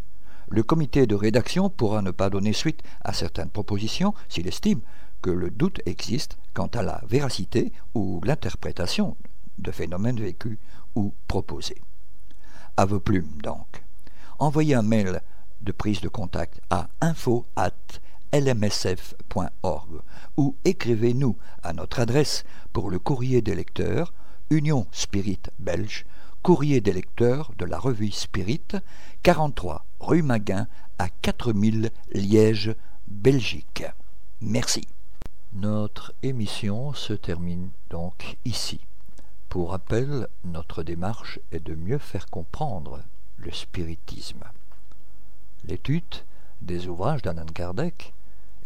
Le 0.49 0.63
comité 0.63 1.07
de 1.07 1.15
rédaction 1.15 1.70
pourra 1.70 2.01
ne 2.01 2.11
pas 2.11 2.30
donner 2.30 2.53
suite 2.53 2.82
à 3.03 3.13
certaines 3.13 3.49
propositions 3.49 4.13
s'il 4.30 4.47
estime 4.47 4.82
que 5.22 5.30
le 5.30 5.49
doute 5.49 5.82
existe 5.86 6.38
quant 6.53 6.68
à 6.68 6.84
la 6.84 7.01
véracité 7.07 7.74
ou 7.95 8.22
l'interprétation 8.24 9.18
de 9.57 9.72
phénomènes 9.72 10.22
vécus 10.22 10.57
ou 10.95 11.13
proposés 11.28 11.82
à 12.78 12.86
vos 12.86 12.99
plumes 12.99 13.41
donc. 13.43 13.84
Envoyez 14.39 14.76
un 14.76 14.84
mail 14.84 15.22
de 15.61 15.72
prise 15.72 15.99
de 15.99 16.07
contact 16.07 16.61
à 16.70 16.88
info@lmsf.org 18.38 20.01
ou 20.38 20.55
écrivez-nous 20.65 21.35
à 21.63 21.73
notre 21.73 21.99
adresse 21.99 22.43
pour 22.73 22.89
le 22.89 22.99
courrier 22.99 23.41
des 23.41 23.55
lecteurs, 23.55 24.13
Union 24.49 24.88
Spirit 24.91 25.39
Belge, 25.59 26.05
courrier 26.43 26.79
des 26.81 26.93
lecteurs 26.93 27.51
de 27.57 27.65
la 27.65 27.79
revue 27.79 28.11
Spirit, 28.11 28.61
43 29.23 29.85
rue 29.99 30.21
Maguin 30.21 30.67
à 30.99 31.09
4000 31.09 31.91
Liège, 32.13 32.75
Belgique. 33.07 33.85
Merci. 34.41 34.88
Notre 35.53 36.13
émission 36.21 36.93
se 36.93 37.13
termine 37.13 37.69
donc 37.89 38.38
ici. 38.45 38.79
Pour 39.49 39.71
rappel, 39.71 40.27
notre 40.45 40.83
démarche 40.83 41.39
est 41.51 41.65
de 41.65 41.73
mieux 41.73 41.97
faire 41.97 42.29
comprendre 42.29 42.99
le 43.38 43.51
spiritisme. 43.51 44.43
L'étude 45.63 46.03
des 46.61 46.88
ouvrages 46.88 47.21
d'Alan 47.21 47.45
Kardec 47.45 48.13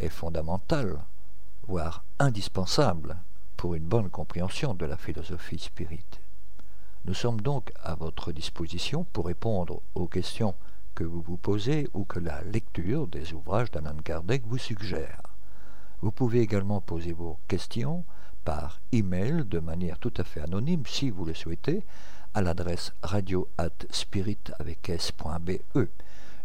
est 0.02 0.10
fondamentale, 0.10 0.97
voire 1.68 2.04
indispensable 2.20 3.18
pour 3.56 3.76
une 3.76 3.86
bonne 3.86 4.10
compréhension 4.10 4.74
de 4.74 4.86
la 4.86 4.97
philosophie 4.97 5.60
spirite. 5.60 6.20
Nous 7.06 7.14
sommes 7.14 7.41
donc 7.41 7.72
à 7.84 7.95
votre 7.95 8.32
disposition 8.32 9.06
pour 9.14 9.28
répondre 9.28 9.82
aux 9.95 10.08
questions 10.08 10.56
que 10.93 11.04
vous 11.04 11.22
vous 11.22 11.38
posez 11.38 11.88
ou 11.93 12.04
que 12.04 12.20
la 12.20 12.41
lecture 12.43 13.08
des 13.08 13.34
ouvrages 13.34 13.72
d'Alan 13.72 13.97
Kardec 14.04 14.43
vous 14.45 14.58
suggère. 14.58 15.22
Vous 16.02 16.12
pouvez 16.12 16.41
également 16.41 16.82
poser 16.82 17.14
vos 17.14 17.39
questions 17.47 18.04
par 18.43 18.82
email 18.91 19.45
de 19.45 19.60
manière 19.60 19.99
tout 19.99 20.14
à 20.18 20.24
fait 20.24 20.41
anonyme 20.41 20.84
si 20.86 21.10
vous 21.10 21.26
le 21.26 21.34
souhaitez 21.34 21.86
à 22.34 22.41
l'adresse 22.41 22.93
radio 23.04 23.47
spirit 23.89 24.39
avec 24.60 24.89
s.be. 24.89 25.52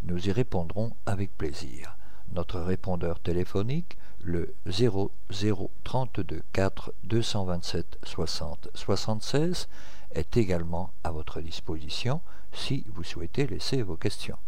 Nous 0.02 0.28
y 0.28 0.32
répondrons 0.32 0.92
avec 1.06 1.36
plaisir. 1.36 1.96
Notre 2.32 2.60
répondeur 2.60 3.20
téléphonique, 3.20 3.96
le 4.22 4.54
0032 4.68 6.42
4 6.52 6.92
227 7.04 7.98
60 8.04 8.68
76, 8.74 9.68
est 10.12 10.36
également 10.36 10.90
à 11.04 11.10
votre 11.10 11.40
disposition 11.40 12.20
si 12.52 12.84
vous 12.88 13.04
souhaitez 13.04 13.46
laisser 13.46 13.82
vos 13.82 13.96
questions. 13.96 14.38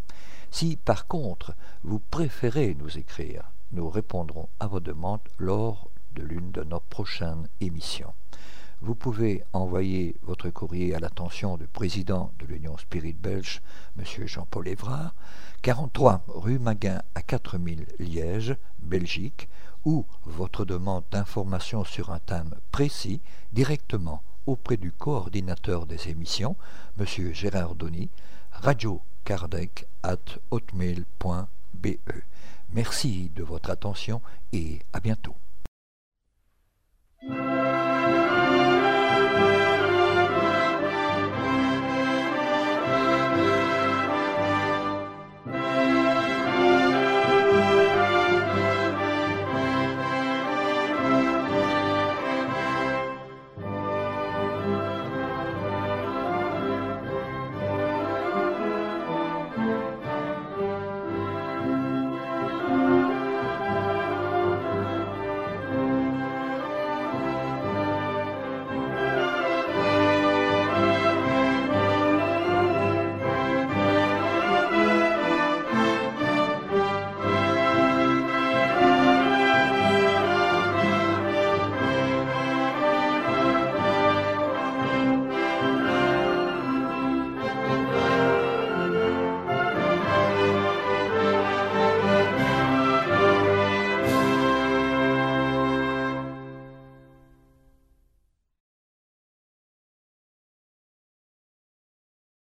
Si 0.51 0.77
par 0.77 1.07
contre 1.07 1.55
vous 1.85 1.99
préférez 1.99 2.75
nous 2.75 2.99
écrire, 2.99 3.51
nous 3.73 3.89
répondrons 3.89 4.49
à 4.61 4.67
vos 4.67 4.81
demandes 4.81 5.21
lors 5.39 5.91
de 6.15 6.23
l'une 6.23 6.51
de 6.51 6.65
nos 6.65 6.81
prochaines 6.81 7.49
émissions. 7.61 8.15
Vous 8.81 8.95
pouvez 8.95 9.43
envoyer 9.53 10.15
votre 10.23 10.51
courrier 10.51 10.95
à 10.95 11.01
l'attention 11.01 11.57
du 11.57 11.67
président 11.67 12.33
de 12.39 12.47
l'Union 12.47 12.77
Spirit 12.79 13.13
Belge, 13.13 13.61
M. 13.99 14.05
Jean-Paul 14.27 14.69
Évrard, 14.69 15.15
43 15.63 16.23
rue 16.29 16.61
Maguin 16.61 17.03
à 17.17 17.23
4000 17.23 17.87
Liège, 17.99 18.57
Belgique, 18.79 19.49
ou 19.85 20.07
votre 20.25 20.65
demande 20.65 21.03
d'information 21.11 21.83
sur 21.83 22.11
un 22.13 22.21
thème 22.21 22.55
précis 22.71 23.21
directement 23.53 24.23
auprès 24.47 24.77
du 24.77 24.93
coordinateur 24.93 25.85
des 25.85 26.09
émissions, 26.09 26.55
M. 27.01 27.33
Gérard 27.33 27.75
Donny, 27.75 28.11
radiocardec 28.53 29.89
at 30.05 30.39
hotmail.be. 30.53 31.89
Merci 32.73 33.31
de 33.35 33.43
votre 33.43 33.71
attention 33.71 34.23
et 34.53 34.79
à 34.93 35.01
bientôt. 35.01 35.35